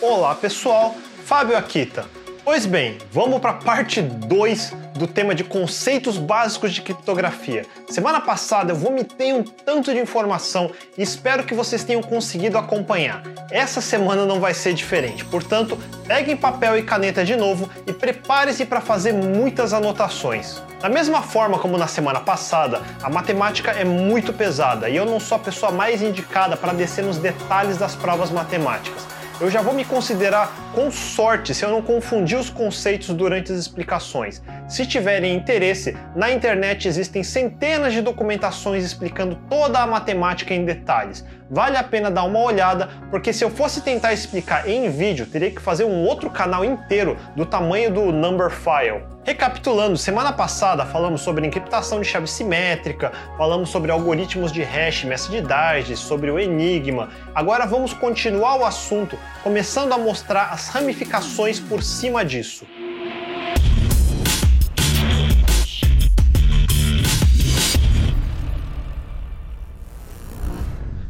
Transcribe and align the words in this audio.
Olá 0.00 0.32
pessoal, 0.32 0.94
Fábio 1.24 1.56
Akita. 1.56 2.06
Pois 2.44 2.64
bem, 2.64 2.98
vamos 3.10 3.40
para 3.40 3.50
a 3.50 3.54
parte 3.54 4.00
2 4.00 4.72
do 4.94 5.08
tema 5.08 5.34
de 5.34 5.42
conceitos 5.42 6.16
básicos 6.16 6.72
de 6.72 6.82
criptografia. 6.82 7.66
Semana 7.88 8.20
passada 8.20 8.70
eu 8.70 8.76
vomitei 8.76 9.32
um 9.32 9.42
tanto 9.42 9.92
de 9.92 9.98
informação 9.98 10.70
e 10.96 11.02
espero 11.02 11.42
que 11.42 11.52
vocês 11.52 11.82
tenham 11.82 12.00
conseguido 12.00 12.56
acompanhar. 12.56 13.24
Essa 13.50 13.80
semana 13.80 14.24
não 14.24 14.38
vai 14.38 14.54
ser 14.54 14.72
diferente, 14.72 15.24
portanto, 15.24 15.76
peguem 16.06 16.36
papel 16.36 16.78
e 16.78 16.84
caneta 16.84 17.24
de 17.24 17.34
novo 17.34 17.68
e 17.84 17.92
prepare-se 17.92 18.64
para 18.66 18.80
fazer 18.80 19.12
muitas 19.12 19.72
anotações. 19.72 20.62
Da 20.80 20.88
mesma 20.88 21.22
forma 21.22 21.58
como 21.58 21.76
na 21.76 21.88
semana 21.88 22.20
passada, 22.20 22.80
a 23.02 23.10
matemática 23.10 23.72
é 23.72 23.84
muito 23.84 24.32
pesada 24.32 24.88
e 24.88 24.94
eu 24.94 25.04
não 25.04 25.18
sou 25.18 25.34
a 25.34 25.40
pessoa 25.40 25.72
mais 25.72 26.02
indicada 26.02 26.56
para 26.56 26.72
descer 26.72 27.02
nos 27.02 27.18
detalhes 27.18 27.76
das 27.76 27.96
provas 27.96 28.30
matemáticas 28.30 29.17
eu 29.40 29.48
já 29.50 29.62
vou 29.62 29.72
me 29.72 29.84
considerar 29.84 30.52
com 30.74 30.90
sorte 30.90 31.54
se 31.54 31.64
eu 31.64 31.70
não 31.70 31.80
confundir 31.80 32.36
os 32.38 32.50
conceitos 32.50 33.08
durante 33.10 33.52
as 33.52 33.58
explicações. 33.58 34.42
Se 34.66 34.84
tiverem 34.84 35.34
interesse, 35.34 35.96
na 36.16 36.30
internet 36.30 36.88
existem 36.88 37.22
centenas 37.22 37.92
de 37.92 38.00
documentações 38.00 38.84
explicando 38.84 39.36
toda 39.48 39.78
a 39.78 39.86
matemática 39.86 40.52
em 40.52 40.64
detalhes. 40.64 41.24
Vale 41.50 41.78
a 41.78 41.82
pena 41.82 42.10
dar 42.10 42.24
uma 42.24 42.40
olhada, 42.40 42.90
porque 43.10 43.32
se 43.32 43.42
eu 43.42 43.48
fosse 43.48 43.80
tentar 43.80 44.12
explicar 44.12 44.68
em 44.68 44.90
vídeo, 44.90 45.24
teria 45.24 45.50
que 45.50 45.62
fazer 45.62 45.84
um 45.84 46.04
outro 46.04 46.28
canal 46.28 46.62
inteiro 46.62 47.16
do 47.34 47.46
tamanho 47.46 47.90
do 47.90 48.12
number 48.12 48.50
file. 48.50 49.02
Recapitulando, 49.24 49.96
semana 49.96 50.32
passada 50.32 50.84
falamos 50.84 51.22
sobre 51.22 51.46
encriptação 51.46 52.00
de 52.00 52.06
chave 52.06 52.26
simétrica, 52.26 53.12
falamos 53.36 53.70
sobre 53.70 53.90
algoritmos 53.90 54.52
de 54.52 54.62
hash 54.62 55.04
digest, 55.04 55.96
sobre 55.96 56.30
o 56.30 56.38
enigma. 56.38 57.08
Agora 57.34 57.66
vamos 57.66 57.94
continuar 57.94 58.56
o 58.56 58.64
assunto, 58.64 59.18
começando 59.42 59.92
a 59.92 59.98
mostrar 59.98 60.50
as 60.52 60.68
ramificações 60.68 61.58
por 61.58 61.82
cima 61.82 62.24
disso. 62.24 62.66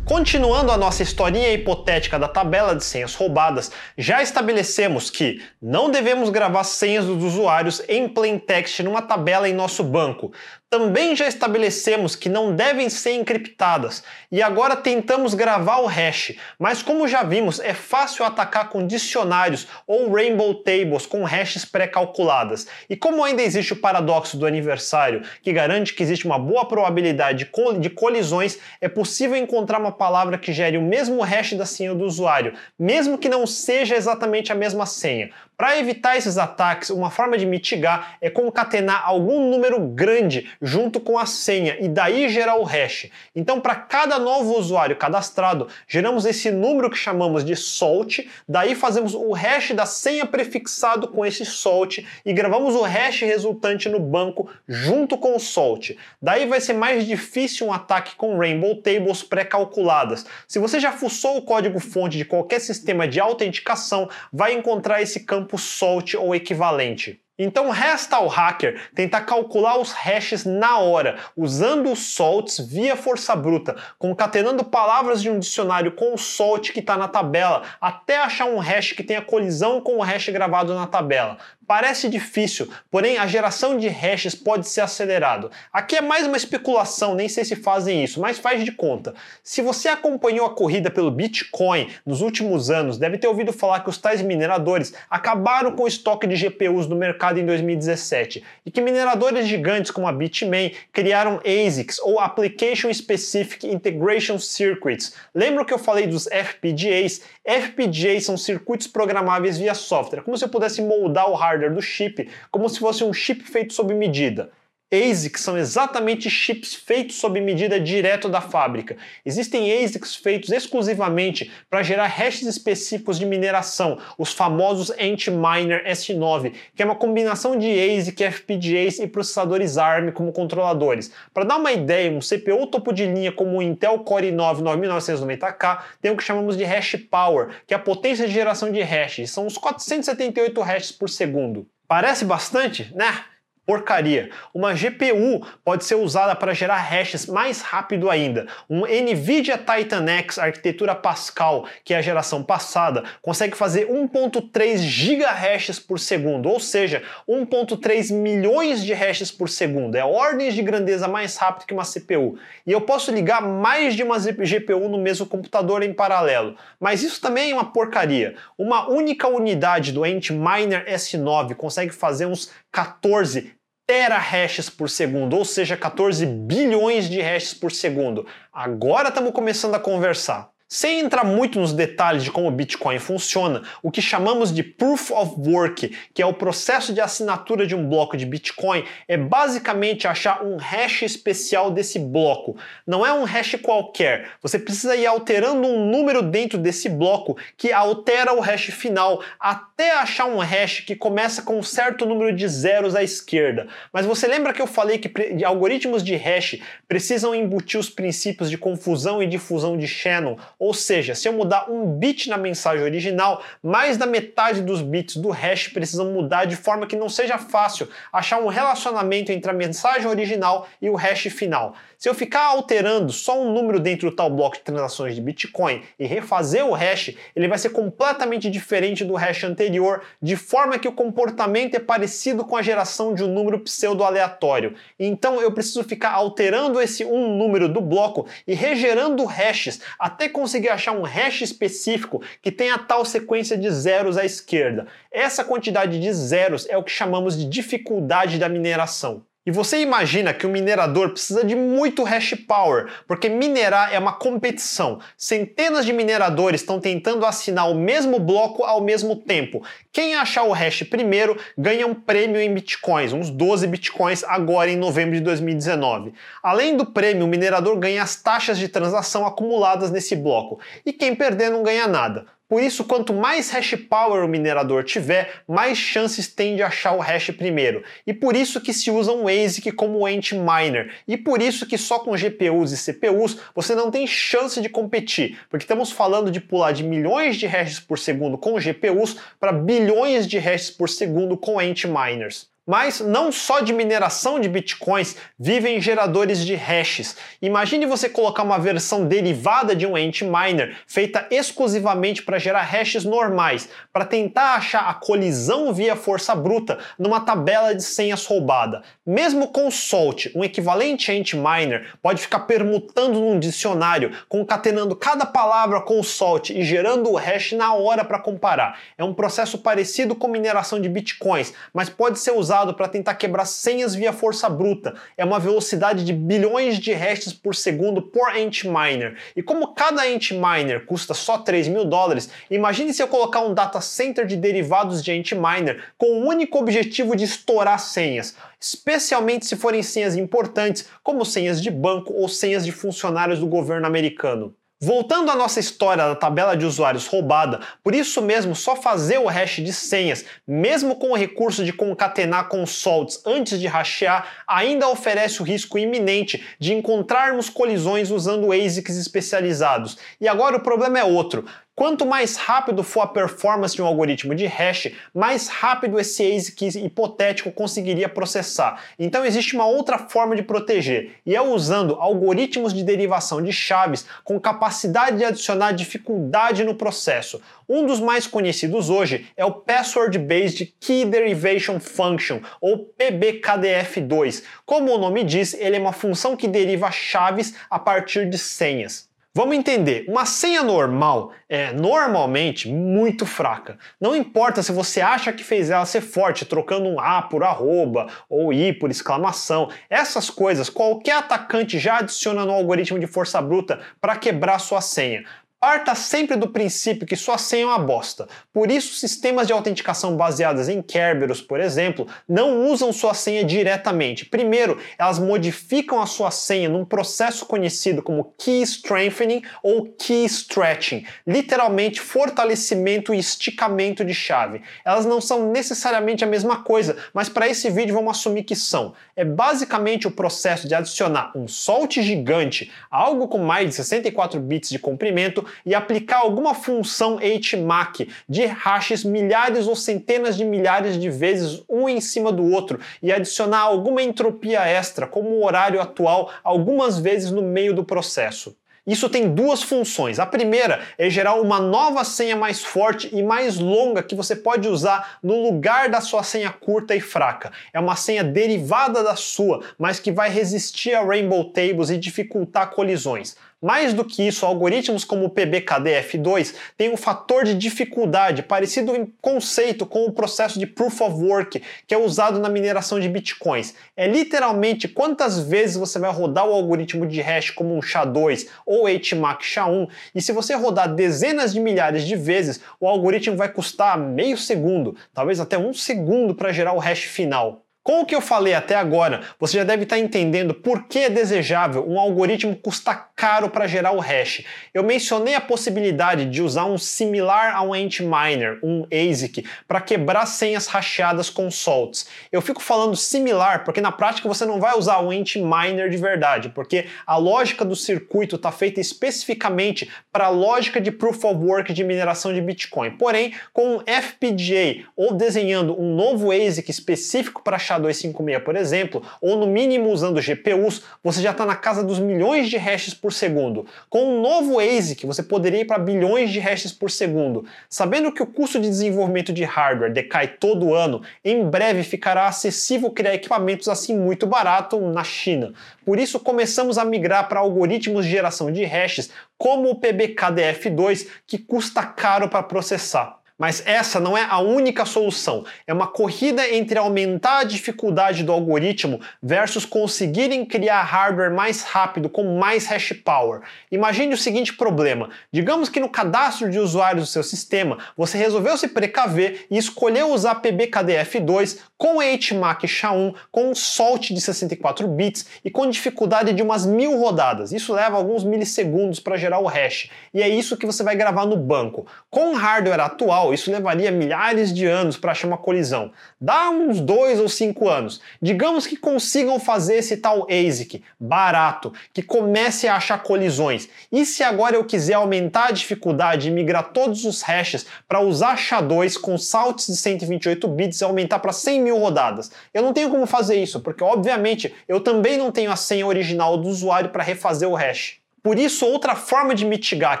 Continuando 0.08 0.72
a 0.72 0.78
nossa 0.78 1.02
historinha 1.02 1.52
hipotética 1.52 2.18
da 2.18 2.26
tabela 2.26 2.74
de 2.74 2.82
senhas 2.82 3.14
roubadas, 3.14 3.70
já 3.94 4.22
estabelecemos 4.22 5.10
que 5.10 5.42
não 5.60 5.90
devemos 5.90 6.30
gravar 6.30 6.64
senhas 6.64 7.04
dos 7.04 7.22
usuários 7.22 7.82
em 7.86 8.08
plain 8.08 8.38
text 8.38 8.80
numa 8.80 9.02
tabela 9.02 9.46
em 9.46 9.52
nosso 9.52 9.84
banco 9.84 10.32
também 10.70 11.16
já 11.16 11.26
estabelecemos 11.26 12.14
que 12.14 12.28
não 12.28 12.54
devem 12.54 12.90
ser 12.90 13.12
encriptadas 13.12 14.02
e 14.30 14.42
agora 14.42 14.76
tentamos 14.76 15.32
gravar 15.32 15.78
o 15.78 15.86
hash, 15.86 16.34
mas 16.58 16.82
como 16.82 17.08
já 17.08 17.22
vimos, 17.22 17.58
é 17.58 17.72
fácil 17.72 18.24
atacar 18.24 18.68
com 18.68 18.86
dicionários 18.86 19.66
ou 19.86 20.12
rainbow 20.12 20.54
tables 20.54 21.06
com 21.06 21.24
hashes 21.24 21.64
pré-calculadas. 21.64 22.66
E 22.88 22.96
como 22.96 23.24
ainda 23.24 23.42
existe 23.42 23.72
o 23.72 23.80
paradoxo 23.80 24.36
do 24.36 24.44
aniversário, 24.44 25.22
que 25.42 25.52
garante 25.52 25.94
que 25.94 26.02
existe 26.02 26.26
uma 26.26 26.38
boa 26.38 26.66
probabilidade 26.66 27.50
de 27.80 27.90
colisões, 27.90 28.58
é 28.80 28.88
possível 28.88 29.36
encontrar 29.36 29.80
uma 29.80 29.92
palavra 29.92 30.36
que 30.36 30.52
gere 30.52 30.76
o 30.76 30.82
mesmo 30.82 31.22
hash 31.22 31.54
da 31.54 31.64
senha 31.64 31.94
do 31.94 32.04
usuário, 32.04 32.52
mesmo 32.78 33.16
que 33.16 33.28
não 33.28 33.46
seja 33.46 33.96
exatamente 33.96 34.52
a 34.52 34.54
mesma 34.54 34.84
senha. 34.84 35.30
Para 35.58 35.76
evitar 35.76 36.16
esses 36.16 36.38
ataques, 36.38 36.88
uma 36.88 37.10
forma 37.10 37.36
de 37.36 37.44
mitigar 37.44 38.16
é 38.20 38.30
concatenar 38.30 39.02
algum 39.04 39.50
número 39.50 39.80
grande 39.88 40.48
junto 40.62 41.00
com 41.00 41.18
a 41.18 41.26
senha 41.26 41.76
e 41.80 41.88
daí 41.88 42.28
gerar 42.28 42.54
o 42.54 42.62
hash. 42.62 43.10
Então, 43.34 43.60
para 43.60 43.74
cada 43.74 44.20
novo 44.20 44.56
usuário 44.56 44.94
cadastrado, 44.94 45.66
geramos 45.88 46.24
esse 46.26 46.52
número 46.52 46.88
que 46.88 46.96
chamamos 46.96 47.44
de 47.44 47.56
salt, 47.56 48.20
daí 48.48 48.76
fazemos 48.76 49.14
o 49.14 49.32
hash 49.32 49.72
da 49.72 49.84
senha 49.84 50.24
prefixado 50.24 51.08
com 51.08 51.26
esse 51.26 51.44
salt 51.44 52.06
e 52.24 52.32
gravamos 52.32 52.76
o 52.76 52.82
hash 52.82 53.22
resultante 53.22 53.88
no 53.88 53.98
banco 53.98 54.48
junto 54.68 55.18
com 55.18 55.34
o 55.34 55.40
salt. 55.40 55.90
Daí 56.22 56.46
vai 56.46 56.60
ser 56.60 56.74
mais 56.74 57.04
difícil 57.04 57.66
um 57.66 57.72
ataque 57.72 58.14
com 58.14 58.38
Rainbow 58.38 58.76
Tables 58.76 59.24
pré-calculadas. 59.24 60.24
Se 60.46 60.60
você 60.60 60.78
já 60.78 60.92
fuçou 60.92 61.36
o 61.36 61.42
código-fonte 61.42 62.16
de 62.16 62.24
qualquer 62.24 62.60
sistema 62.60 63.08
de 63.08 63.18
autenticação, 63.18 64.08
vai 64.32 64.52
encontrar 64.52 65.02
esse 65.02 65.18
campo 65.18 65.47
campo 65.48 65.56
SALT 65.56 66.14
ou 66.16 66.34
equivalente. 66.34 67.22
Então 67.40 67.70
resta 67.70 68.16
ao 68.16 68.26
hacker 68.26 68.90
tentar 68.96 69.20
calcular 69.20 69.78
os 69.78 69.92
hashes 69.92 70.44
na 70.44 70.78
hora, 70.78 71.18
usando 71.36 71.92
os 71.92 72.14
salts 72.14 72.58
via 72.58 72.96
força 72.96 73.36
bruta, 73.36 73.76
concatenando 73.96 74.64
palavras 74.64 75.22
de 75.22 75.30
um 75.30 75.38
dicionário 75.38 75.92
com 75.92 76.14
o 76.14 76.18
salt 76.18 76.72
que 76.72 76.80
está 76.80 76.96
na 76.96 77.06
tabela, 77.06 77.62
até 77.80 78.18
achar 78.18 78.46
um 78.46 78.58
hash 78.58 78.90
que 78.90 79.04
tenha 79.04 79.22
colisão 79.22 79.80
com 79.80 79.98
o 79.98 80.02
hash 80.02 80.30
gravado 80.30 80.74
na 80.74 80.88
tabela. 80.88 81.38
Parece 81.64 82.08
difícil, 82.08 82.66
porém 82.90 83.18
a 83.18 83.26
geração 83.26 83.76
de 83.76 83.88
hashes 83.88 84.34
pode 84.34 84.66
ser 84.66 84.80
acelerado. 84.80 85.50
Aqui 85.70 85.96
é 85.96 86.00
mais 86.00 86.26
uma 86.26 86.36
especulação, 86.36 87.14
nem 87.14 87.28
sei 87.28 87.44
se 87.44 87.54
fazem 87.54 88.02
isso, 88.02 88.20
mas 88.20 88.38
faz 88.38 88.64
de 88.64 88.72
conta. 88.72 89.14
Se 89.44 89.60
você 89.60 89.88
acompanhou 89.88 90.46
a 90.46 90.54
corrida 90.54 90.90
pelo 90.90 91.10
Bitcoin 91.10 91.90
nos 92.06 92.22
últimos 92.22 92.70
anos, 92.70 92.96
deve 92.96 93.18
ter 93.18 93.28
ouvido 93.28 93.52
falar 93.52 93.80
que 93.80 93.90
os 93.90 93.98
tais 93.98 94.22
mineradores 94.22 94.94
acabaram 95.10 95.72
com 95.76 95.82
o 95.82 95.88
estoque 95.88 96.26
de 96.26 96.36
GPUs 96.36 96.86
no 96.86 96.96
mercado 96.96 97.27
em 97.36 97.44
2017 97.44 98.44
e 98.64 98.70
que 98.70 98.80
mineradores 98.80 99.46
gigantes 99.46 99.90
como 99.90 100.06
a 100.06 100.12
Bitmain 100.12 100.72
criaram 100.92 101.40
ASICs 101.44 101.98
ou 101.98 102.20
Application 102.20 102.92
Specific 102.94 103.66
Integration 103.66 104.38
Circuits. 104.38 105.14
Lembra 105.34 105.64
que 105.64 105.74
eu 105.74 105.78
falei 105.78 106.06
dos 106.06 106.26
FPGAs? 106.26 107.22
FPGAs 107.44 108.24
são 108.24 108.36
circuitos 108.36 108.86
programáveis 108.86 109.58
via 109.58 109.74
software, 109.74 110.22
como 110.22 110.36
se 110.38 110.44
eu 110.44 110.48
pudesse 110.48 110.80
moldar 110.80 111.28
o 111.28 111.34
hardware 111.34 111.74
do 111.74 111.82
chip 111.82 112.28
como 112.50 112.68
se 112.68 112.78
fosse 112.78 113.04
um 113.04 113.12
chip 113.12 113.42
feito 113.42 113.74
sob 113.74 113.92
medida. 113.94 114.50
ASICs 114.90 115.42
são 115.42 115.58
exatamente 115.58 116.30
chips 116.30 116.74
feitos 116.74 117.16
sob 117.16 117.38
medida 117.40 117.78
direto 117.78 118.28
da 118.28 118.40
fábrica. 118.40 118.96
Existem 119.24 119.84
ASICs 119.84 120.16
feitos 120.16 120.50
exclusivamente 120.50 121.50
para 121.68 121.82
gerar 121.82 122.06
hashes 122.06 122.48
específicos 122.48 123.18
de 123.18 123.26
mineração, 123.26 123.98
os 124.16 124.32
famosos 124.32 124.90
Antminer 124.92 125.84
S9, 125.86 126.54
que 126.74 126.82
é 126.82 126.86
uma 126.86 126.94
combinação 126.94 127.56
de 127.56 127.68
ASIC, 127.68 128.24
FPGAs 128.24 128.98
e 128.98 129.06
processadores 129.06 129.76
ARM 129.76 130.10
como 130.10 130.32
controladores. 130.32 131.12
Para 131.34 131.44
dar 131.44 131.56
uma 131.58 131.72
ideia, 131.72 132.10
um 132.10 132.20
CPU 132.20 132.66
topo 132.66 132.92
de 132.92 133.04
linha 133.04 133.30
como 133.30 133.58
o 133.58 133.62
Intel 133.62 133.98
Core 133.98 134.32
i9 134.32 134.62
9990K 134.62 135.82
tem 136.00 136.10
o 136.10 136.16
que 136.16 136.24
chamamos 136.24 136.56
de 136.56 136.64
hash 136.64 136.96
power, 137.10 137.48
que 137.66 137.74
é 137.74 137.76
a 137.76 137.80
potência 137.80 138.26
de 138.26 138.32
geração 138.32 138.72
de 138.72 138.80
hashes, 138.80 139.30
são 139.30 139.46
uns 139.46 139.58
478 139.58 140.60
hashes 140.62 140.92
por 140.92 141.10
segundo. 141.10 141.66
Parece 141.86 142.24
bastante, 142.24 142.90
né? 142.94 143.24
Porcaria. 143.68 144.30
Uma 144.54 144.72
GPU 144.72 145.46
pode 145.62 145.84
ser 145.84 145.96
usada 145.96 146.34
para 146.34 146.54
gerar 146.54 146.78
hashes 146.78 147.26
mais 147.26 147.60
rápido 147.60 148.08
ainda. 148.08 148.46
Um 148.68 148.86
NVIDIA 148.86 149.58
Titan 149.58 150.08
X 150.08 150.38
arquitetura 150.38 150.94
Pascal, 150.94 151.66
que 151.84 151.92
é 151.92 151.98
a 151.98 152.02
geração 152.02 152.42
passada, 152.42 153.04
consegue 153.20 153.54
fazer 153.54 153.86
1.3 153.86 154.78
GHz 154.78 155.80
por 155.80 156.00
segundo, 156.00 156.48
ou 156.48 156.58
seja, 156.58 157.02
1.3 157.28 158.10
milhões 158.14 158.82
de 158.82 158.94
hashes 158.94 159.30
por 159.30 159.50
segundo. 159.50 159.96
É 159.96 160.02
ordens 160.02 160.54
de 160.54 160.62
grandeza 160.62 161.06
mais 161.06 161.36
rápido 161.36 161.66
que 161.66 161.74
uma 161.74 161.84
CPU. 161.84 162.38
E 162.66 162.72
eu 162.72 162.80
posso 162.80 163.12
ligar 163.12 163.42
mais 163.42 163.94
de 163.94 164.02
uma 164.02 164.18
GPU 164.18 164.88
no 164.88 164.96
mesmo 164.96 165.26
computador 165.26 165.82
em 165.82 165.92
paralelo. 165.92 166.56
Mas 166.80 167.02
isso 167.02 167.20
também 167.20 167.50
é 167.50 167.54
uma 167.54 167.70
porcaria. 167.70 168.34
Uma 168.56 168.88
única 168.88 169.28
unidade 169.28 169.92
do 169.92 170.04
Antminer 170.04 170.86
S9 170.86 171.54
consegue 171.54 171.92
fazer 171.92 172.24
uns 172.24 172.50
14 172.72 173.57
terahashes 173.88 174.68
por 174.68 174.90
segundo, 174.90 175.34
ou 175.34 175.46
seja, 175.46 175.74
14 175.74 176.26
bilhões 176.26 177.08
de 177.08 177.22
hashes 177.22 177.54
por 177.54 177.72
segundo. 177.72 178.26
Agora 178.52 179.08
estamos 179.08 179.32
começando 179.32 179.74
a 179.76 179.80
conversar. 179.80 180.50
Sem 180.70 181.00
entrar 181.00 181.24
muito 181.24 181.58
nos 181.58 181.72
detalhes 181.72 182.22
de 182.22 182.30
como 182.30 182.46
o 182.46 182.50
Bitcoin 182.50 182.98
funciona, 182.98 183.62
o 183.82 183.90
que 183.90 184.02
chamamos 184.02 184.54
de 184.54 184.62
Proof 184.62 185.10
of 185.12 185.36
Work, 185.38 185.96
que 186.12 186.20
é 186.20 186.26
o 186.26 186.34
processo 186.34 186.92
de 186.92 187.00
assinatura 187.00 187.66
de 187.66 187.74
um 187.74 187.88
bloco 187.88 188.18
de 188.18 188.26
Bitcoin, 188.26 188.84
é 189.08 189.16
basicamente 189.16 190.06
achar 190.06 190.44
um 190.44 190.58
hash 190.58 191.00
especial 191.00 191.70
desse 191.70 191.98
bloco. 191.98 192.54
Não 192.86 193.06
é 193.06 193.10
um 193.14 193.24
hash 193.24 193.54
qualquer. 193.62 194.32
Você 194.42 194.58
precisa 194.58 194.94
ir 194.94 195.06
alterando 195.06 195.66
um 195.66 195.90
número 195.90 196.20
dentro 196.20 196.58
desse 196.58 196.90
bloco 196.90 197.38
que 197.56 197.72
altera 197.72 198.34
o 198.34 198.40
hash 198.40 198.66
final 198.66 199.22
até 199.40 199.92
achar 199.92 200.26
um 200.26 200.36
hash 200.36 200.80
que 200.80 200.94
começa 200.94 201.40
com 201.40 201.58
um 201.58 201.62
certo 201.62 202.04
número 202.04 202.36
de 202.36 202.46
zeros 202.46 202.94
à 202.94 203.02
esquerda. 203.02 203.68
Mas 203.90 204.04
você 204.04 204.26
lembra 204.26 204.52
que 204.52 204.60
eu 204.60 204.66
falei 204.66 204.98
que 204.98 205.42
algoritmos 205.42 206.04
de 206.04 206.14
hash 206.14 206.58
precisam 206.86 207.34
embutir 207.34 207.80
os 207.80 207.88
princípios 207.88 208.50
de 208.50 208.58
confusão 208.58 209.22
e 209.22 209.26
difusão 209.26 209.74
de 209.74 209.88
Shannon? 209.88 210.36
Ou 210.58 210.74
seja, 210.74 211.14
se 211.14 211.28
eu 211.28 211.32
mudar 211.32 211.70
um 211.70 211.86
bit 211.86 212.28
na 212.28 212.36
mensagem 212.36 212.82
original, 212.82 213.42
mais 213.62 213.96
da 213.96 214.06
metade 214.06 214.60
dos 214.60 214.82
bits 214.82 215.16
do 215.16 215.30
hash 215.30 215.68
precisam 215.68 216.12
mudar 216.12 216.46
de 216.46 216.56
forma 216.56 216.86
que 216.86 216.96
não 216.96 217.08
seja 217.08 217.38
fácil 217.38 217.88
achar 218.12 218.40
um 218.40 218.48
relacionamento 218.48 219.30
entre 219.30 219.50
a 219.50 219.54
mensagem 219.54 220.08
original 220.08 220.66
e 220.82 220.90
o 220.90 220.96
hash 220.96 221.28
final. 221.28 221.74
Se 221.98 222.08
eu 222.08 222.14
ficar 222.14 222.44
alterando 222.44 223.12
só 223.12 223.42
um 223.42 223.52
número 223.52 223.80
dentro 223.80 224.08
do 224.08 224.14
tal 224.14 224.30
bloco 224.30 224.56
de 224.56 224.62
transações 224.62 225.16
de 225.16 225.20
Bitcoin 225.20 225.82
e 225.98 226.06
refazer 226.06 226.64
o 226.64 226.72
hash, 226.72 227.12
ele 227.34 227.48
vai 227.48 227.58
ser 227.58 227.70
completamente 227.70 228.48
diferente 228.48 229.04
do 229.04 229.16
hash 229.16 229.42
anterior, 229.42 230.04
de 230.22 230.36
forma 230.36 230.78
que 230.78 230.86
o 230.86 230.92
comportamento 230.92 231.74
é 231.74 231.80
parecido 231.80 232.44
com 232.44 232.56
a 232.56 232.62
geração 232.62 233.14
de 233.14 233.24
um 233.24 233.34
número 233.34 233.58
pseudo-aleatório. 233.58 234.76
Então 234.96 235.40
eu 235.40 235.50
preciso 235.50 235.82
ficar 235.82 236.12
alterando 236.12 236.80
esse 236.80 237.04
um 237.04 237.36
número 237.36 237.68
do 237.68 237.80
bloco 237.80 238.28
e 238.46 238.54
regerando 238.54 239.24
hashes 239.24 239.80
até 239.98 240.28
conseguir 240.28 240.68
achar 240.68 240.92
um 240.92 241.02
hash 241.02 241.42
específico 241.42 242.22
que 242.40 242.52
tenha 242.52 242.78
tal 242.78 243.04
sequência 243.04 243.58
de 243.58 243.68
zeros 243.72 244.16
à 244.16 244.24
esquerda. 244.24 244.86
Essa 245.10 245.42
quantidade 245.42 245.98
de 245.98 246.12
zeros 246.12 246.64
é 246.68 246.78
o 246.78 246.84
que 246.84 246.92
chamamos 246.92 247.36
de 247.36 247.44
dificuldade 247.44 248.38
da 248.38 248.48
mineração. 248.48 249.26
E 249.46 249.50
você 249.50 249.80
imagina 249.80 250.34
que 250.34 250.46
o 250.46 250.50
minerador 250.50 251.10
precisa 251.10 251.42
de 251.42 251.56
muito 251.56 252.02
hash 252.02 252.34
power, 252.46 252.86
porque 253.06 253.30
minerar 253.30 253.94
é 253.94 253.98
uma 253.98 254.12
competição. 254.12 255.00
Centenas 255.16 255.86
de 255.86 255.92
mineradores 255.92 256.60
estão 256.60 256.78
tentando 256.78 257.24
assinar 257.24 257.70
o 257.70 257.74
mesmo 257.74 258.18
bloco 258.18 258.62
ao 258.62 258.82
mesmo 258.82 259.16
tempo. 259.16 259.64
Quem 259.90 260.14
achar 260.14 260.42
o 260.42 260.52
hash 260.52 260.82
primeiro 260.82 261.38
ganha 261.56 261.86
um 261.86 261.94
prêmio 261.94 262.40
em 262.40 262.52
bitcoins, 262.52 263.14
uns 263.14 263.30
12 263.30 263.66
bitcoins 263.68 264.22
agora 264.24 264.70
em 264.70 264.76
novembro 264.76 265.14
de 265.14 265.22
2019. 265.22 266.12
Além 266.42 266.76
do 266.76 266.84
prêmio, 266.84 267.24
o 267.24 267.28
minerador 267.28 267.78
ganha 267.78 268.02
as 268.02 268.16
taxas 268.16 268.58
de 268.58 268.68
transação 268.68 269.26
acumuladas 269.26 269.90
nesse 269.90 270.14
bloco. 270.14 270.60
E 270.84 270.92
quem 270.92 271.14
perder 271.14 271.50
não 271.50 271.62
ganha 271.62 271.88
nada. 271.88 272.26
Por 272.48 272.62
isso, 272.62 272.84
quanto 272.84 273.12
mais 273.12 273.50
hash 273.50 273.74
power 273.90 274.24
o 274.24 274.28
minerador 274.28 274.82
tiver, 274.82 275.42
mais 275.46 275.76
chances 275.76 276.26
tem 276.28 276.56
de 276.56 276.62
achar 276.62 276.92
o 276.92 277.00
hash 277.00 277.30
primeiro. 277.30 277.84
E 278.06 278.14
por 278.14 278.34
isso 278.34 278.60
que 278.60 278.72
se 278.72 278.90
usa 278.90 279.12
um 279.12 279.28
ASIC 279.28 279.70
como 279.72 279.98
o 279.98 280.06
Antminer. 280.06 280.94
E 281.06 281.16
por 281.18 281.42
isso 281.42 281.66
que 281.66 281.76
só 281.76 281.98
com 281.98 282.16
GPUs 282.16 282.72
e 282.72 282.92
CPUs 282.92 283.38
você 283.54 283.74
não 283.74 283.90
tem 283.90 284.06
chance 284.06 284.60
de 284.62 284.68
competir, 284.70 285.38
porque 285.50 285.64
estamos 285.64 285.92
falando 285.92 286.30
de 286.30 286.40
pular 286.40 286.72
de 286.72 286.82
milhões 286.82 287.36
de 287.36 287.46
hashes 287.46 287.80
por 287.80 287.98
segundo 287.98 288.38
com 288.38 288.58
GPUs 288.58 289.16
para 289.38 289.52
bilhões 289.52 290.26
de 290.26 290.38
hashes 290.38 290.70
por 290.70 290.88
segundo 290.88 291.36
com 291.36 291.58
Antminers. 291.58 292.48
Mas 292.68 293.00
não 293.00 293.32
só 293.32 293.60
de 293.60 293.72
mineração 293.72 294.38
de 294.38 294.46
bitcoins 294.46 295.16
vivem 295.38 295.80
geradores 295.80 296.44
de 296.44 296.54
hashes. 296.54 297.16
Imagine 297.40 297.86
você 297.86 298.10
colocar 298.10 298.42
uma 298.42 298.58
versão 298.58 299.06
derivada 299.06 299.74
de 299.74 299.86
um 299.86 299.96
Antminer 299.96 300.76
feita 300.86 301.26
exclusivamente 301.30 302.22
para 302.22 302.38
gerar 302.38 302.60
hashes 302.60 303.06
normais, 303.06 303.70
para 303.90 304.04
tentar 304.04 304.56
achar 304.56 304.86
a 304.86 304.92
colisão 304.92 305.72
via 305.72 305.96
força 305.96 306.34
bruta 306.34 306.78
numa 306.98 307.20
tabela 307.20 307.74
de 307.74 307.82
senhas 307.82 308.26
roubada. 308.26 308.82
Mesmo 309.06 309.48
com 309.48 309.70
Salt, 309.70 310.26
um 310.34 310.44
equivalente 310.44 311.10
Antminer 311.10 311.94
pode 312.02 312.20
ficar 312.20 312.40
permutando 312.40 313.18
num 313.18 313.38
dicionário, 313.38 314.14
concatenando 314.28 314.94
cada 314.94 315.24
palavra 315.24 315.80
com 315.80 315.98
o 315.98 316.04
Salt 316.04 316.50
e 316.50 316.62
gerando 316.62 317.10
o 317.10 317.16
hash 317.16 317.52
na 317.52 317.72
hora 317.72 318.04
para 318.04 318.18
comparar. 318.18 318.78
É 318.98 319.02
um 319.02 319.14
processo 319.14 319.56
parecido 319.56 320.14
com 320.14 320.28
mineração 320.28 320.78
de 320.78 320.88
bitcoins, 320.90 321.54
mas 321.72 321.88
pode 321.88 322.18
ser 322.18 322.32
usado 322.32 322.57
para 322.74 322.88
tentar 322.88 323.14
quebrar 323.14 323.44
senhas 323.44 323.94
via 323.94 324.12
força 324.12 324.48
bruta. 324.48 324.94
É 325.16 325.24
uma 325.24 325.38
velocidade 325.38 326.04
de 326.04 326.12
bilhões 326.12 326.78
de 326.78 326.92
hashes 326.92 327.32
por 327.32 327.54
segundo 327.54 328.02
por 328.02 328.28
Antminer. 328.30 329.16
E 329.36 329.42
como 329.42 329.74
cada 329.74 330.02
Antminer 330.02 330.84
custa 330.84 331.14
só 331.14 331.38
3 331.38 331.68
mil 331.68 331.84
dólares, 331.84 332.28
imagine 332.50 332.92
se 332.92 333.02
eu 333.02 333.08
colocar 333.08 333.40
um 333.40 333.54
data 333.54 333.80
center 333.80 334.26
de 334.26 334.36
derivados 334.36 335.02
de 335.02 335.12
Antminer 335.12 335.82
com 335.96 336.06
o 336.06 336.26
único 336.26 336.58
objetivo 336.58 337.14
de 337.14 337.24
estourar 337.24 337.78
senhas, 337.78 338.34
especialmente 338.60 339.46
se 339.46 339.56
forem 339.56 339.82
senhas 339.82 340.16
importantes, 340.16 340.88
como 341.02 341.24
senhas 341.24 341.62
de 341.62 341.70
banco 341.70 342.12
ou 342.12 342.28
senhas 342.28 342.64
de 342.64 342.72
funcionários 342.72 343.38
do 343.38 343.46
governo 343.46 343.86
americano. 343.86 344.54
Voltando 344.80 345.28
à 345.28 345.34
nossa 345.34 345.58
história 345.58 346.06
da 346.06 346.14
tabela 346.14 346.56
de 346.56 346.64
usuários 346.64 347.08
roubada, 347.08 347.58
por 347.82 347.96
isso 347.96 348.22
mesmo 348.22 348.54
só 348.54 348.76
fazer 348.76 349.18
o 349.18 349.26
hash 349.26 349.56
de 349.56 349.72
senhas, 349.72 350.24
mesmo 350.46 350.94
com 350.94 351.10
o 351.10 351.16
recurso 351.16 351.64
de 351.64 351.72
concatenar 351.72 352.48
consults 352.48 353.20
antes 353.26 353.58
de 353.58 353.66
hashear, 353.66 354.44
ainda 354.46 354.88
oferece 354.88 355.42
o 355.42 355.44
risco 355.44 355.80
iminente 355.80 356.46
de 356.60 356.74
encontrarmos 356.74 357.50
colisões 357.50 358.12
usando 358.12 358.52
ASICs 358.52 358.96
especializados. 358.96 359.98
E 360.20 360.28
agora 360.28 360.58
o 360.58 360.62
problema 360.62 360.96
é 360.96 361.02
outro. 361.02 361.44
Quanto 361.78 362.04
mais 362.04 362.34
rápido 362.34 362.82
for 362.82 363.02
a 363.02 363.06
performance 363.06 363.76
de 363.76 363.80
um 363.80 363.86
algoritmo 363.86 364.34
de 364.34 364.46
hash, 364.46 364.90
mais 365.14 365.46
rápido 365.46 366.00
esse 366.00 366.24
ASIC 366.28 366.76
hipotético 366.76 367.52
conseguiria 367.52 368.08
processar. 368.08 368.82
Então 368.98 369.24
existe 369.24 369.54
uma 369.54 369.64
outra 369.64 369.96
forma 369.96 370.34
de 370.34 370.42
proteger, 370.42 371.12
e 371.24 371.36
é 371.36 371.40
usando 371.40 371.94
algoritmos 371.94 372.74
de 372.74 372.82
derivação 372.82 373.40
de 373.40 373.52
chaves 373.52 374.04
com 374.24 374.40
capacidade 374.40 375.18
de 375.18 375.24
adicionar 375.24 375.70
dificuldade 375.70 376.64
no 376.64 376.74
processo. 376.74 377.40
Um 377.68 377.86
dos 377.86 378.00
mais 378.00 378.26
conhecidos 378.26 378.90
hoje 378.90 379.28
é 379.36 379.44
o 379.44 379.52
Password 379.52 380.18
Based 380.18 380.74
Key 380.80 381.04
Derivation 381.04 381.78
Function, 381.78 382.40
ou 382.60 382.92
PBKDF2. 382.98 384.42
Como 384.66 384.92
o 384.92 384.98
nome 384.98 385.22
diz, 385.22 385.54
ele 385.54 385.76
é 385.76 385.78
uma 385.78 385.92
função 385.92 386.34
que 386.34 386.48
deriva 386.48 386.90
chaves 386.90 387.54
a 387.70 387.78
partir 387.78 388.28
de 388.28 388.36
senhas. 388.36 389.07
Vamos 389.38 389.54
entender, 389.54 390.04
uma 390.08 390.26
senha 390.26 390.64
normal 390.64 391.30
é 391.48 391.72
normalmente 391.72 392.68
muito 392.68 393.24
fraca. 393.24 393.78
Não 394.00 394.16
importa 394.16 394.64
se 394.64 394.72
você 394.72 395.00
acha 395.00 395.32
que 395.32 395.44
fez 395.44 395.70
ela 395.70 395.86
ser 395.86 396.00
forte, 396.00 396.44
trocando 396.44 396.88
um 396.88 396.98
A 396.98 397.22
por 397.22 397.44
arroba 397.44 398.08
ou 398.28 398.52
I 398.52 398.72
por 398.72 398.90
exclamação. 398.90 399.70
Essas 399.88 400.28
coisas 400.28 400.68
qualquer 400.68 401.18
atacante 401.18 401.78
já 401.78 401.98
adiciona 401.98 402.44
no 402.44 402.50
algoritmo 402.50 402.98
de 402.98 403.06
força 403.06 403.40
bruta 403.40 403.78
para 404.00 404.16
quebrar 404.16 404.58
sua 404.58 404.80
senha. 404.80 405.24
Parta 405.60 405.92
sempre 405.96 406.36
do 406.36 406.50
princípio 406.50 407.04
que 407.04 407.16
sua 407.16 407.36
senha 407.36 407.64
é 407.64 407.66
uma 407.66 407.80
bosta. 407.80 408.28
Por 408.52 408.70
isso, 408.70 408.94
sistemas 408.94 409.44
de 409.48 409.52
autenticação 409.52 410.16
baseadas 410.16 410.68
em 410.68 410.80
Kerberos, 410.80 411.42
por 411.42 411.58
exemplo, 411.58 412.06
não 412.28 412.68
usam 412.68 412.92
sua 412.92 413.12
senha 413.12 413.42
diretamente. 413.42 414.24
Primeiro, 414.24 414.78
elas 414.96 415.18
modificam 415.18 416.00
a 416.00 416.06
sua 416.06 416.30
senha 416.30 416.68
num 416.68 416.84
processo 416.84 417.44
conhecido 417.44 418.04
como 418.04 418.32
Key 418.38 418.62
Strengthening 418.62 419.42
ou 419.60 419.86
Key 419.98 420.26
Stretching, 420.26 421.04
literalmente 421.26 422.00
fortalecimento 422.00 423.12
e 423.12 423.18
esticamento 423.18 424.04
de 424.04 424.14
chave. 424.14 424.62
Elas 424.84 425.06
não 425.06 425.20
são 425.20 425.50
necessariamente 425.50 426.22
a 426.22 426.28
mesma 426.28 426.62
coisa, 426.62 426.96
mas 427.12 427.28
para 427.28 427.48
esse 427.48 427.68
vídeo 427.68 427.96
vamos 427.96 428.16
assumir 428.16 428.44
que 428.44 428.54
são. 428.54 428.94
É 429.16 429.24
basicamente 429.24 430.06
o 430.06 430.12
processo 430.12 430.68
de 430.68 430.74
adicionar 430.76 431.32
um 431.34 431.48
salt 431.48 432.00
gigante, 432.00 432.70
algo 432.88 433.26
com 433.26 433.38
mais 433.38 433.68
de 433.70 433.74
64 433.74 434.38
bits 434.38 434.70
de 434.70 434.78
comprimento, 434.78 435.47
e 435.64 435.74
aplicar 435.74 436.18
alguma 436.18 436.54
função 436.54 437.18
HMAC 437.18 438.08
de 438.28 438.46
hashes 438.46 439.04
milhares 439.04 439.66
ou 439.66 439.76
centenas 439.76 440.36
de 440.36 440.44
milhares 440.44 440.98
de 440.98 441.10
vezes 441.10 441.62
um 441.68 441.88
em 441.88 442.00
cima 442.00 442.32
do 442.32 442.44
outro 442.50 442.80
e 443.02 443.12
adicionar 443.12 443.60
alguma 443.60 444.02
entropia 444.02 444.66
extra, 444.66 445.06
como 445.06 445.30
o 445.30 445.44
horário 445.44 445.80
atual, 445.80 446.30
algumas 446.42 446.98
vezes 446.98 447.30
no 447.30 447.42
meio 447.42 447.74
do 447.74 447.84
processo. 447.84 448.56
Isso 448.88 449.10
tem 449.10 449.34
duas 449.34 449.62
funções. 449.62 450.18
A 450.18 450.24
primeira 450.24 450.80
é 450.96 451.10
gerar 451.10 451.34
uma 451.34 451.60
nova 451.60 452.02
senha 452.04 452.34
mais 452.34 452.64
forte 452.64 453.14
e 453.14 453.22
mais 453.22 453.58
longa 453.58 454.02
que 454.02 454.14
você 454.14 454.34
pode 454.34 454.66
usar 454.66 455.18
no 455.22 455.42
lugar 455.42 455.90
da 455.90 456.00
sua 456.00 456.22
senha 456.22 456.50
curta 456.50 456.96
e 456.96 457.00
fraca. 457.00 457.52
É 457.70 457.78
uma 457.78 457.96
senha 457.96 458.24
derivada 458.24 459.04
da 459.04 459.14
sua, 459.14 459.62
mas 459.78 460.00
que 460.00 460.10
vai 460.10 460.30
resistir 460.30 460.94
a 460.94 461.04
Rainbow 461.04 461.52
Tables 461.52 461.90
e 461.90 461.98
dificultar 461.98 462.70
colisões. 462.70 463.36
Mais 463.60 463.92
do 463.92 464.04
que 464.04 464.22
isso, 464.22 464.46
algoritmos 464.46 465.04
como 465.04 465.24
o 465.24 465.30
PBKDF2 465.30 466.54
têm 466.76 466.92
um 466.92 466.96
fator 466.96 467.44
de 467.44 467.54
dificuldade 467.54 468.44
parecido 468.44 468.94
em 468.94 469.12
conceito 469.20 469.84
com 469.84 470.04
o 470.04 470.12
processo 470.12 470.60
de 470.60 470.66
Proof 470.66 471.00
of 471.00 471.20
Work 471.20 471.60
que 471.84 471.92
é 471.92 471.98
usado 471.98 472.38
na 472.38 472.48
mineração 472.48 473.00
de 473.00 473.08
bitcoins. 473.08 473.74
É 473.96 474.06
literalmente 474.06 474.86
quantas 474.86 475.40
vezes 475.40 475.76
você 475.76 475.98
vai 475.98 476.12
rodar 476.12 476.46
o 476.46 476.52
algoritmo 476.52 477.04
de 477.04 477.20
hash 477.20 477.50
como 477.50 477.76
um 477.76 477.80
SHA-2 477.80 478.46
ou 478.64 478.84
HMAC 478.84 479.44
SHA-1 479.44 479.88
e 480.14 480.22
se 480.22 480.30
você 480.30 480.54
rodar 480.54 480.94
dezenas 480.94 481.52
de 481.52 481.58
milhares 481.58 482.04
de 482.04 482.14
vezes, 482.14 482.60
o 482.78 482.86
algoritmo 482.86 483.36
vai 483.36 483.48
custar 483.48 483.98
meio 483.98 484.38
segundo, 484.38 484.96
talvez 485.12 485.40
até 485.40 485.58
um 485.58 485.74
segundo 485.74 486.32
para 486.32 486.52
gerar 486.52 486.74
o 486.74 486.78
hash 486.78 487.02
final. 487.02 487.67
Com 487.82 488.02
o 488.02 488.04
que 488.04 488.14
eu 488.14 488.20
falei 488.20 488.52
até 488.52 488.74
agora, 488.74 489.22
você 489.40 489.56
já 489.56 489.64
deve 489.64 489.84
estar 489.84 489.98
entendendo 489.98 490.52
por 490.52 490.86
que 490.88 490.98
é 490.98 491.10
desejável 491.10 491.88
um 491.88 491.98
algoritmo 491.98 492.54
custar 492.54 493.10
caro 493.16 493.48
para 493.48 493.66
gerar 493.66 493.92
o 493.92 493.98
hash. 493.98 494.44
Eu 494.74 494.84
mencionei 494.84 495.34
a 495.34 495.40
possibilidade 495.40 496.26
de 496.26 496.42
usar 496.42 496.66
um 496.66 496.76
similar 496.76 497.56
ao 497.56 497.72
Antminer, 497.72 498.58
um 498.62 498.86
ASIC, 498.92 499.44
para 499.66 499.80
quebrar 499.80 500.26
senhas 500.26 500.66
racheadas 500.66 501.30
com 501.30 501.50
salts. 501.50 502.06
Eu 502.30 502.42
fico 502.42 502.60
falando 502.60 502.94
similar 502.94 503.64
porque 503.64 503.80
na 503.80 503.90
prática 503.90 504.28
você 504.28 504.44
não 504.44 504.60
vai 504.60 504.76
usar 504.76 505.00
o 505.00 505.10
Antminer 505.10 505.88
de 505.88 505.96
verdade, 505.96 506.50
porque 506.50 506.86
a 507.06 507.16
lógica 507.16 507.64
do 507.64 507.74
circuito 507.74 508.36
está 508.36 508.52
feita 508.52 508.80
especificamente 508.80 509.90
para 510.12 510.26
a 510.26 510.30
lógica 510.30 510.80
de 510.80 510.90
Proof 510.90 511.24
of 511.24 511.42
Work 511.42 511.72
de 511.72 511.84
mineração 511.84 512.34
de 512.34 512.40
Bitcoin. 512.40 512.90
Porém, 512.98 513.34
com 513.52 513.76
um 513.76 513.80
FPGA 513.80 514.84
ou 514.94 515.14
desenhando 515.14 515.80
um 515.80 515.94
novo 515.94 516.30
ASIC 516.30 516.70
específico 516.70 517.42
para 517.42 517.58
SHA-256, 517.78 518.40
por 518.40 518.56
exemplo, 518.56 519.02
ou 519.20 519.36
no 519.36 519.46
mínimo 519.46 519.90
usando 519.90 520.20
GPUs, 520.20 520.82
você 521.02 521.20
já 521.20 521.30
está 521.30 521.46
na 521.46 521.56
casa 521.56 521.82
dos 521.82 521.98
milhões 521.98 522.48
de 522.48 522.56
hashes 522.56 522.94
por 522.94 523.12
segundo. 523.12 523.66
Com 523.88 524.04
um 524.04 524.22
novo 524.22 524.58
ASIC, 524.58 525.06
você 525.06 525.22
poderia 525.22 525.60
ir 525.60 525.64
para 525.64 525.78
bilhões 525.78 526.30
de 526.30 526.38
hashes 526.38 526.72
por 526.72 526.90
segundo. 526.90 527.44
Sabendo 527.68 528.12
que 528.12 528.22
o 528.22 528.26
custo 528.26 528.60
de 528.60 528.68
desenvolvimento 528.68 529.32
de 529.32 529.44
hardware 529.44 529.92
decai 529.92 530.28
todo 530.28 530.74
ano, 530.74 531.02
em 531.24 531.44
breve 531.48 531.82
ficará 531.82 532.26
acessível 532.26 532.90
criar 532.90 533.14
equipamentos 533.14 533.68
assim 533.68 533.96
muito 533.96 534.26
barato 534.26 534.80
na 534.80 535.04
China. 535.04 535.52
Por 535.84 535.98
isso 535.98 536.20
começamos 536.20 536.78
a 536.78 536.84
migrar 536.84 537.28
para 537.28 537.40
algoritmos 537.40 538.04
de 538.04 538.10
geração 538.10 538.52
de 538.52 538.64
hashes 538.64 539.10
como 539.38 539.70
o 539.70 539.80
PBKDF2, 539.80 541.06
que 541.26 541.38
custa 541.38 541.82
caro 541.84 542.28
para 542.28 542.42
processar. 542.42 543.17
Mas 543.38 543.62
essa 543.64 544.00
não 544.00 544.18
é 544.18 544.26
a 544.28 544.40
única 544.40 544.84
solução. 544.84 545.44
É 545.64 545.72
uma 545.72 545.86
corrida 545.86 546.48
entre 546.52 546.76
aumentar 546.76 547.38
a 547.38 547.44
dificuldade 547.44 548.24
do 548.24 548.32
algoritmo 548.32 549.00
versus 549.22 549.64
conseguirem 549.64 550.44
criar 550.44 550.82
hardware 550.82 551.32
mais 551.32 551.62
rápido 551.62 552.08
com 552.08 552.36
mais 552.36 552.66
hash 552.66 552.92
power. 553.04 553.42
Imagine 553.70 554.14
o 554.14 554.18
seguinte 554.18 554.52
problema: 554.52 555.10
digamos 555.32 555.68
que 555.68 555.78
no 555.78 555.88
cadastro 555.88 556.50
de 556.50 556.58
usuários 556.58 557.04
do 557.04 557.12
seu 557.12 557.22
sistema 557.22 557.78
você 557.96 558.18
resolveu 558.18 558.56
se 558.56 558.66
precaver 558.66 559.46
e 559.48 559.56
escolheu 559.56 560.12
usar 560.12 560.42
PBKDF2 560.42 561.58
com 561.76 561.98
HMAC 561.98 562.66
SHA-1 562.66 563.14
com 563.30 563.50
um 563.50 563.54
SALT 563.54 564.12
de 564.12 564.20
64 564.20 564.88
bits 564.88 565.26
e 565.44 565.50
com 565.50 565.70
dificuldade 565.70 566.32
de 566.32 566.42
umas 566.42 566.66
mil 566.66 566.98
rodadas. 566.98 567.52
Isso 567.52 567.72
leva 567.72 567.96
alguns 567.96 568.24
milissegundos 568.24 568.98
para 568.98 569.16
gerar 569.16 569.38
o 569.38 569.46
hash. 569.46 569.88
E 570.12 570.20
é 570.20 570.28
isso 570.28 570.56
que 570.56 570.66
você 570.66 570.82
vai 570.82 570.96
gravar 570.96 571.24
no 571.24 571.36
banco. 571.36 571.86
Com 572.10 572.32
o 572.32 572.34
hardware 572.34 572.80
atual 572.80 573.27
isso 573.32 573.50
levaria 573.50 573.90
milhares 573.90 574.52
de 574.52 574.66
anos 574.66 574.96
para 574.96 575.12
achar 575.12 575.28
uma 575.28 575.38
colisão. 575.38 575.92
Dá 576.20 576.50
uns 576.50 576.80
dois 576.80 577.20
ou 577.20 577.28
cinco 577.28 577.68
anos. 577.68 578.00
Digamos 578.20 578.66
que 578.66 578.76
consigam 578.76 579.38
fazer 579.38 579.76
esse 579.76 579.96
tal 579.96 580.26
ASIC 580.30 580.82
barato, 580.98 581.72
que 581.92 582.02
comece 582.02 582.66
a 582.68 582.76
achar 582.76 583.02
colisões. 583.02 583.68
E 583.90 584.04
se 584.04 584.22
agora 584.22 584.56
eu 584.56 584.64
quiser 584.64 584.94
aumentar 584.94 585.48
a 585.48 585.52
dificuldade 585.52 586.28
e 586.28 586.30
migrar 586.30 586.72
todos 586.72 587.04
os 587.04 587.22
hashes 587.22 587.66
para 587.86 588.00
usar 588.00 588.36
SHA-2 588.36 589.00
com 589.00 589.16
saltos 589.16 589.66
de 589.66 589.76
128 589.76 590.48
bits 590.48 590.80
e 590.80 590.84
aumentar 590.84 591.18
para 591.18 591.32
100 591.32 591.60
mil 591.60 591.78
rodadas? 591.78 592.30
Eu 592.52 592.62
não 592.62 592.72
tenho 592.72 592.90
como 592.90 593.06
fazer 593.06 593.42
isso, 593.42 593.60
porque 593.60 593.84
obviamente 593.84 594.54
eu 594.66 594.80
também 594.80 595.16
não 595.16 595.30
tenho 595.30 595.50
a 595.50 595.56
senha 595.56 595.86
original 595.86 596.36
do 596.36 596.48
usuário 596.48 596.90
para 596.90 597.02
refazer 597.02 597.48
o 597.48 597.54
hash. 597.54 597.98
Por 598.22 598.38
isso, 598.38 598.66
outra 598.66 598.94
forma 598.94 599.34
de 599.34 599.44
mitigar 599.44 600.00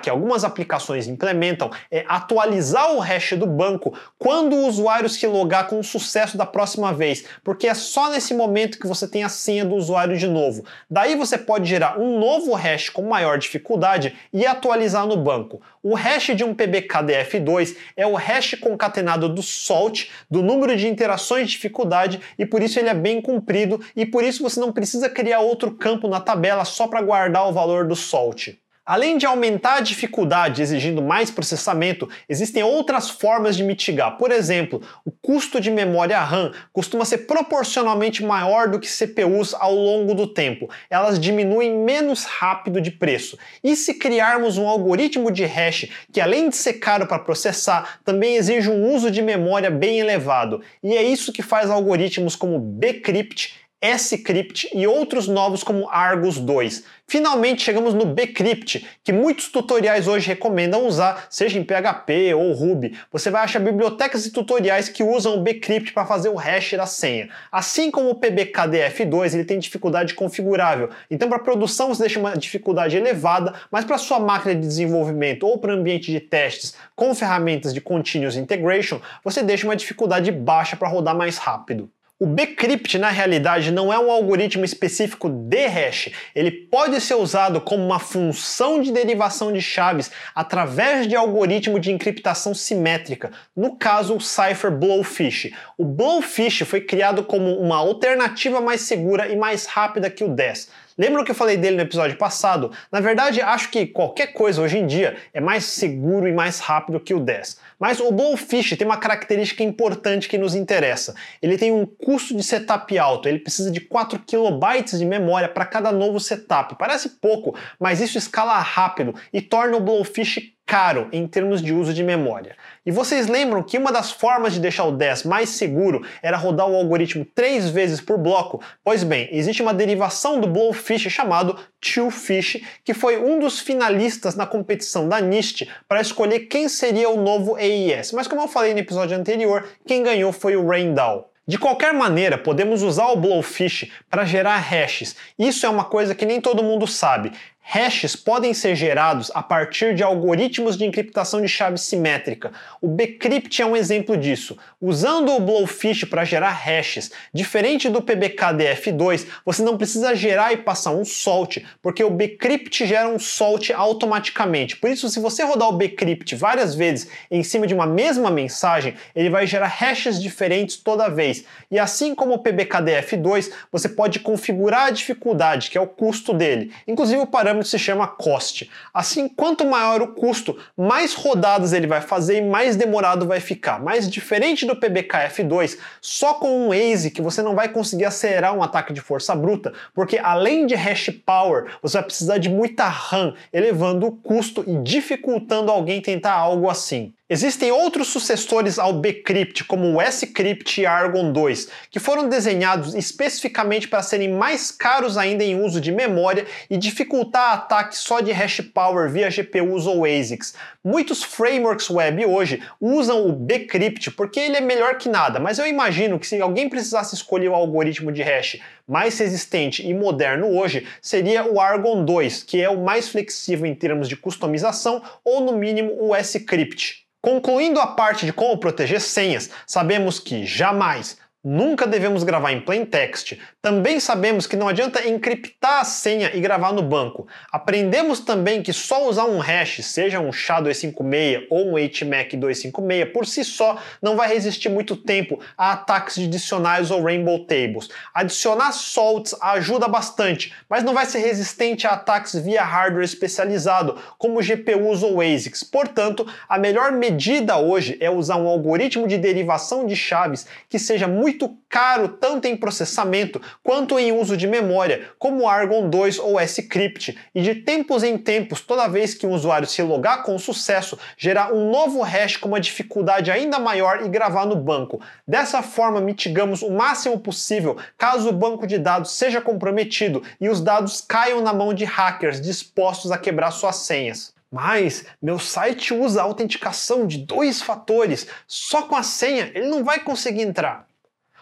que 0.00 0.10
algumas 0.10 0.44
aplicações 0.44 1.06
implementam 1.06 1.70
é 1.90 2.04
atualizar 2.08 2.92
o 2.92 2.98
hash 2.98 3.32
do 3.32 3.46
banco 3.46 3.96
quando 4.18 4.54
o 4.54 4.66
usuário 4.66 5.08
se 5.08 5.26
logar 5.26 5.68
com 5.68 5.82
sucesso 5.82 6.36
da 6.36 6.46
próxima 6.46 6.92
vez, 6.92 7.24
porque 7.42 7.66
é 7.66 7.74
só 7.74 8.10
nesse 8.10 8.34
momento 8.34 8.78
que 8.78 8.86
você 8.86 9.06
tem 9.06 9.24
a 9.24 9.28
senha 9.28 9.64
do 9.64 9.74
usuário 9.74 10.16
de 10.16 10.26
novo. 10.26 10.64
Daí 10.90 11.16
você 11.16 11.38
pode 11.38 11.68
gerar 11.68 11.98
um 11.98 12.18
novo 12.18 12.54
hash 12.54 12.88
com 12.88 13.02
maior 13.02 13.38
dificuldade 13.38 14.16
e 14.32 14.46
atualizar 14.46 15.06
no 15.06 15.16
banco. 15.16 15.60
O 15.82 15.94
hash 15.94 16.34
de 16.34 16.44
um 16.44 16.54
PBKDF2 16.54 17.76
é 17.96 18.06
o 18.06 18.14
hash 18.14 18.54
concatenado 18.60 19.28
do 19.28 19.42
salt, 19.42 20.08
do 20.30 20.42
número 20.42 20.76
de 20.76 20.88
interações 20.88 21.46
de 21.46 21.52
dificuldade, 21.52 22.20
e 22.38 22.44
por 22.44 22.62
isso 22.62 22.78
ele 22.78 22.88
é 22.88 22.94
bem 22.94 23.20
comprido, 23.20 23.80
e 23.94 24.04
por 24.04 24.24
isso 24.24 24.42
você 24.42 24.58
não 24.58 24.72
precisa 24.72 25.08
criar 25.08 25.40
outro 25.40 25.72
campo 25.72 26.08
na 26.08 26.20
tabela 26.20 26.64
só 26.64 26.86
para 26.88 27.02
guardar 27.02 27.48
o 27.48 27.52
valor 27.52 27.86
do 27.86 27.96
solte. 27.96 28.60
Além 28.88 29.18
de 29.18 29.26
aumentar 29.26 29.74
a 29.74 29.80
dificuldade 29.80 30.62
exigindo 30.62 31.02
mais 31.02 31.30
processamento, 31.30 32.08
existem 32.26 32.62
outras 32.62 33.10
formas 33.10 33.54
de 33.54 33.62
mitigar. 33.62 34.16
Por 34.16 34.32
exemplo, 34.32 34.80
o 35.04 35.10
custo 35.10 35.60
de 35.60 35.70
memória 35.70 36.18
RAM 36.20 36.52
costuma 36.72 37.04
ser 37.04 37.18
proporcionalmente 37.26 38.24
maior 38.24 38.66
do 38.66 38.80
que 38.80 38.88
CPUs 38.88 39.52
ao 39.52 39.74
longo 39.74 40.14
do 40.14 40.26
tempo. 40.26 40.70
Elas 40.88 41.20
diminuem 41.20 41.76
menos 41.84 42.24
rápido 42.24 42.80
de 42.80 42.90
preço. 42.90 43.36
E 43.62 43.76
se 43.76 43.92
criarmos 43.92 44.56
um 44.56 44.66
algoritmo 44.66 45.30
de 45.30 45.44
hash 45.44 45.90
que, 46.10 46.18
além 46.18 46.48
de 46.48 46.56
ser 46.56 46.72
caro 46.74 47.06
para 47.06 47.18
processar, 47.18 48.00
também 48.06 48.36
exige 48.36 48.70
um 48.70 48.90
uso 48.94 49.10
de 49.10 49.20
memória 49.20 49.70
bem 49.70 50.00
elevado? 50.00 50.62
E 50.82 50.96
é 50.96 51.02
isso 51.02 51.30
que 51.30 51.42
faz 51.42 51.68
algoritmos 51.68 52.34
como 52.34 52.58
Bcrypt, 52.58 53.67
Scrypt 53.96 54.70
e 54.74 54.86
outros 54.88 55.28
novos 55.28 55.62
como 55.62 55.88
Argus 55.88 56.38
2. 56.38 56.82
Finalmente 57.06 57.62
chegamos 57.62 57.94
no 57.94 58.04
Bcrypt, 58.04 58.86
que 59.04 59.12
muitos 59.12 59.48
tutoriais 59.48 60.08
hoje 60.08 60.26
recomendam 60.26 60.86
usar, 60.86 61.26
seja 61.30 61.58
em 61.58 61.64
PHP 61.64 62.34
ou 62.34 62.52
Ruby. 62.52 62.98
Você 63.12 63.30
vai 63.30 63.44
achar 63.44 63.60
bibliotecas 63.60 64.26
e 64.26 64.32
tutoriais 64.32 64.88
que 64.88 65.02
usam 65.02 65.36
o 65.36 65.42
Bcrypt 65.42 65.92
para 65.92 66.04
fazer 66.04 66.28
o 66.28 66.34
hash 66.34 66.72
da 66.72 66.86
senha. 66.86 67.30
Assim 67.52 67.90
como 67.90 68.10
o 68.10 68.20
PBKDF2, 68.20 69.34
ele 69.34 69.44
tem 69.44 69.60
dificuldade 69.60 70.12
configurável. 70.12 70.90
Então 71.08 71.28
para 71.28 71.38
produção 71.38 71.88
você 71.88 72.02
deixa 72.02 72.18
uma 72.18 72.36
dificuldade 72.36 72.96
elevada, 72.96 73.54
mas 73.70 73.84
para 73.84 73.96
sua 73.96 74.18
máquina 74.18 74.54
de 74.54 74.60
desenvolvimento 74.60 75.44
ou 75.44 75.56
para 75.56 75.72
ambiente 75.72 76.10
de 76.10 76.18
testes 76.18 76.74
com 76.96 77.14
ferramentas 77.14 77.72
de 77.72 77.80
continuous 77.80 78.36
integration, 78.36 79.00
você 79.22 79.42
deixa 79.42 79.66
uma 79.66 79.76
dificuldade 79.76 80.32
baixa 80.32 80.76
para 80.76 80.88
rodar 80.88 81.16
mais 81.16 81.38
rápido. 81.38 81.88
O 82.20 82.26
Bcrypt, 82.26 82.98
na 82.98 83.10
realidade, 83.10 83.70
não 83.70 83.92
é 83.92 83.98
um 83.98 84.10
algoritmo 84.10 84.64
específico 84.64 85.28
de 85.28 85.68
hash. 85.68 86.10
Ele 86.34 86.50
pode 86.50 87.00
ser 87.00 87.14
usado 87.14 87.60
como 87.60 87.84
uma 87.86 88.00
função 88.00 88.80
de 88.82 88.90
derivação 88.90 89.52
de 89.52 89.62
chaves 89.62 90.10
através 90.34 91.06
de 91.06 91.14
algoritmo 91.14 91.78
de 91.78 91.92
encriptação 91.92 92.52
simétrica, 92.54 93.30
no 93.54 93.76
caso 93.76 94.16
o 94.16 94.20
Cipher 94.20 94.72
Blowfish. 94.72 95.54
O 95.76 95.84
Blowfish 95.84 96.64
foi 96.64 96.80
criado 96.80 97.22
como 97.22 97.54
uma 97.54 97.76
alternativa 97.76 98.60
mais 98.60 98.80
segura 98.80 99.28
e 99.28 99.36
mais 99.36 99.66
rápida 99.66 100.10
que 100.10 100.24
o 100.24 100.28
DES. 100.28 100.68
Lembra 100.98 101.24
que 101.24 101.30
eu 101.30 101.36
falei 101.36 101.56
dele 101.56 101.76
no 101.76 101.82
episódio 101.82 102.18
passado? 102.18 102.72
Na 102.90 102.98
verdade, 102.98 103.40
acho 103.40 103.70
que 103.70 103.86
qualquer 103.86 104.32
coisa 104.32 104.60
hoje 104.60 104.78
em 104.78 104.86
dia 104.88 105.16
é 105.32 105.40
mais 105.40 105.62
seguro 105.64 106.26
e 106.26 106.32
mais 106.32 106.58
rápido 106.58 106.98
que 106.98 107.14
o 107.14 107.20
10. 107.20 107.60
Mas 107.78 108.00
o 108.00 108.10
Blowfish 108.10 108.76
tem 108.76 108.86
uma 108.86 108.96
característica 108.96 109.62
importante 109.62 110.28
que 110.28 110.36
nos 110.36 110.54
interessa. 110.54 111.14
Ele 111.40 111.56
tem 111.56 111.70
um 111.70 111.86
custo 111.86 112.36
de 112.36 112.42
setup 112.42 112.98
alto, 112.98 113.28
ele 113.28 113.38
precisa 113.38 113.70
de 113.70 113.80
4 113.80 114.18
KB 114.20 114.96
de 114.98 115.04
memória 115.04 115.48
para 115.48 115.64
cada 115.64 115.92
novo 115.92 116.18
setup. 116.18 116.76
Parece 116.76 117.10
pouco, 117.20 117.54
mas 117.78 118.00
isso 118.00 118.18
escala 118.18 118.58
rápido 118.58 119.14
e 119.32 119.40
torna 119.40 119.76
o 119.76 119.80
Blowfish 119.80 120.54
caro 120.68 121.08
em 121.10 121.26
termos 121.26 121.62
de 121.62 121.72
uso 121.72 121.94
de 121.94 122.04
memória. 122.04 122.54
E 122.84 122.90
vocês 122.90 123.26
lembram 123.26 123.62
que 123.62 123.78
uma 123.78 123.90
das 123.90 124.10
formas 124.10 124.52
de 124.52 124.60
deixar 124.60 124.84
o 124.84 124.92
10 124.92 125.24
mais 125.24 125.48
seguro 125.48 126.06
era 126.22 126.36
rodar 126.36 126.68
o 126.68 126.76
algoritmo 126.76 127.24
três 127.24 127.70
vezes 127.70 128.02
por 128.02 128.18
bloco? 128.18 128.62
Pois 128.84 129.02
bem, 129.02 129.30
existe 129.32 129.62
uma 129.62 129.72
derivação 129.72 130.38
do 130.38 130.46
Blowfish 130.46 131.08
chamado 131.08 131.58
Twofish, 131.80 132.62
que 132.84 132.92
foi 132.92 133.18
um 133.18 133.38
dos 133.38 133.60
finalistas 133.60 134.34
na 134.34 134.46
competição 134.46 135.08
da 135.08 135.20
NIST 135.20 135.66
para 135.88 136.02
escolher 136.02 136.40
quem 136.40 136.68
seria 136.68 137.08
o 137.08 137.22
novo 137.22 137.58
AES. 137.68 138.12
Mas 138.12 138.26
como 138.26 138.42
eu 138.42 138.48
falei 138.48 138.72
no 138.72 138.80
episódio 138.80 139.16
anterior, 139.16 139.68
quem 139.86 140.02
ganhou 140.02 140.32
foi 140.32 140.56
o 140.56 140.66
Raindow. 140.66 141.30
De 141.46 141.56
qualquer 141.56 141.94
maneira, 141.94 142.36
podemos 142.36 142.82
usar 142.82 143.06
o 143.06 143.16
Blowfish 143.16 143.90
para 144.10 144.26
gerar 144.26 144.58
hashes. 144.58 145.16
Isso 145.38 145.64
é 145.64 145.68
uma 145.68 145.84
coisa 145.84 146.14
que 146.14 146.26
nem 146.26 146.42
todo 146.42 146.62
mundo 146.62 146.86
sabe. 146.86 147.32
Hashes 147.70 148.16
podem 148.16 148.54
ser 148.54 148.74
gerados 148.74 149.30
a 149.34 149.42
partir 149.42 149.94
de 149.94 150.02
algoritmos 150.02 150.74
de 150.74 150.86
encriptação 150.86 151.42
de 151.42 151.48
chave 151.48 151.76
simétrica. 151.76 152.50
O 152.80 152.88
Bcrypt 152.88 153.60
é 153.60 153.66
um 153.66 153.76
exemplo 153.76 154.16
disso. 154.16 154.56
Usando 154.80 155.32
o 155.32 155.40
Blowfish 155.40 156.04
para 156.04 156.24
gerar 156.24 156.52
hashes, 156.52 157.10
diferente 157.30 157.90
do 157.90 158.00
PBKDF2, 158.00 159.26
você 159.44 159.62
não 159.62 159.76
precisa 159.76 160.14
gerar 160.14 160.54
e 160.54 160.56
passar 160.56 160.92
um 160.92 161.04
salt, 161.04 161.58
porque 161.82 162.02
o 162.02 162.08
Bcrypt 162.08 162.86
gera 162.86 163.06
um 163.06 163.18
salt 163.18 163.70
automaticamente. 163.70 164.74
Por 164.74 164.88
isso, 164.88 165.10
se 165.10 165.20
você 165.20 165.44
rodar 165.44 165.68
o 165.68 165.76
Bcrypt 165.76 166.36
várias 166.36 166.74
vezes 166.74 167.10
em 167.30 167.42
cima 167.42 167.66
de 167.66 167.74
uma 167.74 167.86
mesma 167.86 168.30
mensagem, 168.30 168.94
ele 169.14 169.28
vai 169.28 169.46
gerar 169.46 169.66
hashes 169.66 170.22
diferentes 170.22 170.78
toda 170.78 171.10
vez. 171.10 171.44
E 171.70 171.78
assim 171.78 172.14
como 172.14 172.32
o 172.32 172.42
PBKDF2, 172.42 173.50
você 173.70 173.90
pode 173.90 174.20
configurar 174.20 174.86
a 174.86 174.90
dificuldade, 174.90 175.68
que 175.68 175.76
é 175.76 175.80
o 175.82 175.86
custo 175.86 176.32
dele. 176.32 176.72
Inclusive 176.86 177.20
o 177.20 177.26
parâmetro 177.26 177.57
parâmetro 177.58 177.68
se 177.68 177.78
chama 177.78 178.06
cost. 178.06 178.70
Assim, 178.92 179.28
quanto 179.28 179.66
maior 179.66 180.00
o 180.02 180.08
custo, 180.08 180.56
mais 180.76 181.14
rodadas 181.14 181.72
ele 181.72 181.86
vai 181.86 182.00
fazer 182.00 182.38
e 182.38 182.42
mais 182.42 182.76
demorado 182.76 183.26
vai 183.26 183.40
ficar. 183.40 183.80
Mas 183.80 184.08
diferente 184.08 184.66
do 184.66 184.76
PBKF2, 184.76 185.78
só 186.00 186.34
com 186.34 186.68
um 186.68 186.72
ASIC 186.72 187.20
você 187.20 187.42
não 187.42 187.54
vai 187.54 187.68
conseguir 187.68 188.04
acelerar 188.04 188.54
um 188.54 188.62
ataque 188.62 188.92
de 188.92 189.00
força 189.00 189.34
bruta, 189.34 189.72
porque 189.94 190.18
além 190.18 190.66
de 190.66 190.74
hash 190.74 191.10
power, 191.24 191.66
você 191.82 191.98
vai 191.98 192.04
precisar 192.04 192.38
de 192.38 192.48
muita 192.48 192.84
RAM, 192.84 193.34
elevando 193.52 194.06
o 194.06 194.12
custo 194.12 194.64
e 194.66 194.76
dificultando 194.82 195.70
alguém 195.70 196.00
tentar 196.00 196.32
algo 196.32 196.70
assim. 196.70 197.12
Existem 197.30 197.70
outros 197.70 198.08
sucessores 198.08 198.78
ao 198.78 198.90
Bcrypt, 198.94 199.64
como 199.64 199.92
o 199.92 200.00
S-Crypt 200.00 200.80
e 200.80 200.86
Argon 200.86 201.30
2, 201.30 201.68
que 201.90 202.00
foram 202.00 202.26
desenhados 202.26 202.94
especificamente 202.94 203.86
para 203.86 204.02
serem 204.02 204.32
mais 204.32 204.70
caros 204.70 205.18
ainda 205.18 205.44
em 205.44 205.60
uso 205.60 205.78
de 205.78 205.92
memória 205.92 206.46
e 206.70 206.78
dificultar 206.78 207.52
ataques 207.52 207.98
só 207.98 208.20
de 208.20 208.32
hash 208.32 208.62
power 208.72 209.10
via 209.10 209.28
GPUs 209.28 209.86
ou 209.86 210.06
ASICs. 210.06 210.54
Muitos 210.82 211.22
frameworks 211.22 211.90
web 211.90 212.24
hoje 212.24 212.62
usam 212.80 213.28
o 213.28 213.32
Bcrypt 213.32 214.10
porque 214.12 214.40
ele 214.40 214.56
é 214.56 214.62
melhor 214.62 214.96
que 214.96 215.10
nada, 215.10 215.38
mas 215.38 215.58
eu 215.58 215.66
imagino 215.66 216.18
que 216.18 216.26
se 216.26 216.40
alguém 216.40 216.66
precisasse 216.66 217.14
escolher 217.14 217.48
o 217.48 217.54
algoritmo 217.54 218.10
de 218.10 218.22
hash 218.22 218.58
mais 218.88 219.18
resistente 219.18 219.86
e 219.86 219.92
moderno 219.92 220.48
hoje, 220.48 220.86
seria 221.02 221.44
o 221.44 221.60
Argon 221.60 222.04
2, 222.04 222.42
que 222.42 222.60
é 222.60 222.70
o 222.70 222.82
mais 222.82 223.08
flexível 223.08 223.66
em 223.66 223.74
termos 223.74 224.08
de 224.08 224.16
customização, 224.16 225.02
ou 225.22 225.42
no 225.42 225.52
mínimo 225.52 225.94
o 226.00 226.14
S-Crypt. 226.14 227.06
Concluindo 227.20 227.78
a 227.78 227.86
parte 227.86 228.24
de 228.24 228.32
como 228.32 228.56
proteger 228.58 229.00
senhas, 229.00 229.50
sabemos 229.66 230.18
que 230.18 230.46
jamais 230.46 231.18
Nunca 231.44 231.86
devemos 231.86 232.24
gravar 232.24 232.50
em 232.50 232.60
plain 232.60 232.84
text. 232.84 233.38
Também 233.62 234.00
sabemos 234.00 234.44
que 234.44 234.56
não 234.56 234.66
adianta 234.66 235.06
encriptar 235.06 235.82
a 235.82 235.84
senha 235.84 236.32
e 236.34 236.40
gravar 236.40 236.72
no 236.72 236.82
banco. 236.82 237.28
Aprendemos 237.52 238.18
também 238.18 238.60
que 238.60 238.72
só 238.72 239.08
usar 239.08 239.24
um 239.26 239.38
hash, 239.38 239.84
seja 239.84 240.18
um 240.18 240.30
SHA-256 240.30 241.46
ou 241.48 241.68
um 241.68 241.74
HMAC-256, 241.74 243.12
por 243.12 243.24
si 243.24 243.44
só 243.44 243.80
não 244.02 244.16
vai 244.16 244.28
resistir 244.28 244.68
muito 244.68 244.96
tempo 244.96 245.38
a 245.56 245.74
ataques 245.74 246.16
de 246.16 246.26
dicionários 246.26 246.90
ou 246.90 247.04
rainbow 247.04 247.46
tables. 247.46 247.88
Adicionar 248.12 248.72
salts 248.72 249.32
ajuda 249.40 249.86
bastante, 249.86 250.52
mas 250.68 250.82
não 250.82 250.92
vai 250.92 251.06
ser 251.06 251.20
resistente 251.20 251.86
a 251.86 251.90
ataques 251.90 252.34
via 252.34 252.64
hardware 252.64 253.04
especializado, 253.04 253.96
como 254.18 254.42
GPUs 254.42 255.04
ou 255.04 255.20
ASICs. 255.20 255.62
Portanto, 255.62 256.26
a 256.48 256.58
melhor 256.58 256.90
medida 256.90 257.58
hoje 257.58 257.96
é 258.00 258.10
usar 258.10 258.38
um 258.38 258.48
algoritmo 258.48 259.06
de 259.06 259.16
derivação 259.16 259.86
de 259.86 259.94
chaves 259.94 260.44
que 260.68 260.80
seja 260.80 261.06
muito 261.06 261.27
muito 261.28 261.58
caro 261.68 262.08
tanto 262.08 262.46
em 262.46 262.56
processamento 262.56 263.40
quanto 263.62 263.98
em 263.98 264.12
uso 264.12 264.34
de 264.34 264.46
memória, 264.46 265.10
como 265.18 265.42
o 265.42 265.48
Argon 265.48 265.90
2 265.90 266.18
ou 266.18 266.40
S-Crypt, 266.40 267.18
e 267.34 267.42
de 267.42 267.56
tempos 267.56 268.02
em 268.02 268.16
tempos, 268.16 268.62
toda 268.62 268.88
vez 268.88 269.12
que 269.12 269.26
um 269.26 269.32
usuário 269.32 269.68
se 269.68 269.82
logar 269.82 270.22
com 270.22 270.38
sucesso, 270.38 270.98
gerar 271.18 271.52
um 271.52 271.70
novo 271.70 272.00
hash 272.00 272.38
com 272.38 272.48
uma 272.48 272.58
dificuldade 272.58 273.30
ainda 273.30 273.58
maior 273.58 274.02
e 274.02 274.08
gravar 274.08 274.46
no 274.46 274.56
banco. 274.56 275.02
Dessa 275.26 275.60
forma, 275.62 276.00
mitigamos 276.00 276.62
o 276.62 276.70
máximo 276.70 277.20
possível 277.20 277.76
caso 277.98 278.30
o 278.30 278.32
banco 278.32 278.66
de 278.66 278.78
dados 278.78 279.12
seja 279.12 279.42
comprometido 279.42 280.22
e 280.40 280.48
os 280.48 280.62
dados 280.62 281.02
caiam 281.02 281.42
na 281.42 281.52
mão 281.52 281.74
de 281.74 281.84
hackers 281.84 282.40
dispostos 282.40 283.12
a 283.12 283.18
quebrar 283.18 283.50
suas 283.50 283.76
senhas. 283.76 284.32
Mas 284.50 285.04
meu 285.20 285.38
site 285.38 285.92
usa 285.92 286.22
autenticação 286.22 287.06
de 287.06 287.18
dois 287.18 287.60
fatores. 287.60 288.26
Só 288.46 288.82
com 288.82 288.96
a 288.96 289.02
senha 289.02 289.52
ele 289.54 289.66
não 289.66 289.84
vai 289.84 290.00
conseguir 290.00 290.42
entrar. 290.42 290.88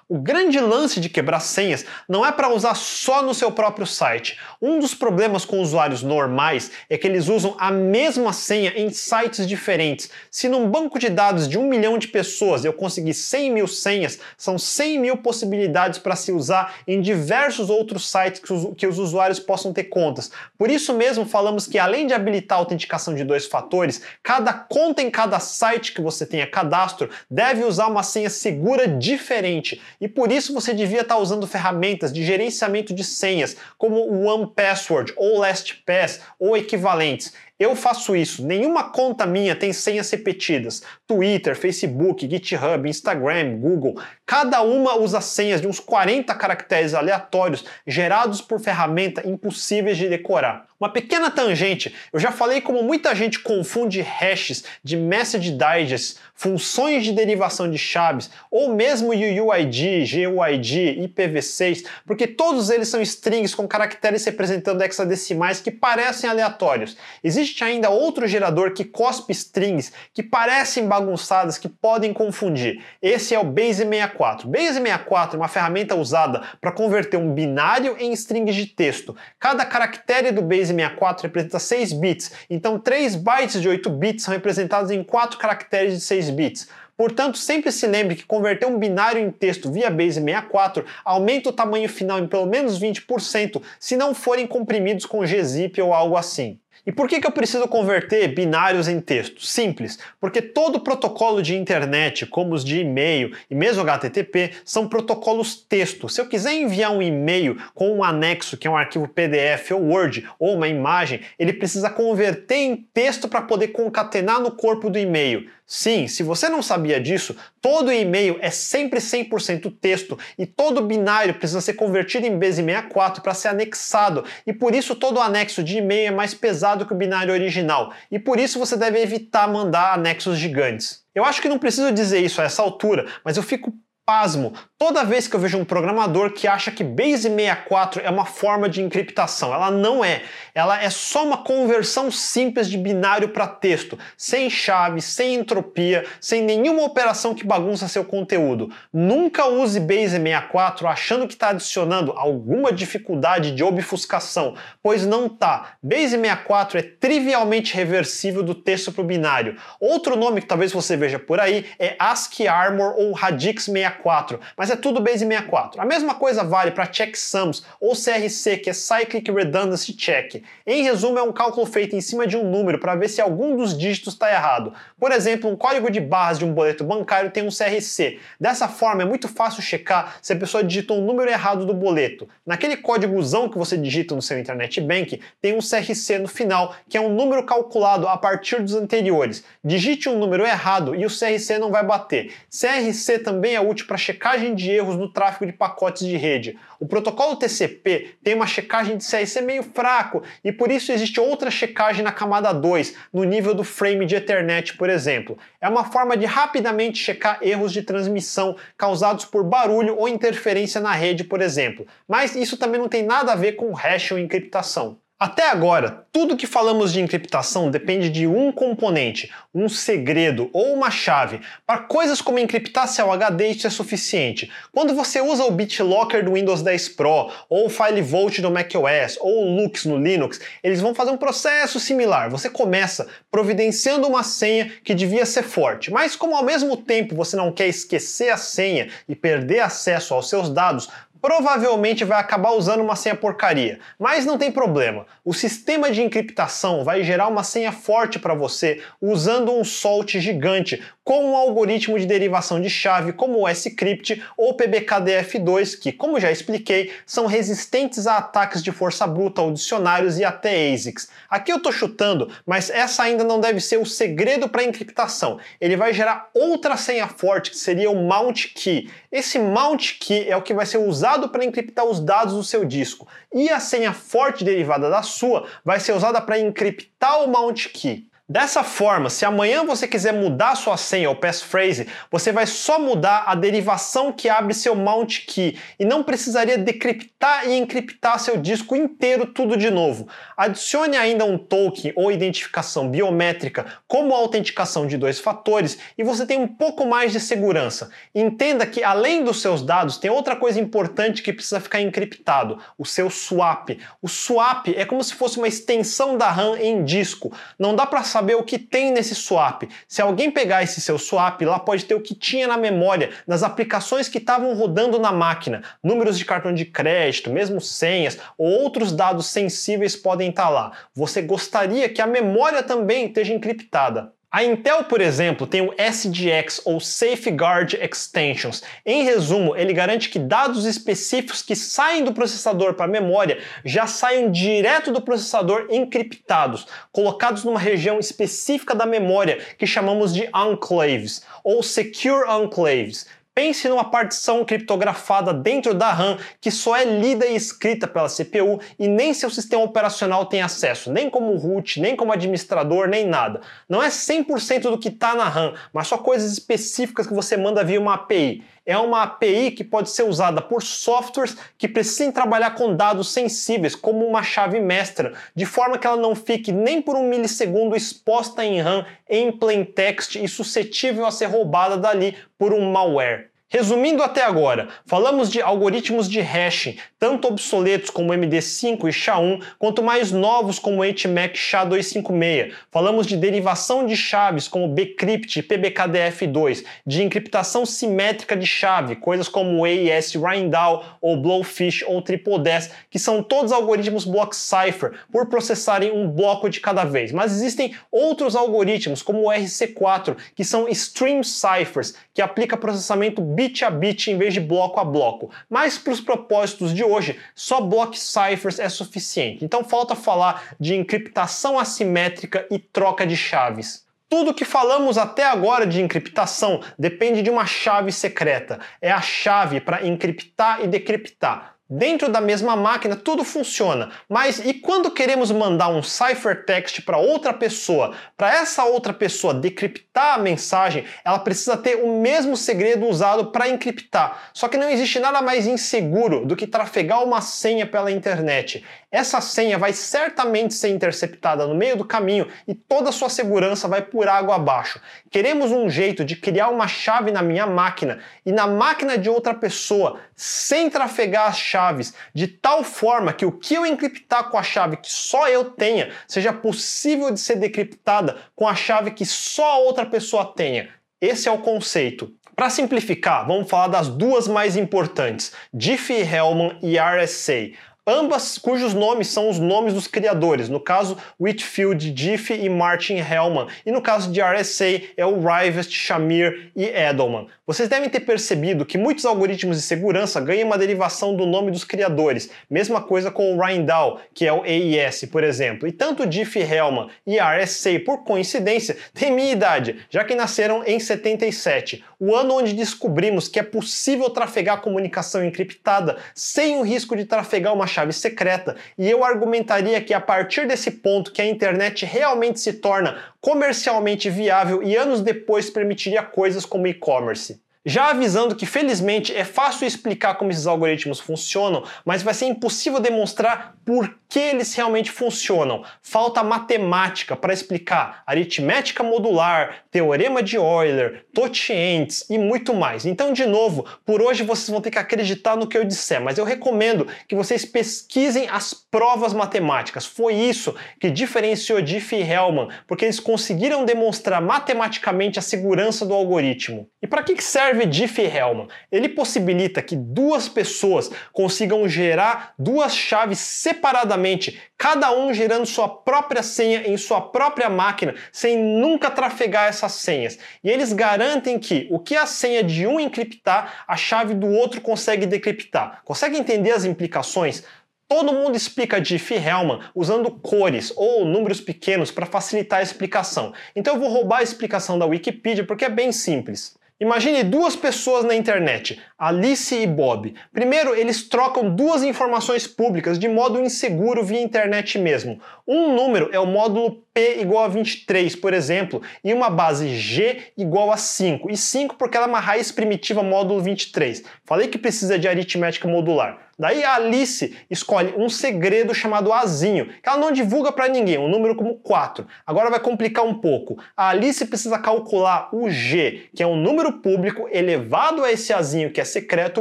O 0.09 0.21
grande 0.21 0.61
lance 0.61 1.01
de 1.01 1.09
quebrar 1.09 1.41
senhas 1.41 1.85
não 2.09 2.25
é 2.25 2.31
para 2.31 2.55
usar 2.55 2.77
só 2.77 3.23
no 3.23 3.35
seu 3.35 3.51
próprio 3.51 3.85
site. 3.85 4.39
Um 4.63 4.79
dos 4.79 4.95
problemas 4.95 5.45
com 5.45 5.61
usuários 5.61 6.01
normais 6.01 6.71
é 6.89 6.97
que 6.97 7.09
eles 7.09 7.27
usam 7.27 7.57
a 7.59 7.73
mesma 7.73 8.33
senha 8.33 8.73
em 8.77 8.89
sites 8.91 9.49
diferentes. 9.49 10.09
Se 10.31 10.49
num 10.49 10.71
banco 10.71 10.97
de 10.97 11.09
dados 11.09 11.49
de 11.49 11.59
um 11.59 11.69
milhão 11.69 11.99
de 11.99 12.07
pessoas 12.07 12.65
eu 12.65 12.73
conseguir 12.73 13.15
100 13.15 13.51
mil 13.51 13.67
senhas, 13.67 14.21
são 14.39 14.57
100 14.57 15.01
mil 15.01 15.17
possibilidades 15.17 15.99
para 15.99 16.15
se 16.15 16.31
usar 16.31 16.77
em 16.87 17.01
diversos 17.01 17.69
outros 17.69 18.09
sites 18.09 18.41
que 18.41 18.53
os, 18.53 18.77
que 18.77 18.87
os 18.87 19.01
usuários 19.01 19.41
possam 19.41 19.73
ter 19.73 19.85
contas. 19.85 20.31
Por 20.57 20.71
isso 20.71 20.95
mesmo 20.95 21.27
falamos 21.27 21.67
que 21.67 21.81
além 21.81 22.07
de 22.07 22.15
habilitar 22.15 22.59
a 22.59 22.61
autenticação 22.61 23.13
de 23.13 23.25
dois 23.25 23.47
fatores, 23.47 24.03
cada 24.23 24.53
conta 24.53 25.03
em 25.03 25.11
cada 25.11 25.41
site 25.41 25.93
que 25.93 26.01
você 26.01 26.25
tenha 26.25 26.47
cadastro 26.47 27.11
deve 27.29 27.65
usar 27.65 27.89
uma 27.89 28.05
senha 28.05 28.31
segura 28.31 28.87
diferente 28.87 29.81
e 30.01 30.09
por 30.09 30.31
isso 30.31 30.53
você 30.53 30.75
devia 30.75 31.01
estar 31.01 31.19
usando 31.19 31.47
ferramentas 31.47 32.13
de 32.13 32.25
gerenciamento 32.25 32.95
de 32.95 33.05
senhas, 33.05 33.57
como 33.79 33.97
o 33.97 34.25
OnePassword 34.25 35.13
ou 35.17 35.39
LastPass 35.39 36.21
ou 36.39 36.57
equivalentes. 36.57 37.33
Eu 37.59 37.75
faço 37.75 38.15
isso. 38.15 38.47
Nenhuma 38.47 38.91
conta 38.91 39.25
minha 39.25 39.57
tem 39.57 39.73
senhas 39.73 40.11
repetidas. 40.11 40.83
Twitter, 41.07 41.57
Facebook, 41.57 42.29
GitHub, 42.29 42.87
Instagram, 42.87 43.57
Google. 43.59 43.99
Cada 44.27 44.61
uma 44.61 44.99
usa 44.99 45.23
senhas 45.23 45.63
de 45.63 45.67
uns 45.67 45.81
40 45.81 46.35
caracteres 46.35 46.93
aleatórios 46.93 47.65
gerados 47.87 48.43
por 48.43 48.61
ferramenta 48.61 49.27
impossíveis 49.27 49.97
de 49.97 50.07
decorar. 50.07 50.67
Uma 50.79 50.93
pequena 50.93 51.31
tangente, 51.31 51.95
eu 52.13 52.21
já 52.21 52.31
falei 52.31 52.61
como 52.61 52.83
muita 52.83 53.15
gente 53.15 53.39
confunde 53.39 54.03
hashes 54.03 54.63
de 54.85 54.95
message 54.95 55.51
digest, 55.51 56.19
funções 56.37 57.03
de 57.03 57.13
derivação 57.13 57.69
de 57.69 57.79
chaves, 57.79 58.31
ou 58.51 58.75
mesmo 58.75 59.09
UUID, 59.09 60.05
GUID, 60.05 61.09
IPv6, 61.09 61.87
porque 62.07 62.27
todos 62.27 62.69
eles 62.69 62.89
são 62.89 63.01
strings 63.01 63.55
com 63.55 63.67
caracteres 63.67 64.25
representando 64.25 64.83
hexadecimais 64.83 65.61
que 65.61 65.71
parecem 65.71 66.29
aleatórios. 66.29 66.97
Existe 67.25 67.65
ainda 67.65 67.89
outro 67.89 68.29
gerador 68.29 68.73
que 68.75 68.85
cospe 68.85 69.33
strings 69.33 69.93
que 70.13 70.23
parecem 70.23 70.87
bagunçadas, 70.87 71.57
que 71.57 71.69
podem 71.69 72.13
confundir. 72.13 72.85
Esse 73.01 73.35
é 73.35 73.39
o 73.39 73.45
Base64. 73.45 74.47
Base64 74.47 75.35
é 75.35 75.37
uma 75.37 75.49
ferramenta 75.49 75.95
usada 75.95 76.43
para 76.61 76.71
converter 76.71 77.17
um 77.17 77.33
binário 77.33 77.97
em 77.99 78.13
strings 78.13 78.55
de 78.55 78.67
texto. 78.67 79.17
Cada 79.41 79.65
caractere 79.65 80.31
do 80.31 80.43
Base 80.43 80.67
64 80.67 81.23
representa 81.23 81.59
6 81.59 81.93
bits, 81.95 82.33
então 82.51 82.79
3 82.79 83.17
bytes 83.17 83.63
de 83.63 83.69
8 83.69 83.89
bits 83.89 84.25
são 84.25 84.35
representados 84.35 84.91
em 84.91 85.03
4 85.03 85.39
caracteres 85.39 85.95
de 85.95 86.01
6 86.01 86.26
bits. 86.31 86.69
Portanto, 86.97 87.37
sempre 87.37 87.71
se 87.71 87.87
lembre 87.87 88.17
que 88.17 88.25
converter 88.25 88.67
um 88.67 88.79
binário 88.79 89.21
em 89.21 89.31
texto 89.31 89.71
via 89.71 89.91
Base64 89.91 90.85
aumenta 91.05 91.51
o 91.51 91.53
tamanho 91.53 91.89
final 91.89 92.19
em 92.19 92.27
pelo 92.27 92.47
menos 92.47 92.81
20% 92.81 93.61
se 93.79 93.97
não 93.97 94.15
forem 94.15 94.47
comprimidos 94.47 95.05
com 95.05 95.21
gzip 95.21 95.81
ou 95.83 95.93
algo 95.93 96.17
assim. 96.17 96.59
E 96.87 96.93
por 96.93 97.09
que, 97.09 97.21
que 97.21 97.27
eu 97.27 97.33
preciso 97.33 97.67
converter 97.67 98.29
binários 98.29 98.87
em 98.87 99.01
texto? 99.01 99.45
Simples, 99.45 99.99
porque 100.21 100.41
todo 100.41 100.79
protocolo 100.79 101.43
de 101.43 101.57
internet, 101.57 102.25
como 102.27 102.55
os 102.55 102.65
de 102.65 102.79
e-mail 102.79 103.37
e 103.51 103.57
mesmo 103.57 103.83
HTTP, 103.83 104.53
são 104.65 104.89
protocolos 104.89 105.57
texto. 105.57 106.09
Se 106.09 106.21
eu 106.21 106.29
quiser 106.29 106.55
enviar 106.55 106.93
um 106.93 107.03
e-mail 107.03 107.61
com 107.75 107.91
um 107.91 108.05
anexo, 108.05 108.57
que 108.57 108.69
é 108.69 108.71
um 108.71 108.77
arquivo 108.77 109.09
PDF 109.09 109.73
ou 109.73 109.83
Word, 109.83 110.29
ou 110.39 110.55
uma 110.55 110.69
imagem, 110.69 111.23
ele 111.37 111.53
precisa 111.53 111.91
converter 111.91 112.55
em 112.55 112.77
texto 112.95 113.27
para 113.27 113.43
poder 113.43 113.69
concatenar 113.69 114.41
no 114.41 114.53
corpo 114.53 114.89
do 114.89 114.97
e-mail. 114.97 115.51
Sim, 115.69 116.07
se 116.07 116.23
você 116.23 116.49
não 116.49 116.63
sabia 116.63 117.01
disso, 117.01 117.35
todo 117.61 117.93
e-mail 117.93 118.39
é 118.41 118.51
sempre 118.51 119.01
100% 119.01 119.77
texto 119.81 120.17
e 120.39 120.47
todo 120.47 120.81
binário 120.81 121.35
precisa 121.35 121.61
ser 121.61 121.75
convertido 121.75 122.25
em 122.25 122.39
Base64 122.39 123.21
para 123.21 123.35
ser 123.35 123.49
anexado, 123.49 124.25
e 124.47 124.53
por 124.53 124.77
isso 124.77 124.95
todo 124.95 125.21
anexo 125.21 125.65
de 125.65 125.79
e-mail 125.79 126.07
é 126.07 126.11
mais 126.13 126.35
pesado 126.35 126.87
que 126.87 126.93
o 126.93 126.97
binário 126.97 127.35
original, 127.35 127.93
e 128.13 128.17
por 128.17 128.39
isso 128.39 128.61
você 128.61 128.77
deve 128.77 129.01
evitar 129.01 129.49
mandar 129.49 129.95
anexos 129.95 130.39
gigantes. 130.39 131.05
Eu 131.13 131.25
acho 131.25 131.43
que 131.43 131.49
não 131.49 131.59
preciso 131.59 131.91
dizer 131.91 132.21
isso 132.21 132.41
a 132.41 132.45
essa 132.45 132.63
altura, 132.63 133.05
mas 133.25 133.37
eu 133.37 133.43
fico 133.43 133.75
pasmo 134.07 134.55
toda 134.79 135.05
vez 135.05 135.27
que 135.27 135.35
eu 135.35 135.41
vejo 135.41 135.59
um 135.59 135.65
programador 135.65 136.33
que 136.33 136.47
acha 136.47 136.71
que 136.71 136.85
Base64 136.85 138.03
é 138.05 138.11
uma 138.11 138.25
forma 138.25 138.69
de 138.69 138.81
encriptação. 138.81 139.53
Ela 139.53 139.71
não 139.71 140.05
é. 140.05 140.23
Ela 140.55 140.81
é 140.81 140.91
só 140.91 141.25
uma 141.27 141.39
conversão 141.39 142.11
simples 142.11 142.69
de 142.69 142.79
binário 142.79 143.31
para 143.31 143.49
texto, 143.49 143.99
sem 144.17 144.49
chave, 144.49 145.01
sem 145.01 145.35
entropia, 145.35 146.05
sem 146.21 146.43
nenhuma 146.43 146.85
operação 146.85 147.35
que 147.35 147.47
bagunça 147.47 147.89
seu 147.89 148.05
conteúdo. 148.05 148.71
Nunca 148.93 149.47
use 149.47 149.81
Base64 149.81 150.85
achando 150.85 151.27
que 151.27 151.35
está 151.35 151.49
adicionando 151.49 152.13
alguma 152.13 152.73
dificuldade 152.73 153.51
de 153.51 153.65
obfuscação, 153.65 154.55
pois 154.83 155.05
não 155.05 155.29
tá. 155.29 155.73
Base64 155.85 156.77
é 156.77 156.83
trivialmente 156.83 157.75
reversível 157.75 158.43
do 158.43 158.55
texto 158.55 158.93
para 158.93 159.03
o 159.03 159.07
binário. 159.07 159.57
Outro 159.81 160.17
nome 160.17 160.43
que 160.43 160.47
talvez 160.47 160.71
você 160.71 160.97
veja 160.97 161.19
por 161.19 161.41
aí 161.41 161.67
é 161.79 161.97
ASCII 161.99 162.47
Armor 162.47 162.95
ou 162.97 163.13
Radix 163.13 163.65
64 163.65 163.96
64, 163.97 164.41
mas 164.57 164.71
é 164.71 164.77
tudo 164.77 165.01
base 165.01 165.27
64. 165.27 165.81
A 165.81 165.85
mesma 165.85 166.15
coisa 166.15 166.45
vale 166.45 166.71
para 166.71 166.91
checksums 166.93 167.65
ou 167.81 167.93
CRC, 167.93 168.59
que 168.59 168.71
é 168.71 168.73
Cyclic 168.73 169.31
Redundancy 169.31 169.93
Check. 169.93 170.43
Em 170.67 170.83
resumo, 170.83 171.19
é 171.19 171.23
um 171.23 171.33
cálculo 171.33 171.67
feito 171.67 171.97
em 171.97 172.01
cima 172.01 172.27
de 172.27 172.37
um 172.37 172.49
número 172.49 172.79
para 172.79 172.95
ver 172.95 173.09
se 173.09 173.21
algum 173.21 173.57
dos 173.57 173.77
dígitos 173.77 174.15
está 174.15 174.31
errado. 174.31 174.73
Por 174.99 175.13
exemplo, 175.13 175.51
um 175.51 175.57
código 175.57 175.91
de 175.91 176.01
barras 176.01 176.39
de 176.39 176.45
um 176.45 176.53
boleto 176.53 176.85
bancário 176.85 177.31
tem 177.31 177.43
um 177.43 177.49
CRC. 177.49 178.19
Dessa 178.41 178.69
forma, 178.69 179.03
é 179.03 179.05
muito 179.05 179.29
fácil 179.29 179.63
checar 179.63 180.17
se 180.23 180.33
a 180.33 180.37
pessoa 180.37 180.63
digitou 180.63 180.99
um 180.99 181.05
número 181.05 181.31
errado 181.31 181.67
do 181.67 181.75
boleto. 181.75 182.29
Naquele 182.45 182.77
códigozão 182.77 183.49
que 183.49 183.59
você 183.59 183.77
digita 183.77 184.15
no 184.15 184.23
seu 184.23 184.39
internet 184.39 184.81
bank, 184.81 185.21
tem 185.41 185.55
um 185.55 185.61
CRC 185.61 186.19
no 186.19 186.29
final, 186.29 186.75
que 186.89 186.97
é 186.97 187.01
um 187.01 187.15
número 187.15 187.45
calculado 187.45 188.09
a 188.09 188.17
partir 188.17 188.63
dos 188.63 188.75
anteriores. 188.75 189.45
Digite 189.65 190.09
um 190.09 190.19
número 190.19 190.45
errado 190.45 190.95
e 190.95 191.05
o 191.05 191.09
CRC 191.09 191.59
não 191.59 191.71
vai 191.71 191.85
bater. 191.85 192.33
CRC 192.51 193.19
também 193.21 193.55
é 193.55 193.61
útil 193.61 193.86
para 193.87 193.97
checagem 193.97 194.55
de 194.55 194.71
erros 194.71 194.97
no 194.97 195.13
tráfego 195.13 195.47
de 195.47 195.53
pacotes 195.53 196.07
de 196.07 196.17
rede. 196.17 196.59
O 196.79 196.87
protocolo 196.87 197.37
TCP 197.37 198.17
tem 198.23 198.35
uma 198.35 198.47
checagem 198.47 198.97
de 198.97 199.07
CRC 199.09 199.41
meio 199.41 199.63
fraco 199.63 200.23
e 200.45 200.53
por 200.53 200.71
isso 200.71 200.93
existe 200.93 201.21
outra 201.21 201.51
checagem 201.51 202.03
na 202.03 202.13
camada 202.13 202.53
2, 202.53 202.95
no 203.13 203.25
nível 203.25 203.55
do 203.55 203.65
frame 203.65 204.05
de 204.05 204.17
Ethernet, 204.17 204.77
por 204.77 204.91
exemplo. 204.91 205.39
É 205.61 205.69
uma 205.69 205.85
forma 205.85 206.17
de 206.17 206.27
rapidamente 206.27 206.99
checar 206.99 207.39
erros 207.41 207.73
de 207.73 207.83
transmissão 207.83 208.57
causados 208.77 209.25
por 209.25 209.45
barulho 209.45 209.97
ou 209.97 210.09
interferência 210.09 210.81
na 210.81 210.93
rede, 210.93 211.25
por 211.25 211.41
exemplo. 211.41 211.87
Mas 212.07 212.35
isso 212.35 212.57
também 212.57 212.81
não 212.81 212.89
tem 212.89 213.03
nada 213.03 213.33
a 213.33 213.37
ver 213.37 213.53
com 213.53 213.73
hash 213.73 214.13
ou 214.13 214.19
encriptação. 214.19 214.99
Até 215.19 215.49
agora, 215.49 216.05
tudo 216.13 216.37
que 216.37 216.47
falamos 216.47 216.93
de 216.93 217.01
encriptação 217.01 217.71
depende 217.71 218.11
de 218.11 218.27
um 218.27 218.53
componente, 218.53 219.33
um 219.55 219.67
segredo 219.67 220.51
ou 220.53 220.75
uma 220.75 220.91
chave. 220.91 221.41
Para 221.67 221.79
coisas 221.79 222.21
como 222.21 222.39
encriptar 222.39 222.87
seu 222.87 223.11
HD, 223.11 223.49
isso 223.49 223.67
é 223.67 223.71
suficiente. 223.71 224.53
Quando 224.71 224.95
você 224.95 225.23
usa 225.23 225.45
o 225.45 225.51
BitLocker 225.51 226.23
do 226.23 226.35
Windows 226.35 226.61
10 226.61 226.91
Pro, 226.91 227.31
ou 227.49 227.65
o 227.65 227.71
FileVault 227.71 228.43
do 228.43 228.51
macOS, 228.51 229.17
ou 229.19 229.47
o 229.47 229.57
Lux 229.57 229.87
no 229.87 229.97
Linux, 229.97 230.39
eles 230.63 230.83
vão 230.83 230.95
fazer 230.95 231.13
um 231.13 231.17
processo 231.17 231.81
similar. 231.81 232.29
Você 232.29 232.51
começa 232.51 233.09
providenciando 233.31 234.07
uma 234.07 234.23
senha 234.23 234.71
que 234.85 234.95
devia 234.95 235.25
ser 235.25 235.45
forte, 235.45 235.91
mas 235.91 236.15
como 236.15 236.37
ao 236.37 236.45
mesmo 236.45 236.77
tempo 236.77 237.17
você 237.17 237.37
não 237.37 237.51
quer 237.51 237.69
esquecer 237.69 238.29
a 238.29 238.37
senha 238.37 238.91
e 239.09 239.17
perder 239.17 239.61
acesso 239.61 240.13
aos 240.13 240.29
seus 240.29 240.51
dados, 240.51 240.91
provavelmente 241.27 242.05
vai 242.05 242.21
acabar 242.21 242.53
usando 242.53 242.83
uma 242.83 242.95
senha 242.95 243.17
porcaria, 243.17 243.81
mas 243.99 244.25
não 244.25 244.39
tem 244.39 244.53
problema. 244.53 245.05
O 245.25 245.35
sistema 245.35 245.91
de 245.91 246.01
encriptação 246.01 246.85
vai 246.85 247.03
gerar 247.03 247.27
uma 247.27 247.43
senha 247.43 247.73
forte 247.73 248.17
para 248.17 248.33
você 248.33 248.81
usando 249.03 249.51
um 249.51 249.65
salt 249.65 250.21
gigante 250.21 250.81
com 251.03 251.33
um 251.33 251.37
algoritmo 251.37 251.99
de 251.99 252.07
derivação 252.07 252.61
de 252.61 252.71
chave 252.71 253.13
como 253.13 253.45
o 253.45 253.55
scrypt 253.55 254.23
ou 254.37 254.57
PBKDF2, 254.57 255.79
que, 255.81 255.93
como 255.93 256.19
já 256.21 256.31
expliquei, 256.31 256.93
são 257.05 257.27
resistentes 257.27 258.07
a 258.09 258.19
ataques 258.19 258.63
de 258.63 258.71
força 258.71 259.07
bruta 259.07 259.43
ou 259.43 259.53
dicionários 259.53 260.19
e 260.19 260.25
até 260.25 260.73
ASICs. 260.73 261.09
Aqui 261.31 261.53
eu 261.53 261.59
estou 261.59 261.71
chutando, 261.71 262.29
mas 262.45 262.71
essa 262.71 263.05
ainda 263.05 263.23
não 263.23 263.41
deve 263.41 263.61
ser 263.61 263.79
o 263.79 263.87
segredo 263.87 264.49
para 264.49 264.63
a 264.63 264.65
encriptação. 264.65 265.39
Ele 265.61 265.77
vai 265.77 265.93
gerar 265.93 266.29
outra 266.35 266.77
senha 266.77 267.07
forte, 267.07 267.51
que 267.51 267.57
seria 267.57 267.91
o 267.91 267.97
Mount 267.97 268.53
Key. 268.55 268.91
Esse 269.17 269.39
Mount 269.39 269.99
Key 269.99 270.29
é 270.29 270.37
o 270.37 270.43
que 270.43 270.53
vai 270.53 270.67
ser 270.67 270.77
usado 270.77 271.31
para 271.31 271.43
encriptar 271.43 271.87
os 271.87 271.99
dados 271.99 272.35
do 272.35 272.45
seu 272.45 272.67
disco. 272.67 273.09
E 273.33 273.49
a 273.49 273.59
senha 273.59 273.95
forte 273.95 274.45
derivada 274.45 274.91
da 274.91 275.03
sua 275.03 275.49
vai 275.65 275.81
ser 275.81 275.93
usada 275.93 276.21
para 276.21 276.39
encriptar 276.39 277.23
o 277.23 277.27
Mount 277.27 277.69
Key. 277.69 278.11
Dessa 278.29 278.65
forma, 278.65 279.09
se 279.09 279.25
amanhã 279.25 279.65
você 279.65 279.87
quiser 279.87 280.13
mudar 280.13 280.57
sua 280.57 280.77
senha 280.77 281.09
ou 281.09 281.15
passphrase, 281.15 281.87
você 282.11 282.33
vai 282.33 282.45
só 282.45 282.77
mudar 282.77 283.23
a 283.25 283.37
derivação 283.37 284.13
que 284.13 284.29
abre 284.29 284.53
seu 284.53 284.75
mount 284.75 285.25
key 285.29 285.57
e 285.79 285.85
não 285.85 286.03
precisaria 286.03 286.59
decriptar 286.59 287.47
e 287.47 287.55
encriptar 287.57 288.19
seu 288.19 288.37
disco 288.37 288.75
inteiro 288.75 289.27
tudo 289.27 289.57
de 289.57 289.71
novo. 289.71 290.09
Adicione 290.37 290.97
ainda 290.97 291.25
um 291.25 291.39
token 291.39 291.93
ou 291.95 292.11
identificação 292.11 292.91
biométrica 292.91 293.65
como 293.87 294.13
autenticação 294.13 294.89
de 294.89 294.97
dois 294.97 295.21
fatores 295.21 295.79
e 295.97 296.03
você 296.03 296.27
tem 296.27 296.37
um 296.37 296.49
pouco 296.49 296.85
mais 296.85 297.13
de 297.13 297.21
segurança. 297.21 297.91
Entenda 298.13 298.67
que 298.67 298.83
além 298.83 299.23
dos 299.23 299.41
seus 299.41 299.63
dados, 299.63 299.99
tem 299.99 300.11
outra 300.11 300.35
coisa 300.35 300.59
importante 300.59 301.23
que 301.23 301.33
precisa 301.33 301.61
ficar 301.61 301.81
encriptado, 301.81 302.59
o 302.77 302.85
seu 302.85 303.09
swap. 303.09 303.71
O 304.03 304.09
swap 304.09 304.67
é 304.67 304.85
como 304.85 305.05
se 305.05 305.15
fosse 305.15 305.39
uma 305.39 305.47
extensão 305.47 306.19
da 306.19 306.29
RAM 306.29 306.59
em 306.59 306.83
disco. 306.83 307.33
Não 307.57 307.77
dá 307.77 307.87
para 307.87 308.03
saber 308.17 308.35
o 308.35 308.43
que 308.43 308.59
tem 308.59 308.91
nesse 308.93 309.15
swap. 309.15 309.65
Se 309.87 310.01
alguém 310.01 310.31
pegar 310.31 310.63
esse 310.63 310.81
seu 310.81 310.99
swap, 310.99 311.43
lá 311.43 311.59
pode 311.59 311.85
ter 311.85 311.95
o 311.95 312.01
que 312.01 312.15
tinha 312.15 312.47
na 312.47 312.57
memória, 312.57 313.11
das 313.29 313.43
aplicações 313.43 314.09
que 314.09 314.17
estavam 314.17 314.55
rodando 314.55 314.99
na 314.99 315.13
máquina, 315.13 315.63
números 315.85 316.17
de 316.17 316.25
cartão 316.25 316.55
de 316.55 316.65
crédito, 316.65 317.31
mesmo 317.31 317.61
senhas 317.61 318.19
ou 318.39 318.49
outros 318.49 318.91
dados 318.91 319.27
sensíveis 319.27 319.95
podem 319.95 320.31
estar 320.31 320.49
lá. 320.49 320.73
Você 320.95 321.21
gostaria 321.21 321.91
que 321.91 322.01
a 322.01 322.07
memória 322.07 322.63
também 322.63 323.07
esteja 323.07 323.35
encriptada. 323.35 324.16
A 324.37 324.45
Intel, 324.45 324.85
por 324.85 325.01
exemplo, 325.01 325.47
tem 325.47 325.63
o 325.63 325.73
SGX 325.79 326.61
ou 326.67 326.79
Safeguard 326.79 327.73
Extensions. 327.81 328.63
Em 328.85 329.03
resumo, 329.03 329.57
ele 329.57 329.73
garante 329.73 330.11
que 330.11 330.19
dados 330.19 330.67
específicos 330.67 331.41
que 331.41 331.57
saem 331.57 332.05
do 332.05 332.13
processador 332.13 332.75
para 332.75 332.85
a 332.85 332.89
memória 332.89 333.39
já 333.65 333.87
saiam 333.87 334.31
direto 334.31 334.93
do 334.93 335.01
processador 335.01 335.69
encriptados, 335.71 336.67
colocados 336.93 337.45
numa 337.45 337.59
região 337.59 337.99
específica 337.99 338.75
da 338.75 338.85
memória 338.85 339.39
que 339.57 339.67
chamamos 339.67 340.13
de 340.13 340.29
enclaves 340.35 341.23
ou 341.43 341.63
secure 341.63 342.29
enclaves. 342.29 343.07
Pense 343.37 343.69
numa 343.69 343.85
partição 343.85 344.43
criptografada 344.47 345.35
dentro 345.35 345.75
da 345.75 345.93
RAM 345.93 346.17
que 346.41 346.51
só 346.51 346.75
é 346.75 346.87
lida 346.87 347.27
e 347.27 347.37
escrita 347.37 347.87
pela 347.87 348.09
CPU 348.09 348.59
e 348.79 348.89
nem 348.89 349.13
seu 349.13 349.29
sistema 349.29 349.63
operacional 349.63 350.25
tem 350.25 350.41
acesso, 350.41 350.91
nem 350.91 351.11
como 351.11 351.37
root, 351.37 351.79
nem 351.79 351.95
como 351.95 352.15
administrador, 352.15 352.89
nem 352.89 353.07
nada. 353.07 353.43
Não 353.69 353.83
é 353.83 353.89
100% 353.89 354.63
do 354.63 354.79
que 354.79 354.89
está 354.89 355.15
na 355.15 355.29
RAM, 355.29 355.53
mas 355.71 355.87
só 355.87 355.99
coisas 355.99 356.33
específicas 356.33 357.07
que 357.07 357.13
você 357.13 357.37
manda 357.37 357.63
via 357.63 357.79
uma 357.79 357.93
API 357.93 358.43
é 358.67 358.77
uma 358.77 359.05
API 359.05 359.53
que 359.53 359.63
pode 359.63 359.89
ser 359.89 360.03
usada 360.03 360.43
por 360.43 360.63
softwares 360.63 361.37
que 361.57 361.69
precisem 361.69 362.11
trabalhar 362.11 362.51
com 362.51 362.75
dados 362.75 363.13
sensíveis, 363.13 363.77
como 363.77 364.05
uma 364.05 364.25
chave 364.25 364.59
mestra, 364.59 365.15
de 365.35 365.47
forma 365.47 365.79
que 365.79 365.87
ela 365.87 365.97
não 365.97 366.17
fique 366.17 366.51
nem 366.51 366.83
por 366.83 366.97
um 366.97 367.09
milissegundo 367.09 367.77
exposta 367.77 368.45
em 368.45 368.61
RAM 368.61 368.85
em 369.09 369.31
plain 369.31 369.65
text 369.65 370.17
e 370.17 370.27
suscetível 370.27 371.07
a 371.07 371.13
ser 371.13 371.27
roubada 371.27 371.77
dali 371.77 372.17
por 372.37 372.53
um 372.53 372.73
malware. 372.73 373.31
Resumindo 373.49 374.03
até 374.03 374.25
agora, 374.25 374.67
falamos 374.87 375.31
de 375.31 375.41
algoritmos 375.41 376.11
de 376.11 376.21
hashing, 376.21 376.77
tanto 376.99 377.29
obsoletos 377.29 377.91
como 377.91 378.13
MD5 378.13 378.89
e 378.89 378.91
SHA-1, 378.91 379.41
quanto 379.57 379.85
mais 379.85 380.11
novos 380.11 380.59
como 380.59 380.83
HMAC 380.83 381.37
SHA-256. 381.37 382.53
Falamos 382.73 383.07
de 383.07 383.17
derivação 383.17 383.87
de 383.87 383.97
chaves 383.97 384.49
como 384.49 384.67
Bcrypt 384.67 385.39
e 385.39 385.43
PBKDF2, 385.45 386.65
de 386.85 387.05
encriptação 387.05 387.65
simétrica 387.65 388.37
de 388.37 388.47
chave, 388.47 388.97
coisas 388.97 389.29
como 389.29 389.65
AES 389.65 390.17
Rindow 390.17 390.83
ou 391.01 391.17
Blowfish 391.17 391.85
ou 391.87 392.03
Tripodest, 392.03 392.73
que 392.91 392.99
são 392.99 393.23
todos 393.23 393.53
algoritmos 393.53 394.05
block 394.05 394.35
cipher 394.35 394.91
por 395.13 395.27
processarem 395.29 395.93
um 395.93 396.11
bloco 396.11 396.51
de 396.51 396.59
cada 396.59 396.83
vez. 396.83 397.13
Mas 397.13 397.31
existem 397.31 397.77
outros 397.93 398.35
algoritmos 398.35 399.03
como 399.03 399.21
o 399.21 399.31
RC4, 399.31 400.17
que 400.35 400.43
são 400.43 400.69
stream 400.69 401.23
ciphers, 401.23 401.95
que 402.13 402.21
aplica 402.21 402.57
processamento 402.57 403.23
bit 403.37 403.63
a 403.63 403.71
bit 403.71 404.11
em 404.11 404.17
vez 404.17 404.33
de 404.33 404.41
bloco 404.41 404.81
a 404.81 404.85
bloco. 404.85 405.31
Mas 405.49 405.77
para 405.77 405.93
os 405.93 406.01
propósitos 406.01 406.75
de 406.75 406.83
hoje, 406.83 407.21
só 407.35 407.61
block 407.61 407.97
ciphers 407.99 408.59
é 408.59 408.69
suficiente. 408.71 409.45
Então 409.45 409.63
falta 409.63 409.95
falar 409.95 410.57
de 410.59 410.75
encriptação 410.75 411.59
assimétrica 411.59 412.47
e 412.51 412.59
troca 412.59 413.07
de 413.07 413.17
chaves. 413.17 413.85
Tudo 414.09 414.33
que 414.33 414.45
falamos 414.45 414.97
até 414.97 415.27
agora 415.27 415.67
de 415.67 415.83
encriptação 415.83 416.63
depende 416.79 417.23
de 417.23 417.29
uma 417.29 417.45
chave 417.45 417.93
secreta. 417.93 418.59
É 418.81 418.91
a 418.91 419.03
chave 419.03 419.61
para 419.61 419.87
encriptar 419.87 420.65
e 420.65 420.69
decriptar. 420.69 421.56
Dentro 421.69 422.09
da 422.09 422.21
mesma 422.21 422.55
máquina 422.55 422.95
tudo 422.95 423.25
funciona, 423.25 423.91
mas 424.09 424.39
e 424.39 424.55
quando 424.55 424.89
queremos 424.89 425.33
mandar 425.33 425.69
um 425.69 425.83
ciphertext 425.83 426.83
para 426.83 426.97
outra 426.97 427.35
pessoa, 427.35 427.93
para 428.17 428.33
essa 428.37 428.63
outra 428.63 428.93
pessoa 428.95 429.35
decriptar 429.35 430.15
a 430.15 430.23
mensagem, 430.23 430.85
ela 431.05 431.19
precisa 431.19 431.57
ter 431.57 431.75
o 431.83 432.01
mesmo 432.01 432.37
segredo 432.37 432.87
usado 432.87 433.33
para 433.33 433.49
encriptar. 433.49 434.31
Só 434.33 434.47
que 434.47 434.57
não 434.57 434.71
existe 434.71 435.01
nada 435.01 435.21
mais 435.21 435.49
inseguro 435.49 436.25
do 436.25 436.37
que 436.37 436.47
trafegar 436.47 437.03
uma 437.03 437.21
senha 437.21 437.67
pela 437.67 437.91
internet. 437.91 438.65
Essa 438.91 439.21
senha 439.21 439.59
vai 439.59 439.73
certamente 439.73 440.55
ser 440.55 440.69
interceptada 440.69 441.45
no 441.45 441.57
meio 441.57 441.77
do 441.77 441.85
caminho 441.85 442.29
e 442.47 442.55
toda 442.55 442.91
a 442.91 442.93
sua 442.93 443.09
segurança 443.09 443.67
vai 443.67 443.83
por 443.83 444.07
água 444.07 444.37
abaixo. 444.37 444.81
Queremos 445.11 445.51
um 445.51 445.69
jeito 445.69 446.05
de 446.05 446.15
criar 446.15 446.51
uma 446.51 446.69
chave 446.69 447.11
na 447.11 447.21
minha 447.21 447.49
máquina 447.49 447.99
e 448.25 448.31
na 448.31 448.47
máquina 448.47 448.97
de 448.97 449.11
outra 449.11 449.35
pessoa 449.35 449.99
sem 450.15 450.71
trafegar 450.71 451.27
as 451.29 451.37
chaves, 451.37 451.95
de 452.15 452.29
tal 452.29 452.63
forma 452.63 453.13
que 453.13 453.27
o 453.27 453.33
que 453.33 453.55
eu 453.55 453.67
encriptar 453.67 454.31
com 454.31 454.39
a 454.39 454.43
chave 454.43 454.77
que 454.77 454.91
só 454.91 455.29
eu 455.29 455.47
tenha 455.47 455.91
seja 456.07 456.33
possível 456.33 457.11
de 457.11 457.19
ser 457.19 457.37
decriptada 457.37 458.17
com 458.37 458.47
a 458.47 458.55
chave 458.55 458.93
que 458.93 459.05
só 459.05 459.55
a 459.55 459.59
outra 459.59 459.85
pessoa 459.85 460.33
tenha. 460.33 460.69
Esse 461.01 461.29
é 461.29 461.33
o 461.33 461.39
conceito. 461.39 462.15
Para 462.37 462.51
simplificar, 462.51 463.27
vamos 463.27 463.49
falar 463.51 463.69
das 463.69 463.89
duas 463.89 464.29
mais 464.29 464.57
importantes, 464.57 465.33
Diffie-Hellman 465.53 466.59
e 466.63 466.79
RSA 466.79 467.51
ambas 467.87 468.37
cujos 468.37 468.75
nomes 468.75 469.07
são 469.07 469.31
os 469.31 469.39
nomes 469.39 469.73
dos 469.73 469.87
criadores, 469.87 470.49
no 470.49 470.59
caso 470.59 470.99
Whitfield 471.21 471.93
Diffie 471.93 472.45
e 472.45 472.49
Martin 472.49 472.97
Hellman, 472.97 473.47
e 473.65 473.71
no 473.71 473.81
caso 473.81 474.11
de 474.11 474.21
RSA 474.21 474.83
é 474.97 475.07
o 475.07 475.21
Rivest, 475.21 475.71
Shamir 475.71 476.51
e 476.57 476.65
Edelman. 476.65 477.29
Vocês 477.47 477.69
devem 477.69 477.89
ter 477.89 478.01
percebido 478.01 478.67
que 478.67 478.77
muitos 478.77 479.05
algoritmos 479.05 479.57
de 479.57 479.63
segurança 479.63 480.21
ganham 480.21 480.49
uma 480.49 480.59
derivação 480.59 481.15
do 481.15 481.25
nome 481.25 481.53
dos 481.53 481.63
criadores, 481.63 482.29
mesma 482.51 482.83
coisa 482.83 483.09
com 483.09 483.33
o 483.33 483.41
Rindahl, 483.41 484.01
que 484.13 484.27
é 484.27 484.33
o 484.33 484.43
AES, 484.43 485.05
por 485.05 485.23
exemplo. 485.23 485.69
E 485.69 485.71
tanto 485.71 486.05
Diffie-Hellman 486.05 486.89
e 487.07 487.21
RSA, 487.21 487.79
por 487.85 488.03
coincidência, 488.03 488.77
têm 488.93 489.13
minha 489.13 489.31
idade, 489.31 489.77
já 489.89 490.03
que 490.03 490.17
nasceram 490.17 490.65
em 490.67 490.81
77, 490.81 491.85
o 492.01 492.17
ano 492.17 492.35
onde 492.35 492.53
descobrimos 492.53 493.29
que 493.29 493.39
é 493.39 493.45
possível 493.45 494.11
trafegar 494.11 494.61
comunicação 494.61 495.25
encriptada 495.25 495.99
sem 496.17 496.59
o 496.59 496.63
risco 496.63 496.97
de 496.97 497.05
trafegar 497.05 497.55
uma 497.55 497.67
chave 497.77 497.93
secreta, 497.93 498.57
e 498.79 498.91
eu 498.91 499.05
argumentaria 499.05 499.81
que 499.83 499.93
a 499.93 500.01
partir 500.01 500.47
desse 500.47 500.71
ponto 500.71 501.13
que 501.13 501.21
a 501.21 501.27
internet 501.27 501.85
realmente 501.85 502.41
se 502.41 502.55
torna 502.55 502.99
comercialmente 503.21 504.09
viável 504.09 504.63
e 504.63 504.75
anos 504.75 505.03
depois 505.03 505.51
permitiria 505.51 506.03
coisas 506.03 506.47
como 506.47 506.67
e-commerce. 506.67 507.39
Já 507.69 507.91
avisando 507.91 508.37
que 508.37 508.47
felizmente 508.47 509.13
é 509.13 509.25
fácil 509.25 509.67
explicar 509.67 510.15
como 510.15 510.31
esses 510.31 510.47
algoritmos 510.47 511.01
funcionam, 511.01 511.65
mas 511.85 512.01
vai 512.01 512.15
ser 512.15 512.27
impossível 512.27 512.79
demonstrar 512.79 513.57
por 513.65 513.93
que 514.09 514.21
eles 514.21 514.55
realmente 514.55 514.93
funcionam. 514.93 515.65
Falta 515.83 516.23
matemática 516.23 517.17
para 517.17 517.33
explicar 517.33 518.05
aritmética 518.07 518.85
modular, 518.85 519.65
teorema 519.69 520.23
de 520.23 520.37
Euler, 520.37 521.05
totient 521.13 522.03
e 522.09 522.17
muito 522.17 522.55
mais. 522.55 522.87
Então, 522.87 523.13
de 523.13 523.27
novo, 523.27 523.67
por 523.85 524.01
hoje 524.01 524.23
vocês 524.23 524.49
vão 524.49 524.61
ter 524.61 524.71
que 524.71 524.79
acreditar 524.79 525.37
no 525.37 525.49
que 525.49 525.59
eu 525.59 525.65
disser, 525.65 526.01
mas 526.01 526.19
eu 526.19 526.25
recomendo 526.25 526.87
que 527.09 527.17
vocês 527.17 527.45
pesquisem 527.45 528.29
as 528.29 528.55
provas 528.55 529.13
matemáticas. 529.13 529.85
Foi 529.85 530.15
isso 530.15 530.55
que 530.79 530.89
diferenciou 530.89 531.61
Diffie 531.61 531.97
e 531.97 532.09
Hellman, 532.09 532.49
porque 532.69 532.85
eles 532.85 533.01
conseguiram 533.01 533.65
demonstrar 533.65 534.23
matematicamente 534.23 535.19
a 535.19 535.23
segurança 535.23 535.85
do 535.85 535.95
algoritmo. 535.95 536.69
E 536.81 536.87
para 536.87 537.03
que 537.03 537.21
serve 537.21 537.56
Diffie-Hellman? 537.65 538.49
Ele 538.71 538.89
possibilita 538.89 539.63
que 539.63 539.75
duas 539.75 540.29
pessoas 540.29 540.91
consigam 541.13 541.67
gerar 541.69 542.35
duas 542.39 542.75
chaves 542.75 543.19
separadamente, 543.21 544.39
cada 544.59 544.91
um 544.93 545.15
gerando 545.15 545.47
sua 545.47 545.69
própria 545.69 546.23
senha 546.23 546.69
em 546.69 546.77
sua 546.77 547.01
própria 547.01 547.49
máquina, 547.49 547.95
sem 548.13 548.37
nunca 548.37 548.91
trafegar 548.91 549.49
essas 549.49 549.73
senhas. 549.73 550.19
E 550.43 550.51
eles 550.51 550.73
garantem 550.73 551.39
que 551.39 551.67
o 551.71 551.79
que 551.79 551.97
a 551.97 552.05
senha 552.05 552.43
de 552.43 552.67
um 552.67 552.79
encriptar, 552.79 553.65
a 553.67 553.77
chave 553.77 554.13
do 554.13 554.29
outro 554.29 554.61
consegue 554.61 555.07
decriptar. 555.07 555.81
Consegue 555.85 556.19
entender 556.19 556.51
as 556.51 556.65
implicações? 556.65 557.45
Todo 557.89 558.13
mundo 558.13 558.37
explica 558.37 558.81
Diffie-Hellman 558.81 559.61
usando 559.73 560.11
cores 560.11 560.73
ou 560.77 561.05
números 561.05 561.41
pequenos 561.41 561.93
para 561.93 562.05
facilitar 562.05 562.59
a 562.59 562.63
explicação. 562.63 563.33
Então 563.55 563.75
eu 563.75 563.81
vou 563.81 563.89
roubar 563.89 564.19
a 564.19 564.23
explicação 564.25 564.77
da 564.77 564.87
Wikipedia 564.87 565.47
porque 565.47 565.65
é 565.65 565.69
bem 565.69 565.93
simples. 565.93 566.57
Imagine 566.79 567.25
duas 567.25 567.57
pessoas 567.57 568.05
na 568.05 568.15
internet, 568.15 568.79
Alice 568.99 569.55
e 569.55 569.67
Bob. 569.67 570.15
Primeiro, 570.31 570.75
eles 570.75 571.09
trocam 571.09 571.55
duas 571.55 571.83
informações 571.83 572.47
públicas 572.47 572.99
de 572.99 573.09
modo 573.09 573.41
inseguro 573.41 574.05
via 574.05 574.21
internet 574.21 574.79
mesmo. 574.79 575.19
Um 575.49 575.75
número 575.75 576.11
é 576.13 576.21
o 576.21 576.27
módulo 576.27 576.86
P 576.97 577.21
igual 577.21 577.45
a 577.45 577.49
23, 577.49 578.17
por 578.17 578.33
exemplo, 578.33 578.81
e 579.05 579.13
uma 579.13 579.29
base 579.29 579.69
G 579.69 580.33
igual 580.35 580.73
a 580.73 580.79
5. 580.79 581.31
E 581.31 581.37
5 581.37 581.75
porque 581.77 581.95
ela 581.95 582.07
é 582.07 582.09
uma 582.09 582.21
raiz 582.21 582.51
primitiva 582.51 583.03
módulo 583.03 583.43
23. 583.43 584.03
Falei 584.25 584.49
que 584.49 584.57
precisa 584.57 584.99
de 584.99 585.07
aritmética 585.07 585.69
modular. 585.69 586.27
Daí 586.39 586.63
a 586.63 586.75
Alice 586.75 587.35
escolhe 587.51 587.95
um 587.97 588.11
segredo 588.11 588.75
chamado 588.75 589.11
Azinho, 589.11 589.69
que 589.83 589.89
ela 589.89 589.97
não 589.97 590.13
divulga 590.13 590.53
para 590.53 590.69
ninguém, 590.69 590.99
um 590.99 591.09
número 591.09 591.35
como 591.35 591.55
4. 591.55 592.07
Agora 592.27 592.51
vai 592.51 592.61
complicar 592.61 593.07
um 593.07 593.15
pouco. 593.15 593.59
A 593.75 593.89
Alice 593.89 594.23
precisa 594.27 594.59
calcular 594.59 595.31
o 595.33 595.49
G, 595.49 596.11
que 596.15 596.23
é 596.23 596.27
um 596.27 596.37
número 596.37 596.75
público 596.75 597.27
elevado 597.33 598.05
a 598.05 598.13
esse 598.13 598.35
Azinho, 598.35 598.71
que 598.71 598.83
é 598.83 598.85
secreto, 598.85 599.41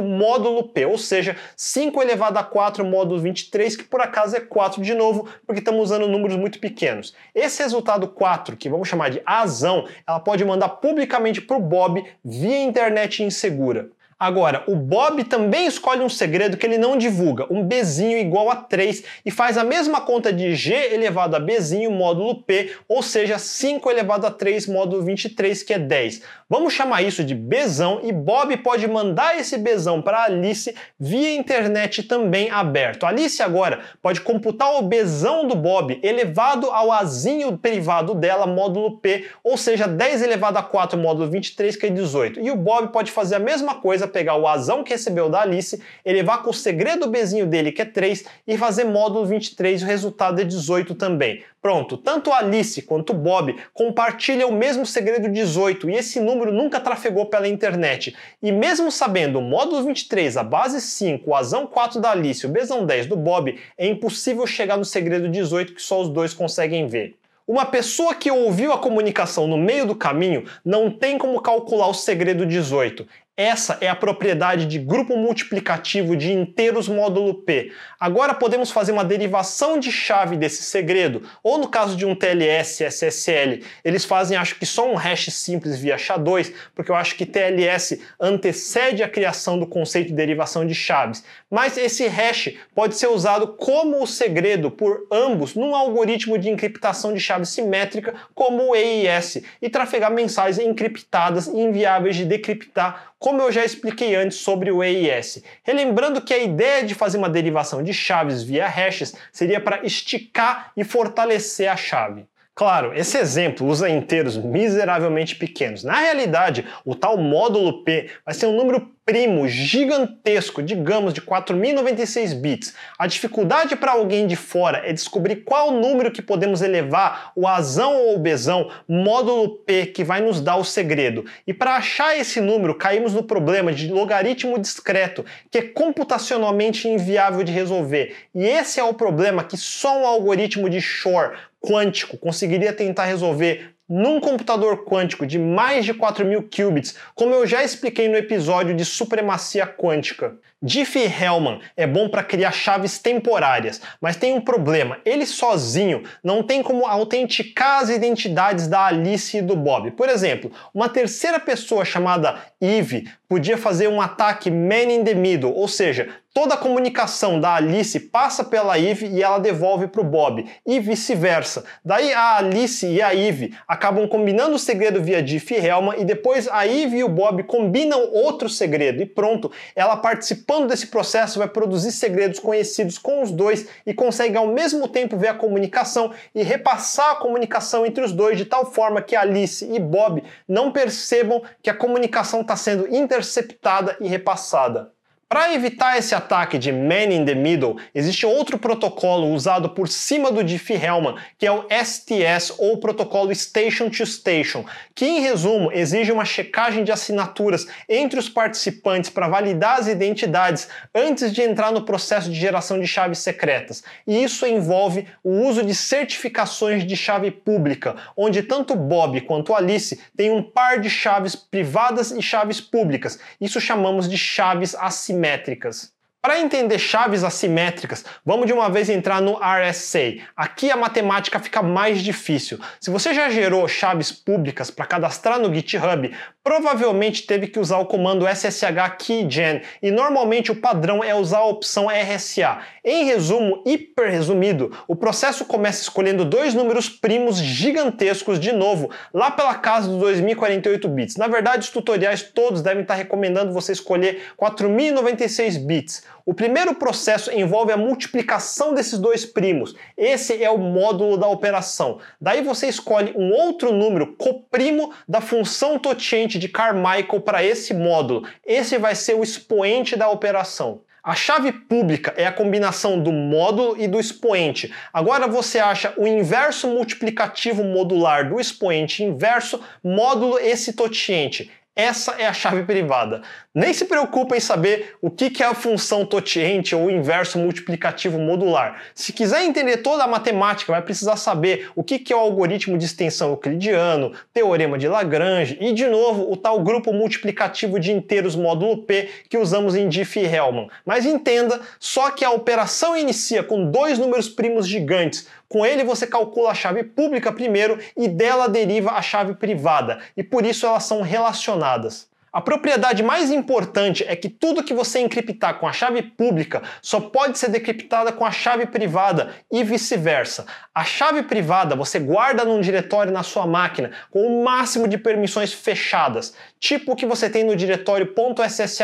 módulo 0.00 0.70
P, 0.70 0.86
ou 0.86 0.96
seja, 0.96 1.36
5 1.54 2.00
elevado 2.00 2.38
a 2.38 2.42
4 2.42 2.82
módulo 2.82 3.20
23, 3.20 3.76
que 3.76 3.84
por 3.84 4.00
acaso 4.00 4.34
é 4.34 4.40
4 4.40 4.80
de 4.80 4.94
novo, 4.94 5.28
porque 5.44 5.58
estamos 5.58 5.82
usando 5.82 6.08
números 6.08 6.38
muito 6.38 6.58
pequenos. 6.58 7.14
Esse 7.46 7.62
resultado 7.62 8.08
4, 8.08 8.56
que 8.56 8.68
vamos 8.68 8.88
chamar 8.88 9.08
de 9.08 9.22
Azão, 9.24 9.86
ela 10.04 10.18
pode 10.18 10.44
mandar 10.44 10.68
publicamente 10.68 11.40
para 11.40 11.56
o 11.56 11.60
Bob 11.60 12.04
via 12.24 12.64
internet 12.64 13.22
insegura. 13.22 13.88
Agora, 14.18 14.64
o 14.66 14.74
Bob 14.74 15.24
também 15.24 15.66
escolhe 15.66 16.00
um 16.00 16.08
segredo 16.08 16.56
que 16.56 16.64
ele 16.64 16.78
não 16.78 16.96
divulga, 16.96 17.46
um 17.52 17.62
Bzinho 17.62 18.16
igual 18.16 18.48
a 18.48 18.56
3, 18.56 19.04
e 19.26 19.30
faz 19.30 19.58
a 19.58 19.64
mesma 19.64 20.00
conta 20.00 20.32
de 20.32 20.54
G 20.54 20.72
elevado 20.94 21.36
a 21.36 21.38
Bzinho 21.38 21.90
módulo 21.90 22.42
P, 22.42 22.70
ou 22.88 23.02
seja, 23.02 23.38
5 23.38 23.90
elevado 23.90 24.26
a 24.26 24.30
3 24.30 24.68
módulo 24.68 25.02
23, 25.02 25.62
que 25.62 25.74
é 25.74 25.78
10. 25.78 26.22
Vamos 26.48 26.72
chamar 26.72 27.02
isso 27.02 27.22
de 27.22 27.34
Bzão 27.34 28.00
e 28.04 28.12
Bob 28.12 28.56
pode 28.58 28.88
mandar 28.88 29.38
esse 29.38 29.58
Bzão 29.58 30.00
para 30.00 30.22
Alice 30.22 30.74
via 30.98 31.34
internet 31.34 32.04
também 32.04 32.48
aberto. 32.50 33.04
Alice 33.04 33.42
agora 33.42 33.80
pode 34.00 34.22
computar 34.22 34.76
o 34.76 34.82
Bzão 34.82 35.46
do 35.46 35.54
Bob 35.54 36.00
elevado 36.02 36.70
ao 36.70 36.90
Azinho 36.90 37.58
privado 37.58 38.14
dela, 38.14 38.46
módulo 38.46 38.98
P, 38.98 39.26
ou 39.44 39.58
seja, 39.58 39.86
10 39.86 40.22
elevado 40.22 40.56
a 40.56 40.62
4 40.62 40.98
módulo 40.98 41.28
23, 41.30 41.76
que 41.76 41.86
é 41.86 41.90
18. 41.90 42.40
E 42.40 42.50
o 42.50 42.56
Bob 42.56 42.92
pode 42.92 43.10
fazer 43.10 43.34
a 43.34 43.40
mesma 43.40 43.74
coisa 43.74 44.05
precisa 44.06 44.08
pegar 44.08 44.36
o 44.36 44.46
azão 44.46 44.82
que 44.82 44.92
recebeu 44.92 45.28
da 45.28 45.42
Alice, 45.42 45.80
elevar 46.04 46.42
com 46.42 46.50
o 46.50 46.54
segredo 46.54 47.10
Bzinho 47.10 47.46
dele, 47.46 47.72
que 47.72 47.82
é 47.82 47.84
3, 47.84 48.24
e 48.46 48.56
fazer 48.56 48.84
módulo 48.84 49.26
23 49.26 49.82
e 49.82 49.84
o 49.84 49.86
resultado 49.86 50.40
é 50.40 50.44
18 50.44 50.94
também. 50.94 51.42
Pronto, 51.60 51.96
tanto 51.96 52.30
a 52.30 52.38
Alice 52.38 52.80
quanto 52.82 53.10
o 53.10 53.16
Bob 53.16 53.56
compartilham 53.74 54.50
o 54.50 54.52
mesmo 54.52 54.86
segredo 54.86 55.28
18 55.28 55.90
e 55.90 55.96
esse 55.96 56.20
número 56.20 56.52
nunca 56.52 56.78
trafegou 56.78 57.26
pela 57.26 57.48
internet. 57.48 58.14
E 58.40 58.52
mesmo 58.52 58.90
sabendo 58.90 59.40
o 59.40 59.42
módulo 59.42 59.82
23, 59.82 60.36
a 60.36 60.44
base 60.44 60.80
5, 60.80 61.28
o 61.28 61.34
azão 61.34 61.66
4 61.66 62.00
da 62.00 62.12
Alice 62.12 62.46
e 62.46 62.48
o 62.48 62.52
Bzão 62.52 62.86
10 62.86 63.06
do 63.06 63.16
Bob, 63.16 63.58
é 63.76 63.86
impossível 63.86 64.46
chegar 64.46 64.76
no 64.76 64.84
segredo 64.84 65.28
18 65.28 65.74
que 65.74 65.82
só 65.82 66.00
os 66.00 66.08
dois 66.08 66.32
conseguem 66.32 66.86
ver. 66.86 67.16
Uma 67.48 67.64
pessoa 67.64 68.12
que 68.12 68.28
ouviu 68.28 68.72
a 68.72 68.78
comunicação 68.78 69.46
no 69.46 69.56
meio 69.56 69.86
do 69.86 69.94
caminho 69.94 70.46
não 70.64 70.90
tem 70.90 71.16
como 71.16 71.40
calcular 71.40 71.86
o 71.86 71.94
segredo 71.94 72.44
18. 72.44 73.06
Essa 73.36 73.76
é 73.82 73.88
a 73.88 73.94
propriedade 73.94 74.64
de 74.64 74.78
grupo 74.78 75.14
multiplicativo 75.14 76.16
de 76.16 76.32
inteiros 76.32 76.88
módulo 76.88 77.34
P. 77.34 77.70
Agora 78.00 78.32
podemos 78.32 78.70
fazer 78.70 78.92
uma 78.92 79.04
derivação 79.04 79.78
de 79.78 79.92
chave 79.92 80.38
desse 80.38 80.62
segredo, 80.62 81.22
ou 81.42 81.58
no 81.58 81.68
caso 81.68 81.98
de 81.98 82.06
um 82.06 82.14
TLS 82.14 82.80
SSL, 82.80 83.62
eles 83.84 84.06
fazem 84.06 84.38
acho 84.38 84.54
que 84.54 84.64
só 84.64 84.90
um 84.90 84.94
hash 84.94 85.26
simples 85.26 85.78
via 85.78 85.96
SHA-2, 85.96 86.50
porque 86.74 86.90
eu 86.90 86.94
acho 86.94 87.14
que 87.14 87.26
TLS 87.26 88.00
antecede 88.18 89.02
a 89.02 89.08
criação 89.08 89.58
do 89.58 89.66
conceito 89.66 90.08
de 90.08 90.14
derivação 90.14 90.66
de 90.66 90.74
chaves. 90.74 91.22
Mas 91.48 91.76
esse 91.76 92.08
hash 92.08 92.54
pode 92.74 92.96
ser 92.96 93.06
usado 93.06 93.48
como 93.48 94.02
o 94.02 94.06
segredo 94.06 94.68
por 94.68 95.06
ambos 95.12 95.54
num 95.54 95.76
algoritmo 95.76 96.36
de 96.36 96.50
encriptação 96.50 97.14
de 97.14 97.20
chave 97.20 97.46
simétrica 97.46 98.14
como 98.34 98.64
o 98.64 98.74
AES 98.74 99.42
e 99.62 99.70
trafegar 99.70 100.12
mensagens 100.12 100.58
encriptadas 100.58 101.46
e 101.46 101.56
inviáveis 101.56 102.16
de 102.16 102.24
decriptar 102.24 103.12
como 103.18 103.40
eu 103.42 103.52
já 103.52 103.64
expliquei 103.64 104.16
antes 104.16 104.38
sobre 104.38 104.72
o 104.72 104.82
AES. 104.82 105.42
Relembrando 105.62 106.20
que 106.20 106.34
a 106.34 106.38
ideia 106.38 106.84
de 106.84 106.94
fazer 106.94 107.16
uma 107.16 107.30
derivação 107.30 107.80
de 107.80 107.94
chaves 107.94 108.42
via 108.42 108.66
hashes 108.66 109.14
seria 109.32 109.60
para 109.60 109.86
esticar 109.86 110.72
e 110.76 110.82
fortalecer 110.82 111.70
a 111.70 111.76
chave. 111.76 112.26
Claro, 112.56 112.94
esse 112.94 113.18
exemplo 113.18 113.66
usa 113.66 113.88
inteiros 113.88 114.36
miseravelmente 114.36 115.36
pequenos. 115.36 115.84
Na 115.84 116.00
realidade, 116.00 116.66
o 116.86 116.94
tal 116.94 117.18
módulo 117.18 117.84
P 117.84 118.10
vai 118.24 118.34
ser 118.34 118.46
um 118.46 118.56
número 118.56 118.95
primo 119.06 119.46
gigantesco, 119.46 120.60
digamos 120.60 121.14
de 121.14 121.20
4096 121.20 122.32
bits. 122.34 122.74
A 122.98 123.06
dificuldade 123.06 123.76
para 123.76 123.92
alguém 123.92 124.26
de 124.26 124.34
fora 124.34 124.82
é 124.84 124.92
descobrir 124.92 125.44
qual 125.44 125.70
número 125.70 126.10
que 126.10 126.20
podemos 126.20 126.60
elevar 126.60 127.30
o 127.36 127.46
azão 127.46 127.94
ou 127.94 128.16
o 128.16 128.18
bezão 128.18 128.68
módulo 128.88 129.58
P 129.58 129.86
que 129.86 130.02
vai 130.02 130.20
nos 130.20 130.40
dar 130.40 130.56
o 130.56 130.64
segredo. 130.64 131.24
E 131.46 131.54
para 131.54 131.76
achar 131.76 132.18
esse 132.18 132.40
número, 132.40 132.74
caímos 132.74 133.14
no 133.14 133.22
problema 133.22 133.72
de 133.72 133.88
logaritmo 133.88 134.58
discreto, 134.58 135.24
que 135.52 135.58
é 135.58 135.62
computacionalmente 135.62 136.88
inviável 136.88 137.44
de 137.44 137.52
resolver. 137.52 138.12
E 138.34 138.44
esse 138.44 138.80
é 138.80 138.84
o 138.84 138.92
problema 138.92 139.44
que 139.44 139.56
só 139.56 140.02
um 140.02 140.06
algoritmo 140.06 140.68
de 140.68 140.80
Shor 140.80 141.32
quântico 141.60 142.18
conseguiria 142.18 142.72
tentar 142.72 143.04
resolver 143.04 143.75
num 143.88 144.20
computador 144.20 144.84
quântico 144.84 145.26
de 145.26 145.38
mais 145.38 145.84
de 145.84 145.94
4.000 145.94 146.48
qubits, 146.50 146.96
como 147.14 147.34
eu 147.34 147.46
já 147.46 147.62
expliquei 147.62 148.08
no 148.08 148.16
episódio 148.16 148.74
de 148.74 148.84
supremacia 148.84 149.66
quântica. 149.66 150.36
Diffie-Hellman 150.62 151.60
é 151.76 151.86
bom 151.86 152.08
para 152.08 152.24
criar 152.24 152.50
chaves 152.50 152.98
temporárias, 152.98 153.80
mas 154.00 154.16
tem 154.16 154.34
um 154.34 154.40
problema. 154.40 154.98
Ele 155.04 155.24
sozinho 155.24 156.02
não 156.24 156.42
tem 156.42 156.62
como 156.62 156.86
autenticar 156.86 157.82
as 157.82 157.90
identidades 157.90 158.66
da 158.66 158.86
Alice 158.86 159.36
e 159.36 159.42
do 159.42 159.54
Bob. 159.54 159.90
Por 159.92 160.08
exemplo, 160.08 160.50
uma 160.74 160.88
terceira 160.88 161.38
pessoa 161.38 161.84
chamada 161.84 162.40
Eve 162.60 163.08
podia 163.28 163.56
fazer 163.56 163.88
um 163.88 164.00
ataque 164.00 164.50
man 164.50 164.90
in 164.90 165.04
the 165.04 165.14
middle, 165.14 165.52
ou 165.54 165.68
seja, 165.68 166.08
toda 166.36 166.52
a 166.52 166.58
comunicação 166.58 167.40
da 167.40 167.54
Alice 167.54 167.98
passa 167.98 168.44
pela 168.44 168.78
Eve 168.78 169.06
e 169.06 169.22
ela 169.22 169.38
devolve 169.38 169.88
para 169.88 170.02
o 170.02 170.04
Bob, 170.04 170.44
e 170.66 170.78
vice-versa. 170.78 171.64
Daí 171.82 172.12
a 172.12 172.36
Alice 172.36 172.86
e 172.86 173.00
a 173.00 173.14
Eve 173.14 173.54
acabam 173.66 174.06
combinando 174.06 174.54
o 174.54 174.58
segredo 174.58 175.02
via 175.02 175.22
Diffie-Hellman 175.22 175.98
e 175.98 176.04
depois 176.04 176.46
a 176.48 176.66
Eve 176.66 176.98
e 176.98 177.04
o 177.04 177.08
Bob 177.08 177.42
combinam 177.44 178.12
outro 178.12 178.50
segredo 178.50 179.02
e 179.02 179.06
pronto, 179.06 179.50
ela 179.74 179.96
participando 179.96 180.68
desse 180.68 180.88
processo 180.88 181.38
vai 181.38 181.48
produzir 181.48 181.90
segredos 181.90 182.38
conhecidos 182.38 182.98
com 182.98 183.22
os 183.22 183.30
dois 183.30 183.66
e 183.86 183.94
consegue 183.94 184.36
ao 184.36 184.48
mesmo 184.48 184.88
tempo 184.88 185.16
ver 185.16 185.28
a 185.28 185.34
comunicação 185.34 186.12
e 186.34 186.42
repassar 186.42 187.12
a 187.12 187.16
comunicação 187.16 187.86
entre 187.86 188.04
os 188.04 188.12
dois 188.12 188.36
de 188.36 188.44
tal 188.44 188.70
forma 188.70 189.00
que 189.00 189.16
Alice 189.16 189.64
e 189.64 189.78
Bob 189.78 190.22
não 190.46 190.70
percebam 190.70 191.42
que 191.62 191.70
a 191.70 191.74
comunicação 191.74 192.42
está 192.42 192.56
sendo 192.56 192.94
interceptada 192.94 193.96
e 194.02 194.06
repassada. 194.06 194.94
Para 195.28 195.52
evitar 195.52 195.98
esse 195.98 196.14
ataque 196.14 196.56
de 196.56 196.70
man 196.70 197.12
in 197.12 197.24
the 197.24 197.34
middle, 197.34 197.78
existe 197.92 198.24
outro 198.24 198.60
protocolo 198.60 199.32
usado 199.34 199.70
por 199.70 199.88
cima 199.88 200.30
do 200.30 200.44
Diffie-Hellman, 200.44 201.16
que 201.36 201.44
é 201.44 201.50
o 201.50 201.66
STS 201.68 202.54
ou 202.58 202.78
protocolo 202.78 203.34
Station 203.34 203.90
to 203.90 204.06
Station, 204.06 204.64
que 204.94 205.04
em 205.04 205.18
resumo 205.18 205.72
exige 205.72 206.12
uma 206.12 206.24
checagem 206.24 206.84
de 206.84 206.92
assinaturas 206.92 207.66
entre 207.88 208.20
os 208.20 208.28
participantes 208.28 209.10
para 209.10 209.26
validar 209.26 209.80
as 209.80 209.88
identidades 209.88 210.68
antes 210.94 211.32
de 211.32 211.42
entrar 211.42 211.72
no 211.72 211.84
processo 211.84 212.30
de 212.30 212.38
geração 212.38 212.78
de 212.78 212.86
chaves 212.86 213.18
secretas. 213.18 213.82
E 214.06 214.22
isso 214.22 214.46
envolve 214.46 215.08
o 215.24 215.40
uso 215.44 215.64
de 215.64 215.74
certificações 215.74 216.86
de 216.86 216.96
chave 216.96 217.32
pública, 217.32 217.96
onde 218.16 218.44
tanto 218.44 218.76
Bob 218.76 219.20
quanto 219.22 219.56
Alice 219.56 220.00
têm 220.16 220.30
um 220.30 220.40
par 220.40 220.78
de 220.78 220.88
chaves 220.88 221.34
privadas 221.34 222.12
e 222.12 222.22
chaves 222.22 222.60
públicas. 222.60 223.18
Isso 223.40 223.60
chamamos 223.60 224.08
de 224.08 224.16
chaves 224.16 224.76
assimétricas 224.76 225.15
assimétricas. 225.16 225.95
Para 226.26 226.40
entender 226.40 226.76
chaves 226.80 227.22
assimétricas, 227.22 228.04
vamos 228.24 228.46
de 228.46 228.52
uma 228.52 228.68
vez 228.68 228.90
entrar 228.90 229.22
no 229.22 229.38
RSA. 229.38 230.16
Aqui 230.36 230.72
a 230.72 230.76
matemática 230.76 231.38
fica 231.38 231.62
mais 231.62 232.02
difícil. 232.02 232.58
Se 232.80 232.90
você 232.90 233.14
já 233.14 233.30
gerou 233.30 233.68
chaves 233.68 234.10
públicas 234.10 234.68
para 234.68 234.86
cadastrar 234.86 235.38
no 235.38 235.54
GitHub, 235.54 236.12
provavelmente 236.42 237.28
teve 237.28 237.46
que 237.46 237.60
usar 237.60 237.78
o 237.78 237.86
comando 237.86 238.26
SSH 238.26 238.96
keygen 238.98 239.62
e 239.80 239.92
normalmente 239.92 240.50
o 240.50 240.56
padrão 240.56 241.02
é 241.02 241.14
usar 241.14 241.38
a 241.38 241.46
opção 241.46 241.86
RSA. 241.88 242.58
Em 242.84 243.04
resumo, 243.04 243.62
hiper 243.64 244.10
resumido, 244.10 244.76
o 244.88 244.96
processo 244.96 245.44
começa 245.44 245.82
escolhendo 245.82 246.24
dois 246.24 246.54
números 246.54 246.88
primos 246.88 247.38
gigantescos 247.38 248.40
de 248.40 248.52
novo, 248.52 248.90
lá 249.14 249.30
pela 249.30 249.54
casa 249.54 249.88
dos 249.88 249.98
2048 249.98 250.88
bits. 250.88 251.16
Na 251.16 251.28
verdade, 251.28 251.64
os 251.64 251.70
tutoriais 251.70 252.22
todos 252.22 252.62
devem 252.62 252.82
estar 252.82 252.94
recomendando 252.94 253.52
você 253.52 253.70
escolher 253.70 254.32
4096 254.36 255.56
bits. 255.58 256.15
O 256.28 256.34
primeiro 256.34 256.74
processo 256.74 257.30
envolve 257.30 257.70
a 257.70 257.76
multiplicação 257.76 258.74
desses 258.74 258.98
dois 258.98 259.24
primos. 259.24 259.76
Esse 259.96 260.42
é 260.42 260.50
o 260.50 260.58
módulo 260.58 261.16
da 261.16 261.28
operação. 261.28 262.00
Daí 262.20 262.42
você 262.42 262.66
escolhe 262.66 263.14
um 263.14 263.30
outro 263.30 263.72
número 263.72 264.08
coprimo 264.16 264.92
da 265.08 265.20
função 265.20 265.78
totiente 265.78 266.36
de 266.36 266.48
Carmichael 266.48 267.20
para 267.20 267.44
esse 267.44 267.72
módulo. 267.72 268.28
Esse 268.44 268.76
vai 268.76 268.96
ser 268.96 269.14
o 269.14 269.22
expoente 269.22 269.94
da 269.94 270.10
operação. 270.10 270.80
A 271.00 271.14
chave 271.14 271.52
pública 271.52 272.12
é 272.16 272.26
a 272.26 272.32
combinação 272.32 273.00
do 273.00 273.12
módulo 273.12 273.80
e 273.80 273.86
do 273.86 274.00
expoente. 274.00 274.74
Agora 274.92 275.28
você 275.28 275.60
acha 275.60 275.94
o 275.96 276.08
inverso 276.08 276.66
multiplicativo 276.66 277.62
modular 277.62 278.28
do 278.28 278.40
expoente 278.40 279.04
inverso 279.04 279.60
módulo 279.80 280.40
esse 280.40 280.72
totiente. 280.72 281.52
Essa 281.76 282.12
é 282.12 282.26
a 282.26 282.32
chave 282.32 282.62
privada. 282.62 283.20
Nem 283.56 283.72
se 283.72 283.86
preocupa 283.86 284.36
em 284.36 284.40
saber 284.40 284.96
o 285.00 285.10
que 285.10 285.42
é 285.42 285.46
a 285.46 285.54
função 285.54 286.04
totiente 286.04 286.76
ou 286.76 286.90
inverso 286.90 287.38
multiplicativo 287.38 288.18
modular. 288.18 288.82
Se 288.94 289.14
quiser 289.14 289.44
entender 289.44 289.78
toda 289.78 290.04
a 290.04 290.06
matemática, 290.06 290.72
vai 290.72 290.82
precisar 290.82 291.16
saber 291.16 291.70
o 291.74 291.82
que 291.82 292.12
é 292.12 292.14
o 292.14 292.18
algoritmo 292.18 292.76
de 292.76 292.84
extensão 292.84 293.30
euclidiano, 293.30 294.12
teorema 294.30 294.76
de 294.76 294.86
Lagrange 294.86 295.56
e, 295.58 295.72
de 295.72 295.86
novo, 295.86 296.30
o 296.30 296.36
tal 296.36 296.62
grupo 296.62 296.92
multiplicativo 296.92 297.80
de 297.80 297.92
inteiros 297.92 298.36
módulo 298.36 298.82
P 298.82 299.08
que 299.30 299.38
usamos 299.38 299.74
em 299.74 299.88
Diffie-Hellman. 299.88 300.68
Mas 300.84 301.06
entenda 301.06 301.58
só 301.80 302.10
que 302.10 302.26
a 302.26 302.30
operação 302.30 302.94
inicia 302.94 303.42
com 303.42 303.70
dois 303.70 303.98
números 303.98 304.28
primos 304.28 304.68
gigantes, 304.68 305.28
com 305.48 305.64
ele 305.64 305.82
você 305.82 306.06
calcula 306.06 306.50
a 306.50 306.54
chave 306.54 306.84
pública 306.84 307.32
primeiro 307.32 307.78
e 307.96 308.06
dela 308.06 308.50
deriva 308.50 308.90
a 308.90 309.00
chave 309.00 309.32
privada, 309.32 309.98
e 310.14 310.22
por 310.22 310.44
isso 310.44 310.66
elas 310.66 310.84
são 310.84 311.00
relacionadas. 311.00 312.14
A 312.36 312.40
propriedade 312.42 313.02
mais 313.02 313.30
importante 313.30 314.04
é 314.06 314.14
que 314.14 314.28
tudo 314.28 314.62
que 314.62 314.74
você 314.74 314.98
encriptar 314.98 315.58
com 315.58 315.66
a 315.66 315.72
chave 315.72 316.02
pública 316.02 316.62
só 316.82 317.00
pode 317.00 317.38
ser 317.38 317.48
decriptada 317.48 318.12
com 318.12 318.26
a 318.26 318.30
chave 318.30 318.66
privada 318.66 319.34
e 319.50 319.64
vice-versa. 319.64 320.44
A 320.74 320.84
chave 320.84 321.22
privada 321.22 321.74
você 321.74 321.98
guarda 321.98 322.44
num 322.44 322.60
diretório 322.60 323.10
na 323.10 323.22
sua 323.22 323.46
máquina 323.46 323.90
com 324.10 324.20
o 324.20 324.44
máximo 324.44 324.86
de 324.86 324.98
permissões 324.98 325.54
fechadas, 325.54 326.34
tipo 326.60 326.92
o 326.92 326.94
que 326.94 327.06
você 327.06 327.30
tem 327.30 327.42
no 327.42 327.56
diretório 327.56 328.12
.ssh 328.46 328.82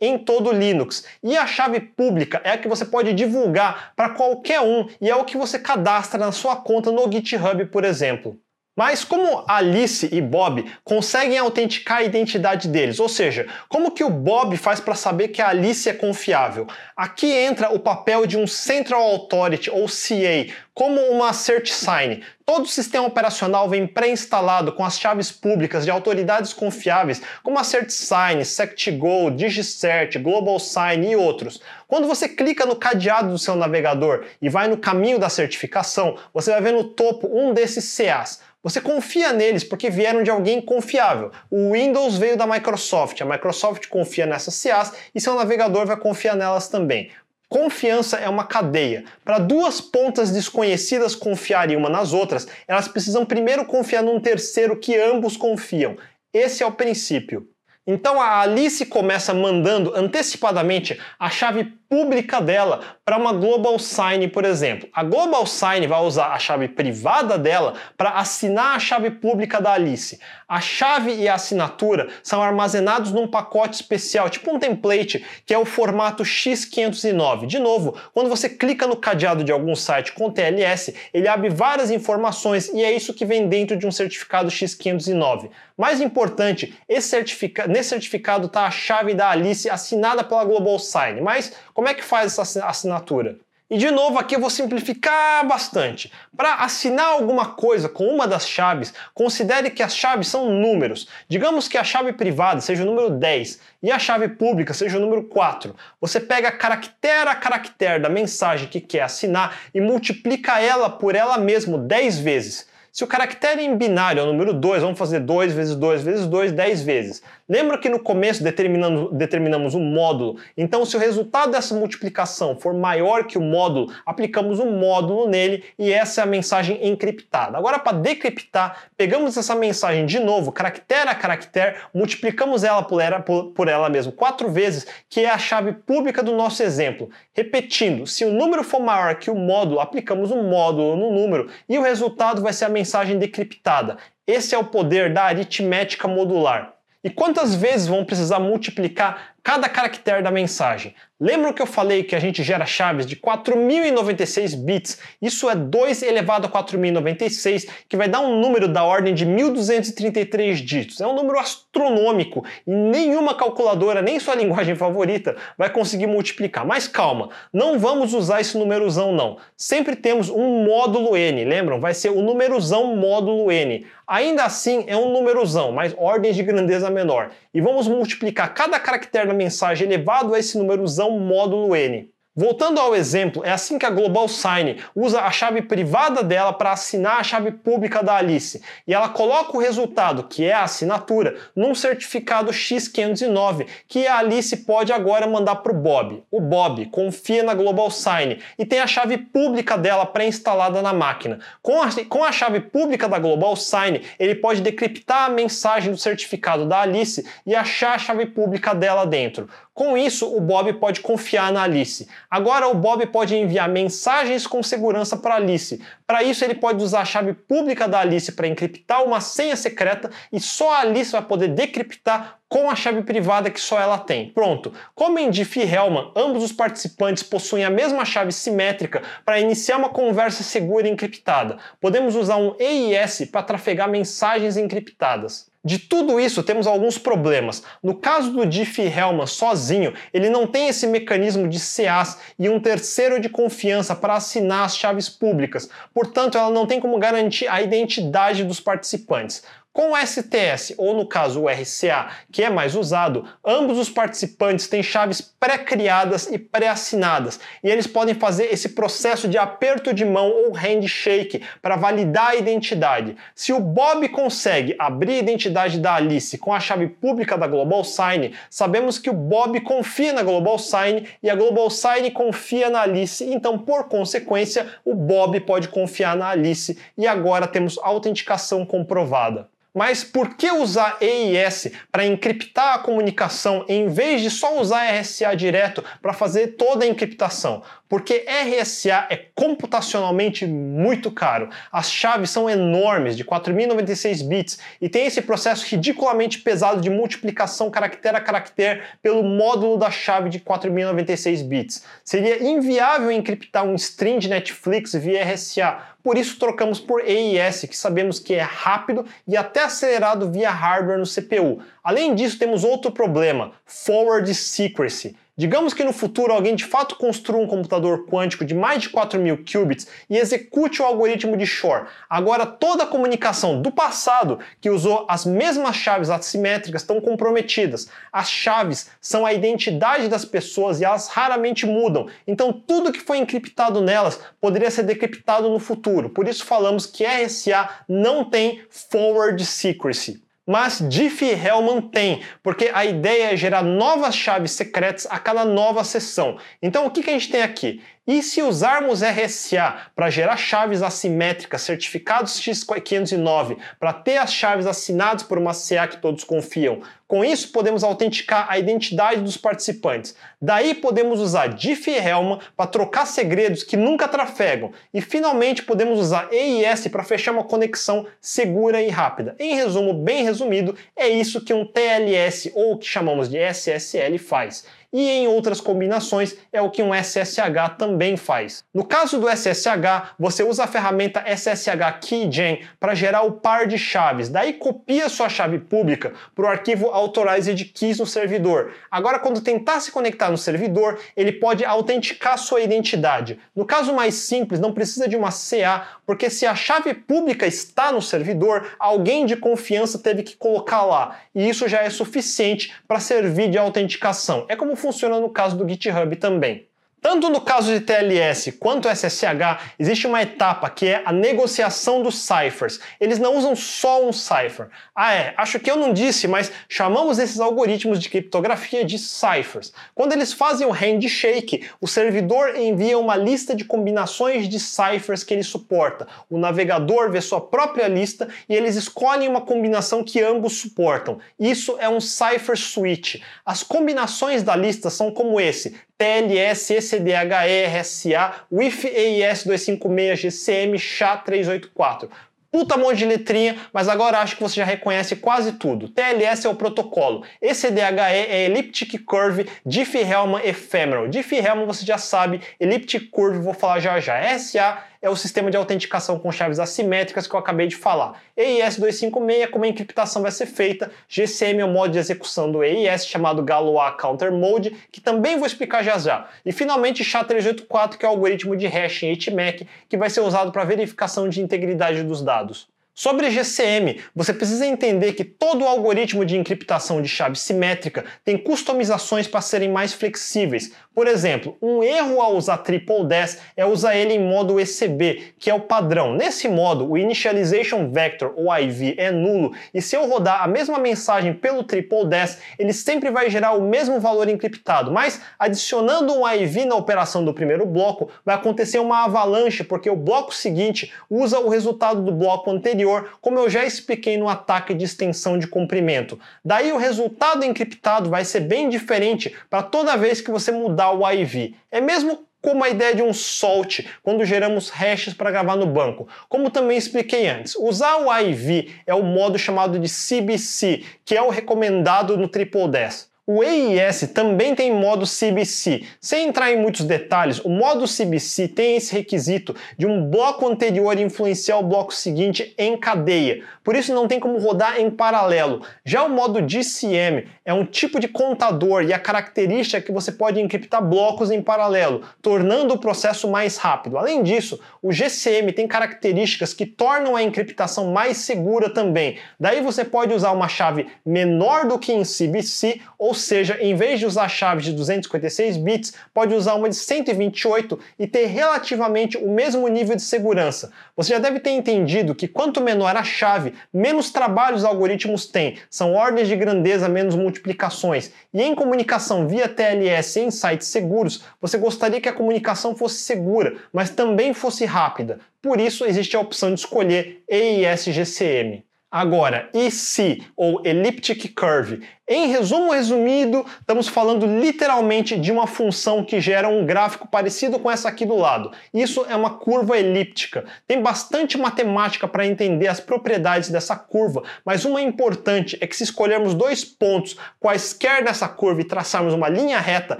em 0.00 0.16
todo 0.16 0.52
Linux. 0.52 1.04
E 1.20 1.36
a 1.36 1.48
chave 1.48 1.80
pública 1.80 2.40
é 2.44 2.52
a 2.52 2.58
que 2.58 2.68
você 2.68 2.84
pode 2.84 3.12
divulgar 3.12 3.92
para 3.96 4.10
qualquer 4.10 4.60
um 4.60 4.88
e 5.00 5.10
é 5.10 5.16
o 5.16 5.24
que 5.24 5.36
você 5.36 5.58
cadastra 5.58 6.16
na 6.20 6.30
sua 6.30 6.54
conta 6.54 6.92
no 6.92 7.10
GitHub, 7.10 7.66
por 7.66 7.82
exemplo. 7.82 8.38
Mas 8.76 9.04
como 9.04 9.44
Alice 9.46 10.08
e 10.10 10.20
Bob 10.20 10.68
conseguem 10.82 11.38
autenticar 11.38 11.98
a 11.98 12.02
identidade 12.02 12.66
deles? 12.66 12.98
Ou 12.98 13.08
seja, 13.08 13.46
como 13.68 13.92
que 13.92 14.02
o 14.02 14.10
Bob 14.10 14.56
faz 14.56 14.80
para 14.80 14.96
saber 14.96 15.28
que 15.28 15.40
a 15.40 15.50
Alice 15.50 15.88
é 15.88 15.92
confiável? 15.92 16.66
Aqui 16.96 17.30
entra 17.32 17.72
o 17.72 17.78
papel 17.78 18.26
de 18.26 18.36
um 18.36 18.48
Central 18.48 19.00
Authority 19.00 19.70
ou 19.70 19.86
CA, 19.86 20.52
como 20.74 21.00
uma 21.02 21.32
Cert 21.32 21.70
Sign. 21.70 22.24
Todo 22.44 22.64
o 22.64 22.68
sistema 22.68 23.06
operacional 23.06 23.68
vem 23.68 23.86
pré-instalado 23.86 24.72
com 24.72 24.84
as 24.84 24.98
chaves 24.98 25.30
públicas 25.30 25.84
de 25.84 25.90
autoridades 25.92 26.52
confiáveis, 26.52 27.22
como 27.44 27.60
a 27.60 27.64
CertSign, 27.64 28.44
SectGo, 28.44 29.30
DigiCert, 29.30 30.18
Global 30.18 30.58
Sign 30.58 31.12
e 31.12 31.16
outros. 31.16 31.60
Quando 31.86 32.08
você 32.08 32.28
clica 32.28 32.66
no 32.66 32.74
cadeado 32.74 33.30
do 33.30 33.38
seu 33.38 33.54
navegador 33.54 34.24
e 34.42 34.48
vai 34.48 34.66
no 34.66 34.76
caminho 34.76 35.18
da 35.18 35.28
certificação, 35.28 36.18
você 36.34 36.50
vai 36.50 36.60
ver 36.60 36.72
no 36.72 36.82
topo 36.82 37.30
um 37.32 37.54
desses 37.54 37.96
CAs. 37.96 38.40
Você 38.64 38.80
confia 38.80 39.30
neles 39.30 39.62
porque 39.62 39.90
vieram 39.90 40.22
de 40.22 40.30
alguém 40.30 40.58
confiável. 40.58 41.30
O 41.50 41.72
Windows 41.72 42.16
veio 42.16 42.34
da 42.34 42.46
Microsoft, 42.46 43.20
a 43.20 43.24
Microsoft 43.26 43.88
confia 43.88 44.24
nessas 44.24 44.60
CAs 44.62 44.94
e 45.14 45.20
seu 45.20 45.34
navegador 45.34 45.84
vai 45.84 45.98
confiar 45.98 46.34
nelas 46.34 46.66
também. 46.68 47.10
Confiança 47.46 48.16
é 48.16 48.26
uma 48.26 48.46
cadeia. 48.46 49.04
Para 49.22 49.38
duas 49.38 49.82
pontas 49.82 50.30
desconhecidas 50.30 51.14
confiarem 51.14 51.76
uma 51.76 51.90
nas 51.90 52.14
outras, 52.14 52.48
elas 52.66 52.88
precisam 52.88 53.26
primeiro 53.26 53.66
confiar 53.66 54.02
num 54.02 54.18
terceiro 54.18 54.80
que 54.80 54.96
ambos 54.96 55.36
confiam. 55.36 55.98
Esse 56.32 56.62
é 56.62 56.66
o 56.66 56.72
princípio. 56.72 57.46
Então 57.86 58.18
a 58.18 58.40
Alice 58.40 58.86
começa 58.86 59.34
mandando 59.34 59.94
antecipadamente 59.94 60.98
a 61.18 61.28
chave 61.28 61.70
pública 61.94 62.40
dela 62.40 62.80
para 63.04 63.16
uma 63.16 63.32
Global 63.32 63.78
Sign, 63.78 64.26
por 64.26 64.44
exemplo. 64.44 64.88
A 64.92 65.04
Global 65.04 65.46
Sign 65.46 65.86
vai 65.86 66.00
usar 66.00 66.32
a 66.32 66.38
chave 66.40 66.66
privada 66.66 67.38
dela 67.38 67.74
para 67.96 68.10
assinar 68.10 68.74
a 68.74 68.80
chave 68.80 69.12
pública 69.12 69.60
da 69.60 69.74
Alice. 69.74 70.18
A 70.48 70.60
chave 70.60 71.14
e 71.14 71.28
a 71.28 71.34
assinatura 71.34 72.08
são 72.20 72.42
armazenados 72.42 73.12
num 73.12 73.28
pacote 73.28 73.76
especial, 73.76 74.28
tipo 74.28 74.52
um 74.52 74.58
template, 74.58 75.24
que 75.46 75.54
é 75.54 75.58
o 75.58 75.64
formato 75.64 76.24
X509. 76.24 77.46
De 77.46 77.60
novo, 77.60 77.96
quando 78.12 78.28
você 78.28 78.48
clica 78.48 78.88
no 78.88 78.96
cadeado 78.96 79.44
de 79.44 79.52
algum 79.52 79.76
site 79.76 80.12
com 80.12 80.32
TLS, 80.32 80.94
ele 81.12 81.28
abre 81.28 81.48
várias 81.48 81.92
informações 81.92 82.68
e 82.70 82.82
é 82.82 82.90
isso 82.92 83.14
que 83.14 83.24
vem 83.24 83.48
dentro 83.48 83.76
de 83.76 83.86
um 83.86 83.92
certificado 83.92 84.50
X509. 84.50 85.48
Mais 85.76 86.00
importante, 86.00 86.72
certifica... 87.00 87.66
nesse 87.66 87.90
certificado 87.90 88.46
está 88.46 88.66
a 88.66 88.70
chave 88.70 89.12
da 89.12 89.30
Alice 89.30 89.68
assinada 89.68 90.22
pela 90.22 90.44
Global 90.44 90.78
Sign, 90.78 91.20
mas 91.20 91.52
como 91.74 91.88
é 91.88 91.94
que 91.94 92.04
faz 92.04 92.38
essa 92.38 92.64
assinatura? 92.64 93.36
E 93.68 93.76
de 93.76 93.90
novo 93.90 94.16
aqui 94.16 94.36
eu 94.36 94.40
vou 94.40 94.48
simplificar 94.48 95.44
bastante. 95.48 96.12
Para 96.36 96.56
assinar 96.56 97.06
alguma 97.06 97.46
coisa 97.46 97.88
com 97.88 98.06
uma 98.06 98.28
das 98.28 98.48
chaves, 98.48 98.94
considere 99.12 99.70
que 99.70 99.82
as 99.82 99.96
chaves 99.96 100.28
são 100.28 100.50
números. 100.50 101.08
Digamos 101.28 101.66
que 101.66 101.76
a 101.76 101.82
chave 101.82 102.12
privada 102.12 102.60
seja 102.60 102.84
o 102.84 102.86
número 102.86 103.10
10 103.10 103.58
e 103.82 103.90
a 103.90 103.98
chave 103.98 104.28
pública 104.28 104.72
seja 104.72 104.98
o 104.98 105.00
número 105.00 105.24
4. 105.24 105.74
Você 106.00 106.20
pega 106.20 106.52
caractere 106.52 107.28
a 107.28 107.34
caractere 107.34 108.00
da 108.00 108.08
mensagem 108.08 108.68
que 108.68 108.80
quer 108.80 109.02
assinar 109.02 109.58
e 109.74 109.80
multiplica 109.80 110.60
ela 110.60 110.88
por 110.88 111.16
ela 111.16 111.36
mesma 111.38 111.76
10 111.76 112.20
vezes. 112.20 112.68
Se 112.94 113.02
o 113.02 113.08
caractere 113.08 113.60
em 113.60 113.76
binário 113.76 114.20
é 114.20 114.22
o 114.22 114.26
número 114.26 114.54
2, 114.54 114.82
vamos 114.82 114.96
fazer 114.96 115.18
2 115.18 115.52
vezes 115.52 115.74
2 115.74 116.04
vezes 116.04 116.26
2, 116.28 116.52
10 116.52 116.82
vezes. 116.84 117.22
Lembra 117.46 117.76
que 117.76 117.90
no 117.90 118.00
começo 118.00 118.42
determinamos, 118.42 119.12
determinamos 119.12 119.74
um 119.74 119.80
módulo? 119.80 120.38
Então, 120.56 120.82
se 120.86 120.96
o 120.96 120.98
resultado 120.98 121.52
dessa 121.52 121.74
multiplicação 121.74 122.56
for 122.56 122.72
maior 122.72 123.26
que 123.26 123.36
o 123.36 123.40
módulo, 123.42 123.92
aplicamos 124.06 124.58
um 124.58 124.78
módulo 124.78 125.28
nele 125.28 125.62
e 125.78 125.92
essa 125.92 126.22
é 126.22 126.24
a 126.24 126.26
mensagem 126.26 126.88
encriptada. 126.88 127.58
Agora, 127.58 127.78
para 127.78 127.98
decriptar, 127.98 128.84
pegamos 128.96 129.36
essa 129.36 129.54
mensagem 129.54 130.06
de 130.06 130.18
novo, 130.18 130.52
caractere 130.52 131.10
a 131.10 131.14
caractere, 131.14 131.76
multiplicamos 131.92 132.64
ela 132.64 132.82
por, 132.82 133.02
ela 133.02 133.20
por, 133.20 133.50
por 133.50 133.68
ela 133.68 133.90
mesmo 133.90 134.10
quatro 134.10 134.50
vezes, 134.50 134.86
que 135.10 135.20
é 135.20 135.28
a 135.28 135.36
chave 135.36 135.74
pública 135.74 136.22
do 136.22 136.34
nosso 136.34 136.62
exemplo. 136.62 137.10
Repetindo, 137.34 138.06
se 138.06 138.24
o 138.24 138.32
número 138.32 138.64
for 138.64 138.80
maior 138.80 139.16
que 139.16 139.30
o 139.30 139.34
módulo, 139.34 139.80
aplicamos 139.80 140.30
um 140.30 140.44
módulo 140.44 140.96
no 140.96 141.12
número 141.12 141.50
e 141.68 141.78
o 141.78 141.82
resultado 141.82 142.40
vai 142.40 142.54
ser 142.54 142.64
a 142.64 142.70
mensagem 142.70 143.18
decriptada. 143.18 143.98
Esse 144.26 144.54
é 144.54 144.58
o 144.58 144.64
poder 144.64 145.12
da 145.12 145.24
aritmética 145.24 146.08
modular. 146.08 146.73
E 147.04 147.10
quantas 147.10 147.54
vezes 147.54 147.86
vão 147.86 148.02
precisar 148.02 148.40
multiplicar 148.40 149.34
cada 149.42 149.68
caractere 149.68 150.22
da 150.22 150.30
mensagem? 150.30 150.94
Lembram 151.20 151.52
que 151.52 151.62
eu 151.62 151.66
falei 151.66 152.02
que 152.02 152.16
a 152.16 152.18
gente 152.18 152.42
gera 152.42 152.66
chaves 152.66 153.06
de 153.06 153.14
4096 153.14 154.56
bits? 154.56 154.98
Isso 155.22 155.48
é 155.48 155.54
2 155.54 156.02
elevado 156.02 156.48
a 156.48 156.50
4096, 156.50 157.66
que 157.88 157.96
vai 157.96 158.08
dar 158.08 158.18
um 158.18 158.40
número 158.40 158.66
da 158.66 158.82
ordem 158.82 159.14
de 159.14 159.24
1233 159.24 160.58
dígitos. 160.58 161.00
É 161.00 161.06
um 161.06 161.14
número 161.14 161.38
astronômico 161.38 162.44
e 162.66 162.70
nenhuma 162.72 163.32
calculadora, 163.32 164.02
nem 164.02 164.18
sua 164.18 164.34
linguagem 164.34 164.74
favorita, 164.74 165.36
vai 165.56 165.70
conseguir 165.70 166.08
multiplicar. 166.08 166.66
Mas 166.66 166.88
calma, 166.88 167.28
não 167.52 167.78
vamos 167.78 168.12
usar 168.12 168.40
esse 168.40 168.58
numerozão 168.58 169.12
não. 169.12 169.36
Sempre 169.56 169.94
temos 169.94 170.28
um 170.28 170.64
módulo 170.64 171.16
n, 171.16 171.44
lembram? 171.44 171.78
Vai 171.78 171.94
ser 171.94 172.10
o 172.10 172.22
numerozão 172.22 172.96
módulo 172.96 173.52
n. 173.52 173.86
Ainda 174.06 174.44
assim 174.44 174.84
é 174.86 174.96
um 174.96 175.12
numerozão, 175.12 175.72
mas 175.72 175.94
ordens 175.96 176.36
de 176.36 176.42
grandeza 176.42 176.90
menor. 176.90 177.30
E 177.54 177.60
vamos 177.60 177.88
multiplicar 177.88 178.52
cada 178.52 178.78
caractere 178.78 179.28
da 179.28 179.32
mensagem 179.32 179.86
elevado 179.86 180.34
a 180.34 180.38
esse 180.38 180.58
numerozão 180.58 181.03
módulo 181.12 181.74
n. 181.74 182.14
Voltando 182.36 182.80
ao 182.80 182.96
exemplo, 182.96 183.44
é 183.44 183.52
assim 183.52 183.78
que 183.78 183.86
a 183.86 183.90
Global 183.90 184.26
Sign 184.26 184.78
usa 184.92 185.20
a 185.20 185.30
chave 185.30 185.62
privada 185.62 186.20
dela 186.20 186.52
para 186.52 186.72
assinar 186.72 187.20
a 187.20 187.22
chave 187.22 187.52
pública 187.52 188.02
da 188.02 188.16
Alice. 188.16 188.60
E 188.88 188.92
ela 188.92 189.08
coloca 189.08 189.56
o 189.56 189.60
resultado, 189.60 190.24
que 190.24 190.44
é 190.44 190.52
a 190.52 190.64
assinatura, 190.64 191.36
num 191.54 191.76
certificado 191.76 192.50
X509, 192.50 193.68
que 193.86 194.08
a 194.08 194.18
Alice 194.18 194.56
pode 194.64 194.92
agora 194.92 195.28
mandar 195.28 195.56
para 195.56 195.70
o 195.70 195.76
Bob. 195.76 196.24
O 196.28 196.40
Bob 196.40 196.86
confia 196.86 197.44
na 197.44 197.54
Global 197.54 197.88
Sign 197.88 198.40
e 198.58 198.66
tem 198.66 198.80
a 198.80 198.86
chave 198.88 199.16
pública 199.16 199.78
dela 199.78 200.04
pré-instalada 200.04 200.82
na 200.82 200.92
máquina. 200.92 201.38
Com 201.62 201.80
a, 201.80 201.88
com 202.08 202.24
a 202.24 202.32
chave 202.32 202.58
pública 202.58 203.08
da 203.08 203.20
Global 203.20 203.54
Sign, 203.54 204.02
ele 204.18 204.34
pode 204.34 204.60
decriptar 204.60 205.26
a 205.26 205.32
mensagem 205.32 205.92
do 205.92 205.98
certificado 205.98 206.66
da 206.66 206.80
Alice 206.80 207.24
e 207.46 207.54
achar 207.54 207.94
a 207.94 207.98
chave 207.98 208.26
pública 208.26 208.74
dela 208.74 209.06
dentro. 209.06 209.48
Com 209.74 209.98
isso, 209.98 210.32
o 210.32 210.40
Bob 210.40 210.72
pode 210.74 211.00
confiar 211.00 211.52
na 211.52 211.64
Alice. 211.64 212.06
Agora, 212.30 212.68
o 212.68 212.74
Bob 212.74 213.04
pode 213.06 213.34
enviar 213.34 213.68
mensagens 213.68 214.46
com 214.46 214.62
segurança 214.62 215.16
para 215.16 215.34
Alice. 215.34 215.82
Para 216.06 216.22
isso, 216.22 216.44
ele 216.44 216.54
pode 216.54 216.80
usar 216.80 217.00
a 217.00 217.04
chave 217.04 217.34
pública 217.34 217.88
da 217.88 217.98
Alice 217.98 218.30
para 218.30 218.46
encriptar 218.46 219.02
uma 219.02 219.20
senha 219.20 219.56
secreta 219.56 220.12
e 220.32 220.38
só 220.38 220.74
a 220.74 220.80
Alice 220.82 221.10
vai 221.10 221.22
poder 221.22 221.48
decriptar 221.48 222.38
com 222.48 222.70
a 222.70 222.76
chave 222.76 223.02
privada 223.02 223.50
que 223.50 223.60
só 223.60 223.80
ela 223.80 223.98
tem. 223.98 224.30
Pronto. 224.30 224.72
Como 224.94 225.18
em 225.18 225.28
Diffie-Hellman, 225.28 226.12
ambos 226.14 226.44
os 226.44 226.52
participantes 226.52 227.24
possuem 227.24 227.64
a 227.64 227.70
mesma 227.70 228.04
chave 228.04 228.30
simétrica 228.30 229.02
para 229.24 229.40
iniciar 229.40 229.76
uma 229.76 229.88
conversa 229.88 230.44
segura 230.44 230.86
e 230.86 230.90
encriptada. 230.92 231.58
Podemos 231.80 232.14
usar 232.14 232.36
um 232.36 232.54
EIS 232.60 233.28
para 233.32 233.42
trafegar 233.42 233.90
mensagens 233.90 234.56
encriptadas. 234.56 235.52
De 235.64 235.78
tudo 235.78 236.20
isso, 236.20 236.42
temos 236.42 236.66
alguns 236.66 236.98
problemas. 236.98 237.62
No 237.82 237.94
caso 237.94 238.30
do 238.32 238.44
Diffie-Hellman 238.44 239.26
sozinho, 239.26 239.94
ele 240.12 240.28
não 240.28 240.46
tem 240.46 240.68
esse 240.68 240.86
mecanismo 240.86 241.48
de 241.48 241.58
CAs 241.58 242.18
e 242.38 242.50
um 242.50 242.60
terceiro 242.60 243.18
de 243.18 243.30
confiança 243.30 243.96
para 243.96 244.14
assinar 244.14 244.66
as 244.66 244.76
chaves 244.76 245.08
públicas. 245.08 245.70
Portanto, 245.94 246.36
ela 246.36 246.50
não 246.50 246.66
tem 246.66 246.78
como 246.78 246.98
garantir 246.98 247.48
a 247.48 247.62
identidade 247.62 248.44
dos 248.44 248.60
participantes. 248.60 249.42
Com 249.74 249.90
o 249.90 249.96
STS, 249.96 250.72
ou 250.78 250.94
no 250.94 251.04
caso 251.04 251.42
o 251.42 251.48
RCA, 251.48 252.08
que 252.30 252.44
é 252.44 252.48
mais 252.48 252.76
usado, 252.76 253.24
ambos 253.44 253.76
os 253.76 253.90
participantes 253.90 254.68
têm 254.68 254.84
chaves 254.84 255.20
pré-criadas 255.20 256.30
e 256.30 256.38
pré-assinadas, 256.38 257.40
e 257.60 257.68
eles 257.68 257.84
podem 257.84 258.14
fazer 258.14 258.44
esse 258.52 258.68
processo 258.68 259.26
de 259.26 259.36
aperto 259.36 259.92
de 259.92 260.04
mão 260.04 260.30
ou 260.30 260.52
handshake 260.52 261.42
para 261.60 261.74
validar 261.74 262.28
a 262.28 262.36
identidade. 262.36 263.16
Se 263.34 263.52
o 263.52 263.58
Bob 263.58 264.08
consegue 264.10 264.76
abrir 264.78 265.14
a 265.14 265.18
identidade 265.18 265.80
da 265.80 265.96
Alice 265.96 266.38
com 266.38 266.52
a 266.52 266.60
chave 266.60 266.86
pública 266.86 267.36
da 267.36 267.48
Global 267.48 267.82
Sign, 267.82 268.32
sabemos 268.48 268.96
que 268.96 269.10
o 269.10 269.12
Bob 269.12 269.60
confia 269.62 270.12
na 270.12 270.22
Global 270.22 270.56
Sign 270.56 271.04
e 271.20 271.28
a 271.28 271.34
Global 271.34 271.68
Sign 271.68 272.12
confia 272.12 272.70
na 272.70 272.82
Alice, 272.82 273.24
então 273.24 273.58
por 273.58 273.88
consequência 273.88 274.68
o 274.84 274.94
Bob 274.94 275.40
pode 275.40 275.66
confiar 275.66 276.14
na 276.14 276.28
Alice 276.28 276.78
e 276.96 277.08
agora 277.08 277.48
temos 277.48 277.76
autenticação 277.82 278.64
comprovada. 278.64 279.52
Mas 279.74 280.04
por 280.04 280.36
que 280.36 280.52
usar 280.52 280.98
EIS 281.00 281.72
para 281.90 282.06
encriptar 282.06 282.74
a 282.74 282.78
comunicação 282.78 283.64
em 283.68 283.88
vez 283.88 284.22
de 284.22 284.30
só 284.30 284.60
usar 284.60 284.88
RSA 284.88 285.34
direto 285.34 285.82
para 286.00 286.12
fazer 286.12 286.54
toda 286.56 286.84
a 286.84 286.88
encriptação? 286.88 287.60
Porque 287.88 288.24
RSA 288.24 289.08
é 289.10 289.16
computacionalmente 289.34 290.46
muito 290.46 291.10
caro. 291.10 291.48
As 291.72 291.90
chaves 291.90 292.30
são 292.30 292.48
enormes, 292.48 293.16
de 293.16 293.24
4096 293.24 294.22
bits, 294.22 294.58
e 294.80 294.88
tem 294.88 295.06
esse 295.06 295.20
processo 295.20 295.66
ridiculamente 295.68 296.38
pesado 296.38 296.80
de 296.80 296.88
multiplicação 296.88 297.70
caractere 297.70 298.16
a 298.16 298.20
caractere 298.20 298.82
pelo 299.02 299.24
módulo 299.24 299.76
da 299.76 299.90
chave 299.90 300.30
de 300.30 300.38
4096 300.38 301.42
bits. 301.42 301.84
Seria 302.04 302.44
inviável 302.44 303.10
encriptar 303.10 303.64
um 303.64 303.74
string 303.74 304.18
de 304.18 304.28
Netflix 304.28 304.92
via 304.94 305.24
RSA, 305.24 305.93
por 306.04 306.18
isso 306.18 306.38
trocamos 306.38 306.78
por 306.78 307.00
EIS, 307.00 307.62
que 307.62 307.76
sabemos 307.76 308.20
que 308.20 308.34
é 308.34 308.42
rápido 308.42 309.06
e 309.26 309.38
até 309.38 309.64
acelerado 309.64 310.30
via 310.30 310.50
hardware 310.50 310.98
no 310.98 311.06
CPU. 311.06 311.62
Além 311.82 312.14
disso, 312.14 312.38
temos 312.38 312.62
outro 312.62 312.92
problema: 312.92 313.52
forward 313.64 314.32
secrecy. 314.34 315.16
Digamos 315.36 315.74
que 315.74 315.82
no 315.82 315.92
futuro 315.92 316.32
alguém 316.32 316.54
de 316.54 316.64
fato 316.64 316.94
construa 316.94 317.42
um 317.42 317.48
computador 317.48 318.06
quântico 318.06 318.44
de 318.44 318.54
mais 318.54 318.82
de 318.82 318.90
4.000 318.90 319.44
qubits 319.44 319.88
e 320.08 320.16
execute 320.16 320.80
o 320.80 320.84
algoritmo 320.84 321.36
de 321.36 321.44
Shor. 321.44 321.88
Agora 322.08 322.46
toda 322.46 322.84
a 322.84 322.86
comunicação 322.86 323.60
do 323.60 323.72
passado 323.72 324.38
que 324.60 324.70
usou 324.70 325.04
as 325.08 325.26
mesmas 325.26 325.74
chaves 325.74 326.08
assimétricas 326.08 326.82
estão 326.82 327.00
comprometidas. 327.00 327.88
As 328.12 328.30
chaves 328.30 328.90
são 329.00 329.26
a 329.26 329.32
identidade 329.32 330.06
das 330.06 330.24
pessoas 330.24 330.80
e 330.80 330.84
elas 330.84 331.08
raramente 331.08 331.66
mudam. 331.66 332.06
Então 332.28 332.52
tudo 332.52 332.92
que 332.92 333.00
foi 333.00 333.18
encriptado 333.18 333.80
nelas 333.80 334.20
poderia 334.40 334.70
ser 334.70 334.84
decriptado 334.84 335.48
no 335.48 335.58
futuro. 335.58 336.10
Por 336.10 336.28
isso 336.28 336.44
falamos 336.44 336.86
que 336.86 337.04
RSA 337.04 337.68
não 337.88 338.24
tem 338.24 338.62
forward 338.70 339.44
secrecy. 339.44 340.23
Mas 340.46 340.80
Diffie-Hellman 340.80 341.80
tem, 341.88 342.22
porque 342.42 342.70
a 342.72 342.84
ideia 342.84 343.32
é 343.32 343.36
gerar 343.36 343.62
novas 343.62 344.14
chaves 344.14 344.52
secretas 344.52 345.06
a 345.08 345.18
cada 345.18 345.44
nova 345.44 345.82
sessão. 345.84 346.36
Então 346.62 346.86
o 346.86 346.90
que, 346.90 347.02
que 347.02 347.10
a 347.10 347.14
gente 347.14 347.30
tem 347.30 347.42
aqui? 347.42 347.80
E 348.06 348.22
se 348.22 348.42
usarmos 348.42 349.00
RSA 349.02 349.76
para 349.96 350.10
gerar 350.10 350.36
chaves 350.36 350.82
assimétricas, 350.82 351.62
certificados 351.62 352.38
X509, 352.38 353.56
para 353.80 353.94
ter 353.94 354.18
as 354.18 354.30
chaves 354.30 354.66
assinadas 354.66 355.22
por 355.22 355.38
uma 355.38 355.54
CA 355.54 355.88
que 355.88 355.96
todos 355.96 356.22
confiam, 356.22 356.82
com 357.08 357.24
isso 357.24 357.50
podemos 357.50 357.82
autenticar 357.82 358.46
a 358.50 358.58
identidade 358.58 359.22
dos 359.22 359.38
participantes. 359.38 360.14
Daí 360.40 360.74
podemos 360.74 361.18
usar 361.18 361.46
Diffie-Hellman 361.48 362.40
para 362.54 362.66
trocar 362.66 363.06
segredos 363.06 363.62
que 363.62 363.76
nunca 363.76 364.06
trafegam. 364.06 364.72
E 364.92 365.00
finalmente 365.00 365.62
podemos 365.62 365.98
usar 365.98 366.28
EIS 366.30 366.88
para 366.88 367.04
fechar 367.04 367.32
uma 367.32 367.44
conexão 367.44 368.06
segura 368.20 368.82
e 368.82 368.90
rápida. 368.90 369.34
Em 369.38 369.54
resumo, 369.54 369.94
bem 369.94 370.24
resumido, 370.24 370.76
é 370.94 371.08
isso 371.08 371.42
que 371.42 371.54
um 371.54 371.64
TLS 371.64 372.52
ou 372.54 372.72
o 372.72 372.78
que 372.78 372.86
chamamos 372.86 373.30
de 373.30 373.38
SSL 373.38 374.18
faz 374.18 374.64
e 374.94 375.10
em 375.10 375.26
outras 375.26 375.60
combinações 375.60 376.36
é 376.52 376.62
o 376.62 376.70
que 376.70 376.80
um 376.80 376.94
SSH 376.94 377.76
também 377.76 378.16
faz. 378.16 378.64
No 378.72 378.84
caso 378.84 379.18
do 379.18 379.28
SSH, 379.28 380.14
você 380.16 380.44
usa 380.44 380.62
a 380.62 380.68
ferramenta 380.68 381.24
SSH 381.26 381.98
Keygen 382.00 382.60
para 382.78 382.94
gerar 382.94 383.22
o 383.22 383.32
par 383.32 383.66
de 383.66 383.76
chaves, 383.76 384.28
daí 384.28 384.52
copia 384.52 385.08
sua 385.08 385.28
chave 385.28 385.58
pública 385.58 386.12
para 386.32 386.44
o 386.44 386.48
arquivo 386.48 386.90
Authorized 386.90 387.64
Keys 387.74 387.98
no 387.98 388.06
servidor. 388.06 388.72
Agora, 388.88 389.18
quando 389.18 389.40
tentar 389.40 389.80
se 389.80 389.90
conectar 389.90 390.30
no 390.30 390.38
servidor, 390.38 391.00
ele 391.16 391.32
pode 391.32 391.64
autenticar 391.64 392.38
sua 392.38 392.60
identidade. 392.60 393.40
No 393.56 393.64
caso 393.64 393.92
mais 393.92 394.14
simples, 394.14 394.60
não 394.60 394.72
precisa 394.72 395.08
de 395.08 395.16
uma 395.16 395.30
CA, 395.32 395.88
porque 396.06 396.30
se 396.30 396.46
a 396.46 396.54
chave 396.54 396.94
pública 396.94 397.46
está 397.46 397.90
no 397.90 398.00
servidor, 398.00 398.76
alguém 398.78 399.26
de 399.26 399.34
confiança 399.34 399.98
teve 399.98 400.22
que 400.22 400.36
colocar 400.36 400.82
lá, 400.84 401.18
e 401.34 401.48
isso 401.48 401.66
já 401.66 401.82
é 401.82 401.90
suficiente 401.90 402.72
para 402.86 403.00
servir 403.00 403.50
de 403.50 403.58
autenticação. 403.58 404.46
É 404.48 404.54
como 404.54 404.76
funciona 404.84 405.18
no 405.18 405.30
caso 405.30 405.56
do 405.56 405.66
GitHub 405.66 406.14
também. 406.16 406.68
Tanto 407.04 407.28
no 407.28 407.42
caso 407.42 407.70
de 407.70 407.80
TLS 407.80 408.52
quanto 408.52 408.88
SSH, 408.88 409.74
existe 409.78 410.06
uma 410.06 410.22
etapa 410.22 410.70
que 410.70 410.86
é 410.86 411.02
a 411.04 411.12
negociação 411.12 412.02
dos 412.02 412.18
ciphers. 412.18 412.80
Eles 412.98 413.18
não 413.18 413.36
usam 413.36 413.54
só 413.54 414.02
um 414.02 414.10
cipher. 414.10 414.70
Ah 414.96 415.12
é, 415.12 415.34
acho 415.36 415.60
que 415.60 415.70
eu 415.70 415.76
não 415.76 415.92
disse, 415.92 416.26
mas 416.26 416.50
chamamos 416.66 417.18
esses 417.18 417.38
algoritmos 417.40 418.00
de 418.00 418.08
criptografia 418.08 418.82
de 418.86 418.98
ciphers. 418.98 419.70
Quando 419.94 420.14
eles 420.14 420.32
fazem 420.32 420.66
o 420.66 420.70
handshake, 420.70 421.68
o 421.78 421.86
servidor 421.86 422.56
envia 422.56 422.98
uma 422.98 423.16
lista 423.16 423.54
de 423.54 423.66
combinações 423.66 424.48
de 424.48 424.58
ciphers 424.58 425.22
que 425.22 425.34
ele 425.34 425.42
suporta. 425.42 426.08
O 426.30 426.38
navegador 426.38 427.10
vê 427.10 427.20
sua 427.20 427.38
própria 427.42 427.86
lista 427.86 428.30
e 428.48 428.54
eles 428.54 428.76
escolhem 428.76 429.28
uma 429.28 429.42
combinação 429.42 430.02
que 430.02 430.22
ambos 430.22 430.54
suportam. 430.54 431.18
Isso 431.38 431.76
é 431.78 431.86
um 431.86 432.00
cipher 432.00 432.56
switch. 432.56 433.16
As 433.44 433.62
combinações 433.62 434.42
da 434.42 434.56
lista 434.56 434.88
são 434.88 435.10
como 435.10 435.38
esse: 435.38 435.76
TLS, 435.98 436.70
ECDHE, 436.70 437.66
RSA, 437.68 438.46
WIF 438.50 438.84
EIS 438.84 439.44
256, 439.44 440.20
GCM, 440.20 440.76
SHA-384. 440.76 442.08
Puta 442.54 442.76
monte 442.76 442.98
de 442.98 443.04
letrinha, 443.04 443.56
mas 443.72 443.88
agora 443.88 444.20
acho 444.20 444.36
que 444.36 444.42
você 444.42 444.54
já 444.56 444.64
reconhece 444.64 445.16
quase 445.16 445.54
tudo. 445.54 445.88
TLS 445.88 446.44
é 446.44 446.48
o 446.48 446.54
protocolo, 446.54 447.24
ECDHE 447.42 448.00
é 448.00 448.44
Elliptic 448.44 449.04
Curve, 449.04 449.48
Diffie-Hellman 449.66 450.40
Ephemeral. 450.44 451.08
Diffie-Hellman 451.08 451.66
você 451.66 451.84
já 451.84 451.98
sabe, 451.98 452.40
Elliptic 452.60 453.10
Curve 453.10 453.40
vou 453.40 453.54
falar 453.54 453.80
já 453.80 453.98
já. 453.98 454.38
SA 454.38 454.84
é 455.04 455.10
o 455.10 455.14
sistema 455.14 455.50
de 455.50 455.56
autenticação 455.58 456.18
com 456.18 456.32
chaves 456.32 456.58
assimétricas 456.58 457.26
que 457.26 457.34
eu 457.34 457.38
acabei 457.38 457.66
de 457.66 457.76
falar. 457.76 458.22
EIS 458.34 458.78
256 458.78 459.50
como 459.50 459.64
a 459.66 459.68
encriptação 459.68 460.22
vai 460.22 460.30
ser 460.30 460.46
feita. 460.46 460.90
GCM 461.06 461.60
é 461.60 461.64
o 461.66 461.68
modo 461.68 461.92
de 461.92 461.98
execução 461.98 462.50
do 462.50 462.64
EIS 462.64 463.06
chamado 463.06 463.42
Galois 463.42 463.96
Counter 464.00 464.32
Mode, 464.32 464.70
que 464.90 465.02
também 465.02 465.36
vou 465.36 465.46
explicar 465.46 465.82
já 465.82 465.98
já. 465.98 466.26
E 466.42 466.52
finalmente 466.52 467.04
SHA-384, 467.04 467.98
que 467.98 468.06
é 468.06 468.08
o 468.08 468.12
algoritmo 468.12 468.56
de 468.56 468.66
hash 468.66 469.02
em 469.02 469.12
HMAC, 469.12 469.68
que 469.90 469.98
vai 469.98 470.08
ser 470.08 470.22
usado 470.22 470.50
para 470.50 470.64
verificação 470.64 471.28
de 471.28 471.42
integridade 471.42 472.02
dos 472.02 472.22
dados. 472.22 472.66
Sobre 472.96 473.28
GCM, 473.28 474.00
você 474.14 474.32
precisa 474.32 474.64
entender 474.64 475.14
que 475.14 475.24
todo 475.24 475.64
o 475.64 475.66
algoritmo 475.66 476.24
de 476.24 476.36
encriptação 476.36 477.02
de 477.02 477.08
chave 477.08 477.36
simétrica 477.36 478.04
tem 478.24 478.38
customizações 478.38 479.26
para 479.26 479.40
serem 479.40 479.68
mais 479.68 479.92
flexíveis. 479.92 480.70
Por 480.94 481.08
exemplo, 481.08 481.58
um 481.60 481.82
erro 481.82 482.20
ao 482.20 482.36
usar 482.36 482.58
Triple 482.58 483.04
DES 483.04 483.38
é 483.56 483.66
usar 483.66 483.96
ele 483.96 484.14
em 484.14 484.20
modo 484.20 484.60
ECB, 484.60 485.34
que 485.40 485.50
é 485.50 485.54
o 485.54 485.62
padrão. 485.62 486.14
Nesse 486.14 486.46
modo, 486.46 486.88
o 486.88 486.96
Initialization 486.96 487.90
Vector, 487.90 488.32
ou 488.36 488.56
IV, 488.56 488.94
é 488.96 489.10
nulo, 489.10 489.52
e 489.74 489.82
se 489.82 489.96
eu 489.96 490.08
rodar 490.08 490.44
a 490.44 490.46
mesma 490.46 490.78
mensagem 490.78 491.34
pelo 491.34 491.64
Triple 491.64 492.06
DES, 492.06 492.38
ele 492.60 492.72
sempre 492.72 493.10
vai 493.10 493.28
gerar 493.28 493.54
o 493.54 493.62
mesmo 493.62 493.98
valor 493.98 494.28
encriptado, 494.28 494.92
mas 494.92 495.20
adicionando 495.36 496.14
um 496.14 496.28
IV 496.28 496.64
na 496.64 496.76
operação 496.76 497.24
do 497.24 497.34
primeiro 497.34 497.66
bloco, 497.66 498.08
vai 498.24 498.36
acontecer 498.36 498.78
uma 498.78 499.02
avalanche, 499.02 499.64
porque 499.64 499.90
o 499.90 499.96
bloco 499.96 500.32
seguinte 500.32 500.92
usa 501.10 501.40
o 501.40 501.48
resultado 501.48 502.00
do 502.00 502.12
bloco 502.12 502.52
anterior 502.52 502.83
anterior, 502.84 503.18
como 503.20 503.38
eu 503.38 503.48
já 503.48 503.64
expliquei 503.64 504.16
no 504.18 504.28
ataque 504.28 504.74
de 504.74 504.84
extensão 504.84 505.38
de 505.38 505.46
comprimento. 505.46 506.18
Daí 506.44 506.72
o 506.72 506.76
resultado 506.76 507.44
encriptado 507.44 508.10
vai 508.10 508.24
ser 508.24 508.40
bem 508.40 508.68
diferente 508.68 509.34
para 509.48 509.62
toda 509.62 509.96
vez 509.96 510.20
que 510.20 510.30
você 510.30 510.52
mudar 510.52 510.92
o 510.92 511.10
IV. 511.10 511.56
É 511.70 511.80
mesmo 511.80 512.26
como 512.40 512.62
a 512.62 512.68
ideia 512.68 512.94
de 512.94 513.02
um 513.02 513.14
salt 513.14 513.80
quando 514.02 514.24
geramos 514.24 514.68
hashes 514.68 515.14
para 515.14 515.30
gravar 515.30 515.56
no 515.56 515.66
banco. 515.66 516.06
Como 516.28 516.50
também 516.50 516.76
expliquei 516.76 517.26
antes, 517.26 517.56
usar 517.56 517.96
o 517.96 518.14
IV 518.14 518.70
é 518.86 518.94
o 518.94 519.02
modo 519.02 519.38
chamado 519.38 519.78
de 519.78 519.88
CBC, 519.88 520.84
que 521.06 521.16
é 521.16 521.22
o 521.22 521.30
recomendado 521.30 522.18
no 522.18 522.28
Triple 522.28 522.68
10. 522.68 523.13
O 523.26 523.42
EIS 523.42 524.10
também 524.12 524.54
tem 524.54 524.70
modo 524.70 525.06
CBC. 525.06 525.84
Sem 525.98 526.28
entrar 526.28 526.52
em 526.52 526.60
muitos 526.60 526.84
detalhes, 526.84 527.38
o 527.42 527.48
modo 527.48 527.86
CBC 527.86 528.48
tem 528.48 528.76
esse 528.76 528.92
requisito 528.92 529.56
de 529.78 529.86
um 529.86 530.10
bloco 530.10 530.46
anterior 530.46 530.98
influenciar 530.98 531.56
o 531.56 531.62
bloco 531.62 531.94
seguinte 531.94 532.54
em 532.58 532.76
cadeia. 532.76 533.42
Por 533.64 533.74
isso 533.74 533.94
não 533.94 534.06
tem 534.06 534.20
como 534.20 534.36
rodar 534.36 534.78
em 534.78 534.90
paralelo. 534.90 535.62
Já 535.86 536.02
o 536.02 536.10
modo 536.10 536.42
DCM 536.42 537.26
é 537.46 537.54
um 537.54 537.64
tipo 537.64 537.98
de 537.98 538.08
contador 538.08 538.82
e 538.82 538.92
a 538.92 538.98
característica 538.98 539.78
é 539.78 539.80
que 539.80 539.90
você 539.90 540.12
pode 540.12 540.38
encriptar 540.38 540.86
blocos 540.86 541.30
em 541.30 541.40
paralelo, 541.40 542.02
tornando 542.20 542.74
o 542.74 542.78
processo 542.78 543.26
mais 543.26 543.56
rápido. 543.56 543.96
Além 543.96 544.22
disso, 544.22 544.60
o 544.82 544.92
GCM 544.92 545.50
tem 545.52 545.66
características 545.66 546.52
que 546.52 546.66
tornam 546.66 547.16
a 547.16 547.22
encriptação 547.22 547.90
mais 547.90 548.18
segura 548.18 548.68
também. 548.68 549.16
Daí 549.40 549.62
você 549.62 549.82
pode 549.82 550.12
usar 550.12 550.32
uma 550.32 550.46
chave 550.46 550.88
menor 551.06 551.66
do 551.66 551.78
que 551.78 551.90
em 551.90 552.02
CBC 552.02 552.82
ou 552.98 553.13
ou 553.14 553.16
seja, 553.16 553.56
em 553.60 553.76
vez 553.76 554.00
de 554.00 554.06
usar 554.06 554.28
chaves 554.28 554.64
de 554.64 554.72
256 554.72 555.56
bits, 555.58 555.94
pode 556.12 556.34
usar 556.34 556.54
uma 556.54 556.68
de 556.68 556.74
128 556.74 557.78
e 557.96 558.08
ter 558.08 558.26
relativamente 558.26 559.16
o 559.16 559.30
mesmo 559.30 559.68
nível 559.68 559.94
de 559.94 560.02
segurança. 560.02 560.72
Você 560.96 561.10
já 561.10 561.20
deve 561.20 561.38
ter 561.38 561.50
entendido 561.50 562.12
que 562.12 562.26
quanto 562.26 562.60
menor 562.60 562.96
a 562.96 563.04
chave, 563.04 563.54
menos 563.72 564.10
trabalho 564.10 564.56
os 564.56 564.64
algoritmos 564.64 565.26
têm. 565.26 565.58
São 565.70 565.94
ordens 565.94 566.26
de 566.26 566.34
grandeza 566.34 566.88
menos 566.88 567.14
multiplicações. 567.14 568.10
E 568.32 568.42
em 568.42 568.52
comunicação 568.52 569.28
via 569.28 569.48
TLS 569.48 570.16
em 570.16 570.32
sites 570.32 570.66
seguros, 570.66 571.22
você 571.40 571.56
gostaria 571.56 572.00
que 572.00 572.08
a 572.08 572.12
comunicação 572.12 572.74
fosse 572.74 572.96
segura, 572.96 573.54
mas 573.72 573.90
também 573.90 574.34
fosse 574.34 574.64
rápida. 574.64 575.20
Por 575.40 575.60
isso 575.60 575.84
existe 575.84 576.16
a 576.16 576.20
opção 576.20 576.52
de 576.52 576.58
escolher 576.58 577.22
EIS-GCM. 577.28 578.64
Agora, 578.94 579.50
EC 579.52 580.22
ou 580.36 580.64
Elliptic 580.64 581.34
Curve 581.34 581.82
em 582.06 582.26
resumo 582.26 582.70
resumido, 582.70 583.46
estamos 583.60 583.88
falando 583.88 584.26
literalmente 584.26 585.18
de 585.18 585.32
uma 585.32 585.46
função 585.46 586.04
que 586.04 586.20
gera 586.20 586.48
um 586.48 586.66
gráfico 586.66 587.08
parecido 587.08 587.58
com 587.58 587.70
essa 587.70 587.88
aqui 587.88 588.04
do 588.04 588.14
lado. 588.14 588.52
Isso 588.74 589.06
é 589.08 589.16
uma 589.16 589.38
curva 589.38 589.78
elíptica. 589.78 590.44
Tem 590.66 590.82
bastante 590.82 591.38
matemática 591.38 592.06
para 592.06 592.26
entender 592.26 592.68
as 592.68 592.78
propriedades 592.78 593.48
dessa 593.48 593.74
curva, 593.74 594.22
mas 594.44 594.66
uma 594.66 594.82
importante 594.82 595.56
é 595.62 595.66
que 595.66 595.74
se 595.74 595.84
escolhermos 595.84 596.34
dois 596.34 596.62
pontos 596.62 597.16
quaisquer 597.40 598.04
nessa 598.04 598.28
curva 598.28 598.60
e 598.60 598.68
traçarmos 598.68 599.14
uma 599.14 599.30
linha 599.30 599.58
reta, 599.58 599.98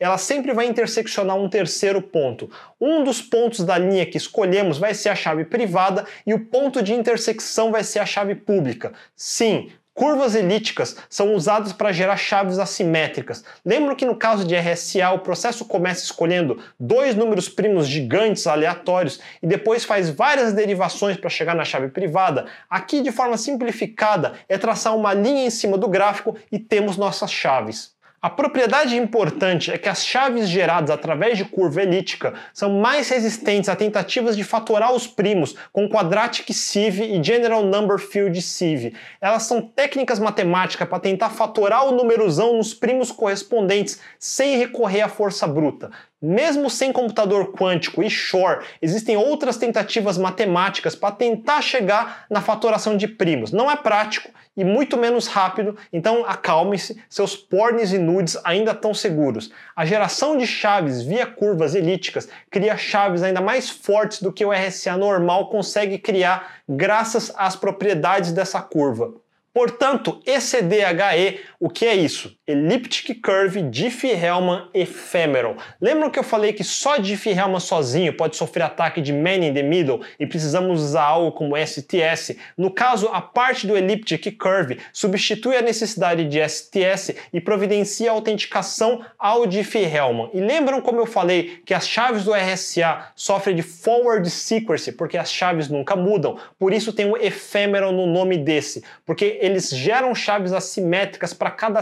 ela 0.00 0.16
sempre 0.16 0.54
vai 0.54 0.66
interseccionar 0.66 1.36
um 1.36 1.50
terceiro 1.50 2.00
ponto. 2.00 2.50
Um 2.80 3.04
dos 3.04 3.20
pontos 3.20 3.60
da 3.60 3.76
linha 3.76 4.06
que 4.06 4.16
escolhemos 4.16 4.78
vai 4.78 4.94
ser 4.94 5.10
a 5.10 5.14
chave 5.14 5.44
privada 5.44 6.06
e 6.26 6.32
o 6.32 6.46
ponto 6.46 6.82
de 6.82 6.94
intersecção 6.94 7.70
vai 7.70 7.84
ser 7.84 7.98
a 7.98 8.06
chave 8.06 8.34
pública. 8.34 8.94
Sim, 9.14 9.70
Curvas 9.94 10.34
elípticas 10.34 10.96
são 11.08 11.34
usadas 11.36 11.72
para 11.72 11.92
gerar 11.92 12.16
chaves 12.16 12.58
assimétricas. 12.58 13.44
Lembro 13.64 13.94
que 13.94 14.04
no 14.04 14.16
caso 14.16 14.44
de 14.44 14.56
RSA 14.56 15.12
o 15.12 15.20
processo 15.20 15.64
começa 15.64 16.02
escolhendo 16.02 16.60
dois 16.78 17.14
números 17.14 17.48
primos 17.48 17.86
gigantes 17.86 18.48
aleatórios 18.48 19.20
e 19.40 19.46
depois 19.46 19.84
faz 19.84 20.10
várias 20.10 20.52
derivações 20.52 21.16
para 21.16 21.30
chegar 21.30 21.54
na 21.54 21.64
chave 21.64 21.88
privada. 21.88 22.46
Aqui, 22.68 23.02
de 23.02 23.12
forma 23.12 23.36
simplificada, 23.36 24.32
é 24.48 24.58
traçar 24.58 24.96
uma 24.96 25.14
linha 25.14 25.46
em 25.46 25.50
cima 25.50 25.78
do 25.78 25.88
gráfico 25.88 26.36
e 26.50 26.58
temos 26.58 26.96
nossas 26.96 27.30
chaves. 27.30 27.93
A 28.24 28.30
propriedade 28.30 28.96
importante 28.96 29.70
é 29.70 29.76
que 29.76 29.86
as 29.86 30.02
chaves 30.02 30.48
geradas 30.48 30.88
através 30.88 31.36
de 31.36 31.44
curva 31.44 31.82
elíptica 31.82 32.32
são 32.54 32.80
mais 32.80 33.10
resistentes 33.10 33.68
a 33.68 33.76
tentativas 33.76 34.34
de 34.34 34.42
fatorar 34.42 34.94
os 34.94 35.06
primos 35.06 35.54
com 35.70 35.86
quadratic 35.86 36.50
sieve 36.54 37.04
e 37.04 37.22
general 37.22 37.62
number 37.62 37.98
field 37.98 38.40
sieve. 38.40 38.94
Elas 39.20 39.42
são 39.42 39.60
técnicas 39.60 40.18
matemáticas 40.18 40.88
para 40.88 41.00
tentar 41.00 41.28
fatorar 41.28 41.86
o 41.86 41.92
numerosão 41.92 42.56
nos 42.56 42.72
primos 42.72 43.12
correspondentes 43.12 44.00
sem 44.18 44.56
recorrer 44.56 45.02
à 45.02 45.08
força 45.08 45.46
bruta. 45.46 45.90
Mesmo 46.26 46.70
sem 46.70 46.90
computador 46.90 47.52
quântico 47.52 48.02
e 48.02 48.08
Shor, 48.08 48.64
existem 48.80 49.14
outras 49.14 49.58
tentativas 49.58 50.16
matemáticas 50.16 50.96
para 50.96 51.14
tentar 51.14 51.60
chegar 51.60 52.24
na 52.30 52.40
fatoração 52.40 52.96
de 52.96 53.06
primos. 53.06 53.52
Não 53.52 53.70
é 53.70 53.76
prático 53.76 54.30
e 54.56 54.64
muito 54.64 54.96
menos 54.96 55.26
rápido, 55.26 55.76
então 55.92 56.24
acalme-se, 56.24 56.98
seus 57.10 57.36
pornes 57.36 57.92
e 57.92 57.98
nudes 57.98 58.38
ainda 58.42 58.70
estão 58.70 58.94
seguros. 58.94 59.52
A 59.76 59.84
geração 59.84 60.38
de 60.38 60.46
chaves 60.46 61.02
via 61.02 61.26
curvas 61.26 61.74
elípticas 61.74 62.26
cria 62.50 62.74
chaves 62.74 63.22
ainda 63.22 63.42
mais 63.42 63.68
fortes 63.68 64.22
do 64.22 64.32
que 64.32 64.46
o 64.46 64.50
RSA 64.50 64.96
normal 64.96 65.50
consegue 65.50 65.98
criar 65.98 66.54
graças 66.66 67.30
às 67.36 67.54
propriedades 67.54 68.32
dessa 68.32 68.62
curva. 68.62 69.12
Portanto, 69.54 70.20
ECDHE, 70.26 71.38
o 71.60 71.70
que 71.70 71.86
é 71.86 71.94
isso? 71.94 72.36
Elliptic 72.46 73.22
Curve 73.22 73.62
Diffie-Hellman 73.62 74.68
Ephemeral. 74.74 75.56
Lembram 75.80 76.10
que 76.10 76.18
eu 76.18 76.22
falei 76.22 76.52
que 76.52 76.62
só 76.62 76.98
Diffie-Hellman 76.98 77.58
sozinho 77.58 78.12
pode 78.14 78.36
sofrer 78.36 78.64
ataque 78.64 79.00
de 79.00 79.14
Man 79.14 79.36
in 79.36 79.54
the 79.54 79.62
Middle 79.62 80.02
e 80.20 80.26
precisamos 80.26 80.82
usar 80.82 81.04
algo 81.04 81.32
como 81.32 81.56
STS? 81.56 82.36
No 82.54 82.70
caso, 82.70 83.08
a 83.10 83.22
parte 83.22 83.66
do 83.66 83.74
Elliptic 83.74 84.36
Curve 84.36 84.78
substitui 84.92 85.56
a 85.56 85.62
necessidade 85.62 86.26
de 86.26 86.46
STS 86.46 87.14
e 87.32 87.40
providencia 87.40 88.10
a 88.10 88.12
autenticação 88.12 89.02
ao 89.18 89.46
Diffie-Hellman. 89.46 90.28
E 90.34 90.40
lembram 90.40 90.82
como 90.82 91.00
eu 91.00 91.06
falei 91.06 91.62
que 91.64 91.72
as 91.72 91.88
chaves 91.88 92.24
do 92.24 92.34
RSA 92.34 93.06
sofrem 93.16 93.56
de 93.56 93.62
Forward 93.62 94.28
Secrecy 94.28 94.92
porque 94.92 95.16
as 95.16 95.32
chaves 95.32 95.70
nunca 95.70 95.96
mudam? 95.96 96.36
Por 96.58 96.74
isso 96.74 96.92
tem 96.92 97.10
o 97.10 97.16
Ephemeral 97.16 97.90
no 97.90 98.06
nome 98.06 98.36
desse, 98.36 98.84
porque 99.06 99.38
eles 99.40 99.70
geram 99.70 100.14
chaves 100.14 100.52
assimétricas 100.52 101.32
para 101.32 101.50
cada 101.50 101.80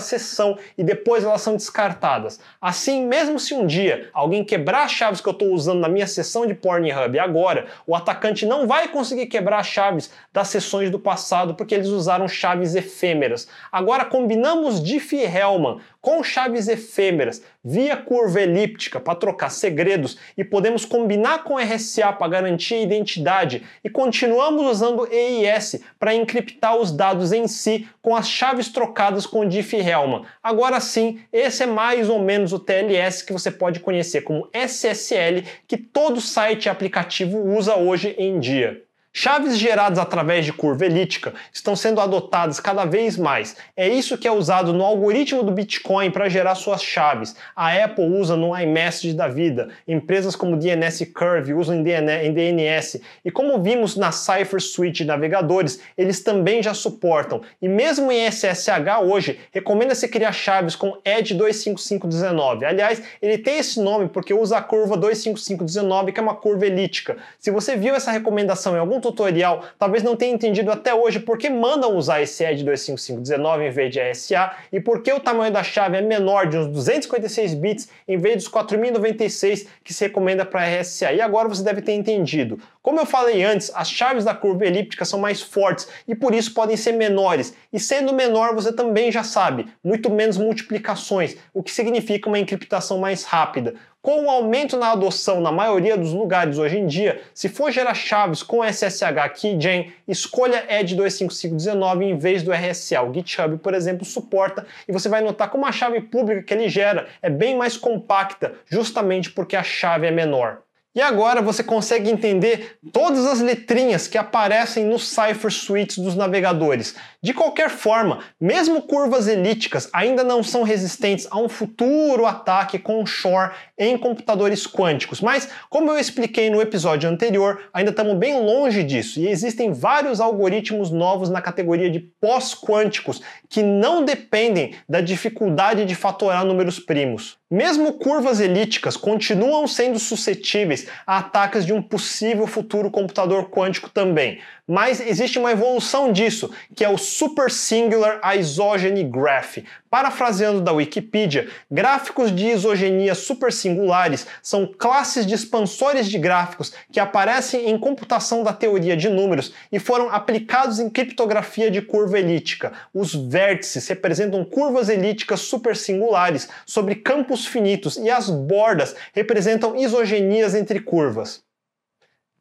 e 0.77 0.85
depois 0.85 1.25
elas 1.25 1.43
são 1.43 1.57
descartadas. 1.57 2.41
Assim, 2.61 3.07
mesmo 3.07 3.39
se 3.39 3.55
um 3.55 3.67
dia 3.67 4.09
alguém 4.13 4.45
quebrar 4.45 4.85
as 4.85 4.93
chaves 4.93 5.21
que 5.21 5.29
eu 5.29 5.33
estou 5.33 5.53
usando 5.53 5.81
na 5.81 5.89
minha 5.89 6.07
sessão 6.07 6.47
de 6.47 6.55
Pornhub 6.55 7.19
agora, 7.19 7.67
o 7.87 7.95
atacante 7.95 8.47
não 8.47 8.67
vai 8.67 8.89
conseguir 8.89 9.27
quebrar 9.27 9.59
as 9.59 9.67
chaves 9.67 10.11
das 10.33 10.49
sessões 10.49 10.91
do 10.91 10.99
passado 10.99 11.55
porque 11.55 11.75
eles 11.75 11.89
usaram 11.89 12.27
chaves 12.29 12.75
efêmeras. 12.75 13.49
Agora 13.71 14.05
combinamos 14.05 14.83
Diffie-Hellman 14.83 15.81
com 16.03 16.23
chaves 16.23 16.67
efêmeras 16.67 17.41
via 17.65 17.97
curva 17.97 18.41
elíptica 18.41 18.99
para 18.99 19.15
trocar 19.15 19.51
segredos 19.51 20.19
e 20.37 20.43
podemos 20.43 20.85
combinar 20.85 21.45
com 21.45 21.57
RSA 21.57 22.13
para 22.13 22.29
garantir 22.29 22.75
a 22.75 22.83
identidade 22.83 23.63
e 23.85 23.89
continuamos 23.89 24.67
usando 24.67 25.07
EIS 25.07 25.81
para 26.01 26.15
encriptar 26.15 26.77
os 26.77 26.91
dados 26.91 27.33
em 27.33 27.47
si 27.47 27.89
com 28.03 28.17
as 28.17 28.29
chaves 28.29 28.69
trocadas 28.69 29.25
com 29.25 29.47
Diffie-Hellman. 29.47 30.25
Agora 30.43 30.81
sim, 30.81 31.21
esse 31.33 31.63
é 31.63 31.67
mais 31.67 32.11
ou 32.11 32.19
menos 32.19 32.53
o 32.53 32.59
TLS 32.59 33.23
que 33.23 33.33
você 33.33 33.53
pode 33.53 33.79
conhecer 33.79 34.23
como 34.23 34.51
SSL 34.53 35.45
que 35.69 35.77
todo 35.77 36.21
site 36.21 36.67
e 36.67 36.69
aplicativo 36.69 37.39
usa 37.39 37.77
hoje 37.77 38.17
em 38.19 38.41
dia. 38.41 38.83
Chaves 39.15 39.59
geradas 39.59 39.99
através 39.99 40.43
de 40.43 40.55
curva 40.55 40.87
elíptica 40.87 41.35
estão 41.53 41.77
sendo 41.77 42.01
adotadas 42.01 42.59
cada 42.59 42.87
vez 42.87 43.19
mais. 43.19 43.55
É 43.77 43.87
isso 43.87 44.17
que 44.17 44.27
é 44.27 44.33
usado 44.33 44.73
no 44.73 44.83
algoritmo 44.83 45.43
do 45.43 45.53
Bitcoin 45.53 46.11
para 46.11 46.31
gerar 46.31 46.55
suas 46.55 46.83
chaves. 46.83 47.37
A 47.55 47.75
Apple 47.75 48.07
usa 48.07 48.39
no 48.39 48.59
iMessage 48.59 49.13
da 49.13 49.29
vida. 49.29 49.69
Empresas 49.87 50.35
como 50.35 50.57
DNS 50.57 51.05
Curve 51.13 51.53
usam 51.53 51.77
em 51.77 51.83
DNS. 51.83 53.03
E 53.23 53.31
como 53.31 53.63
vimos 53.63 53.97
na 53.97 54.11
Cipher 54.13 54.63
Suite 54.63 55.03
de 55.03 55.05
navegadores, 55.05 55.79
eles 55.97 56.23
também 56.23 56.63
já 56.63 56.73
suportam. 56.73 57.43
E 57.61 57.69
mesmo 57.69 58.11
em 58.11 58.27
SSH 58.31 59.03
hoje, 59.05 59.39
recomenda-se 59.53 60.09
criar 60.09 60.33
chaves 60.33 60.75
com 60.75 60.97
ED 61.05 61.35
25519. 61.35 62.65
Aliás, 62.65 63.03
ele 63.21 63.37
tem 63.37 63.59
esse 63.59 63.79
nome 63.79 64.09
porque 64.09 64.33
usa 64.33 64.57
a 64.57 64.63
curva 64.63 64.97
25519, 64.97 66.13
que 66.13 66.19
é 66.19 66.23
uma 66.23 66.35
curva 66.35 66.65
elíptica. 66.65 67.19
Se 67.39 67.51
você 67.51 67.77
viu 67.77 67.95
essa 67.95 68.11
recomendação 68.11 68.75
em 68.75 68.79
algum 68.79 69.02
tutorial 69.03 69.65
talvez 69.79 70.03
não 70.03 70.17
tenha 70.17 70.33
entendido 70.33 70.73
até 70.73 70.95
hoje 70.95 71.21
por 71.21 71.37
que 71.37 71.51
mandam 71.51 71.95
usar 71.97 72.23
esse 72.23 72.43
ED 72.43 72.63
25519 72.65 73.67
em 73.67 73.71
vez 73.71 73.93
de 73.93 74.01
RSA 74.01 74.53
e 74.73 74.81
por 74.81 75.03
que 75.03 75.13
o 75.13 75.21
tamanho 75.21 75.53
da 75.53 75.63
chave 75.63 75.99
é 75.99 76.01
menor 76.01 76.47
de 76.47 76.57
uns 76.57 76.69
256 76.69 77.55
bits 77.55 77.89
em 78.09 78.17
vez 78.17 78.37
dos 78.37 78.49
4096 78.49 79.67
que 79.85 79.93
se 79.93 80.05
recomenda 80.05 80.45
para 80.45 80.65
RSA. 80.65 81.13
E 81.13 81.21
agora 81.21 81.49
você 81.49 81.63
deve 81.63 81.83
ter 81.83 81.93
entendido. 81.93 82.59
Como 82.83 82.99
eu 82.99 83.07
falei 83.07 83.45
antes, 83.45 83.71
as 83.75 83.91
chaves 83.91 84.25
da 84.25 84.35
curva 84.35 84.67
elíptica 84.67 85.05
são 85.05 85.19
mais 85.19 85.41
fortes 85.41 85.89
e 86.07 86.15
por 86.15 86.35
isso 86.35 86.53
podem 86.53 86.77
ser 86.77 86.93
menores. 86.93 87.55
E 87.73 87.79
sendo 87.79 88.13
menor, 88.13 88.55
você 88.55 88.73
também 88.73 89.11
já 89.11 89.23
sabe, 89.23 89.67
muito 89.83 90.11
menos 90.11 90.37
multiplicações, 90.37 91.37
o 91.55 91.63
que 91.63 91.71
significa 91.71 92.29
uma 92.29 92.39
encriptação 92.39 92.99
mais 92.99 93.25
rápida. 93.25 93.75
Com 94.03 94.25
o 94.25 94.29
aumento 94.29 94.77
na 94.77 94.91
adoção 94.91 95.41
na 95.41 95.53
maioria 95.53 95.97
dos 95.97 96.13
lugares 96.13 96.59
hoje 96.59 96.77
em 96.77 96.89
dia, 96.89 97.23
se 97.33 97.49
for 97.49 97.71
gerar 97.71 97.95
chaves 97.95 98.43
com 98.43 98.65
SSH 98.65 99.31
Keygen, 99.37 99.93
escolha 100.09 100.67
ED 100.69 100.97
25519 100.97 102.05
em 102.07 102.19
vez 102.19 102.43
do 102.43 102.51
RSA. 102.51 103.01
O 103.01 103.15
GitHub, 103.15 103.59
por 103.59 103.73
exemplo, 103.75 104.05
suporta 104.05 104.67
e 104.89 104.93
você 104.93 105.09
vai 105.09 105.21
notar 105.21 105.51
como 105.51 105.65
a 105.67 105.71
chave 105.71 106.01
pública 106.01 106.43
que 106.43 106.53
ele 106.53 106.69
gera 106.69 107.07
é 107.23 107.31
bem 107.31 107.57
mais 107.57 107.77
compacta, 107.77 108.55
justamente 108.67 109.31
porque 109.31 109.55
a 109.55 109.63
chave 109.63 110.09
é 110.09 110.11
menor. 110.11 110.63
E 110.95 111.01
agora 111.01 111.41
você 111.41 111.63
consegue 111.63 112.11
entender 112.11 112.77
todas 112.93 113.25
as 113.25 113.41
letrinhas 113.41 114.07
que 114.07 114.19
aparecem 114.19 114.85
nos 114.85 115.09
cipher 115.09 115.51
suites 115.51 115.97
dos 115.97 116.15
navegadores. 116.15 116.95
De 117.25 117.33
qualquer 117.33 117.71
forma, 117.71 118.19
mesmo 118.41 118.83
curvas 118.83 119.29
elípticas 119.29 119.89
ainda 119.93 120.25
não 120.25 120.43
são 120.43 120.65
resistentes 120.65 121.29
a 121.31 121.39
um 121.39 121.49
futuro 121.49 122.27
ataque 122.27 122.81
com 122.81 123.07
Shor 123.07 123.53
em 123.79 123.97
computadores 123.97 124.67
quânticos, 124.67 125.21
mas 125.21 125.49
como 125.71 125.89
eu 125.93 125.99
expliquei 126.01 126.51
no 126.51 126.61
episódio 126.61 127.09
anterior, 127.09 127.63
ainda 127.73 127.93
estamos 127.93 128.17
bem 128.17 128.41
longe 128.45 128.83
disso 128.83 129.21
e 129.21 129.29
existem 129.29 129.73
vários 129.73 130.21
algoritmos 130.21 130.91
novos 130.91 131.31
na 131.31 131.41
categoria 131.41 131.89
de 131.89 132.01
pós-quânticos 132.01 133.23
que 133.49 133.63
não 133.63 134.05
dependem 134.05 134.75
da 134.89 135.01
dificuldade 135.01 135.85
de 135.85 135.95
fatorar 135.95 136.45
números 136.45 136.81
primos. 136.81 137.39
Mesmo 137.49 137.93
curvas 137.93 138.41
elípticas 138.41 138.97
continuam 138.97 139.69
sendo 139.69 139.99
suscetíveis 139.99 140.89
a 141.07 141.19
ataques 141.19 141.67
de 141.67 141.73
um 141.73 141.83
possível 141.83 142.47
futuro 142.47 142.91
computador 142.91 143.51
quântico 143.51 143.91
também, 143.91 144.41
mas 144.73 145.01
existe 145.01 145.39
uma 145.39 145.53
evolução 145.53 146.11
disso, 146.11 146.51
que 146.75 146.83
é 146.83 146.89
o 146.89 146.97
Super 146.97 147.51
Singular 147.51 148.19
Isogeny 148.35 149.05
Graph. 149.05 149.59
Parafraseando 149.91 150.63
da 150.63 150.73
Wikipedia, 150.73 151.51
gráficos 151.71 152.35
de 152.35 152.47
isogenia 152.47 153.15
supersingulares 153.15 154.27
são 154.43 154.67
classes 154.67 155.27
de 155.27 155.35
expansores 155.35 156.09
de 156.09 156.19
gráficos 156.19 156.73
que 156.91 156.99
aparecem 156.99 157.69
em 157.69 157.79
computação 157.79 158.43
da 158.43 158.55
teoria 158.55 158.97
de 158.97 159.11
números 159.11 159.53
e 159.71 159.79
foram 159.79 160.09
aplicados 160.09 160.81
em 160.81 160.89
criptografia 160.89 161.71
de 161.71 161.83
curva 161.83 162.19
elíptica. 162.19 162.73
Os 162.95 163.15
vértices 163.15 163.87
representam 163.87 164.43
curvas 164.43 164.89
elípticas 164.89 165.41
supersingulares 165.41 166.49
sobre 166.65 166.95
campos 166.95 167.45
finitos 167.45 167.99
e 167.99 168.09
as 168.09 168.31
bordas 168.31 168.97
representam 169.13 169.77
isogenias 169.77 170.55
entre 170.55 170.81
curvas. 170.81 171.45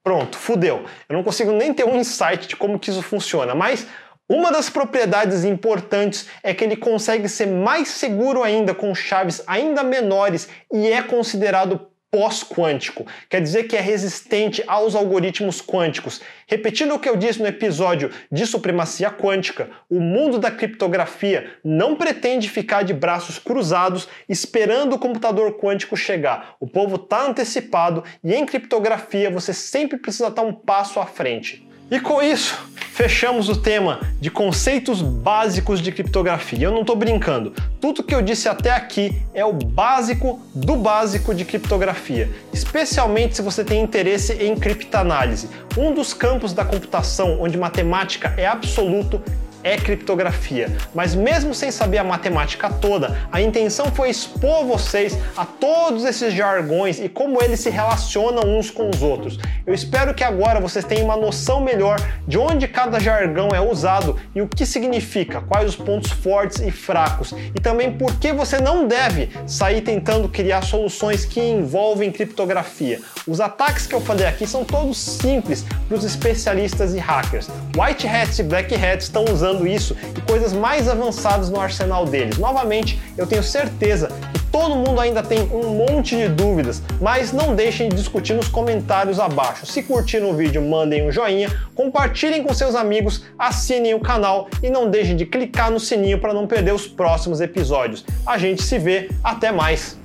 Pronto, 0.04 0.38
fudeu. 0.38 0.86
Eu 1.08 1.16
não 1.16 1.24
consigo 1.24 1.52
nem 1.52 1.74
ter 1.74 1.84
um 1.84 1.96
insight 1.96 2.48
de 2.48 2.56
como 2.56 2.80
que 2.80 2.90
isso 2.90 3.02
funciona, 3.02 3.54
mas 3.54 3.88
uma 4.28 4.52
das 4.52 4.70
propriedades 4.70 5.44
importantes 5.44 6.28
é 6.42 6.54
que 6.54 6.64
ele 6.64 6.78
consegue 6.78 7.28
ser 7.28 7.48
mais 7.48 7.90
seguro 7.90 8.42
ainda 8.42 8.74
com 8.74 8.96
chaves 8.96 9.44
ainda 9.46 9.84
menores 9.84 10.48
e 10.74 10.88
é 10.88 11.04
considerado 11.04 11.91
pós-quântico, 12.12 13.08
quer 13.30 13.42
dizer 13.42 13.64
que 13.64 13.78
é 13.78 13.80
resistente 13.80 14.62
aos 14.68 14.96
algoritmos 14.96 15.62
quânticos. 15.62 16.22
Repetindo 16.46 16.94
o 16.94 17.00
que 17.00 17.08
eu 17.08 17.16
disse 17.16 17.40
no 17.40 17.48
episódio 17.48 18.12
de 18.30 18.46
supremacia 18.46 19.10
quântica, 19.10 19.70
o 19.90 20.02
mundo 20.02 20.38
da 20.38 20.52
criptografia 20.52 21.50
não 21.64 21.96
pretende 21.96 22.50
ficar 22.50 22.84
de 22.84 22.94
braços 22.94 23.40
cruzados 23.40 24.10
esperando 24.28 24.94
o 24.94 25.00
computador 25.00 25.58
quântico 25.58 25.96
chegar. 25.96 26.58
O 26.60 26.68
povo 26.68 26.98
está 26.98 27.26
antecipado 27.26 28.04
e 28.22 28.36
em 28.36 28.46
criptografia 28.46 29.32
você 29.32 29.54
sempre 29.54 29.98
precisa 29.98 30.28
estar 30.28 30.42
um 30.42 30.54
passo 30.54 31.00
à 31.00 31.06
frente. 31.06 31.71
E 31.92 32.00
com 32.00 32.22
isso, 32.22 32.58
fechamos 32.94 33.50
o 33.50 33.56
tema 33.58 34.00
de 34.18 34.32
conceitos 34.32 35.02
básicos 35.02 35.82
de 35.82 35.92
criptografia. 35.92 36.68
Eu 36.68 36.72
não 36.72 36.82
estou 36.82 36.96
brincando. 36.96 37.54
Tudo 37.82 38.02
que 38.02 38.16
eu 38.16 38.22
disse 38.22 38.48
até 38.48 38.72
aqui 38.72 39.22
é 39.34 39.44
o 39.44 39.52
básico 39.52 40.40
do 40.56 40.78
básico 40.78 41.36
de 41.36 41.44
criptografia, 41.44 42.32
especialmente 42.54 43.36
se 43.36 43.42
você 43.42 43.66
tem 43.66 43.84
interesse 43.84 44.32
em 44.42 44.56
criptanálise, 44.56 45.50
um 45.78 45.94
dos 45.94 46.14
campos 46.14 46.54
da 46.54 46.64
computação 46.64 47.42
onde 47.42 47.58
matemática 47.58 48.34
é 48.38 48.48
absoluto 48.48 49.22
é 49.64 49.78
criptografia. 49.78 50.70
Mas 50.94 51.16
mesmo 51.16 51.54
sem 51.54 51.72
saber 51.72 51.98
a 51.98 52.04
matemática 52.04 52.70
toda, 52.70 53.18
a 53.32 53.42
intenção 53.42 53.88
foi 53.92 54.10
expor 54.10 54.66
vocês 54.66 55.18
a 55.36 55.46
todos 55.46 56.04
esses 56.06 56.34
jargões 56.34 57.00
e 57.00 57.08
como 57.08 57.42
eles 57.42 57.60
se 57.60 57.70
relacionam 57.70 58.58
uns 58.58 58.70
com 58.70 58.90
os 58.90 59.02
outros. 59.02 59.40
Eu 59.66 59.74
espero 59.74 60.14
que 60.14 60.24
agora 60.24 60.60
vocês 60.60 60.86
tenham 60.86 61.06
uma 61.06 61.16
noção 61.16 61.62
melhor 61.62 62.00
de 62.28 62.38
onde 62.38 62.68
cada 62.68 63.00
jargão 63.00 63.50
é 63.50 63.62
usado 63.62 64.18
e 64.36 64.42
o 64.42 64.48
que 64.48 64.66
significa, 64.66 65.42
quais 65.42 65.70
os 65.70 65.76
pontos 65.76 66.12
fortes 66.12 66.60
e 66.60 66.72
fracos, 66.72 67.34
e 67.56 67.60
também 67.60 67.92
por 67.92 68.16
que 68.16 68.34
você 68.34 68.60
não 68.60 68.88
deve 68.88 69.30
sair 69.46 69.82
tentando 69.82 70.28
criar 70.28 70.62
soluções 70.64 71.26
que 71.26 71.40
envolvem 71.40 72.12
criptografia. 72.12 73.00
Os 73.28 73.40
ataques 73.40 73.86
que 73.86 73.94
eu 73.94 74.02
falei 74.02 74.26
aqui 74.26 74.48
são 74.48 74.64
todos 74.64 74.98
simples 74.98 75.66
para 75.88 75.98
os 75.98 76.04
especialistas 76.04 76.94
e 76.94 76.98
hackers. 76.98 77.48
White 77.78 78.08
hats 78.08 78.40
e 78.40 78.44
black 78.44 78.74
hats 78.74 79.06
estão 79.06 79.26
usando 79.26 79.51
usando 79.52 79.68
isso 79.68 79.96
e 80.18 80.22
coisas 80.22 80.54
mais 80.54 80.88
avançadas 80.88 81.50
no 81.50 81.60
arsenal 81.60 82.06
deles. 82.06 82.38
Novamente, 82.38 83.00
eu 83.18 83.28
tenho 83.28 83.44
certeza 83.44 84.10
que 84.34 84.40
todo 84.52 84.76
mundo 84.76 85.00
ainda 85.00 85.22
tem 85.22 85.42
um 85.52 85.86
monte 85.86 86.16
de 86.16 86.28
dúvidas, 86.30 86.82
mas 87.00 87.32
não 87.32 87.54
deixem 87.54 87.90
de 87.90 87.96
discutir 87.96 88.34
nos 88.34 88.48
comentários 88.48 89.20
abaixo. 89.20 89.66
Se 89.66 89.84
curtiram 89.84 90.32
o 90.32 90.34
vídeo, 90.34 90.62
mandem 90.62 91.08
um 91.08 91.12
joinha, 91.12 91.50
compartilhem 91.76 92.44
com 92.44 92.54
seus 92.54 92.76
amigos, 92.76 93.24
assinem 93.38 93.94
o 93.94 94.00
canal 94.00 94.48
e 94.64 94.70
não 94.70 94.90
deixem 94.90 95.16
de 95.16 95.26
clicar 95.26 95.70
no 95.70 95.80
sininho 95.80 96.20
para 96.20 96.34
não 96.34 96.48
perder 96.48 96.74
os 96.74 96.88
próximos 96.88 97.42
episódios. 97.42 98.06
A 98.26 98.38
gente 98.38 98.64
se 98.64 98.80
vê, 98.80 99.10
até 99.24 99.52
mais! 99.52 100.00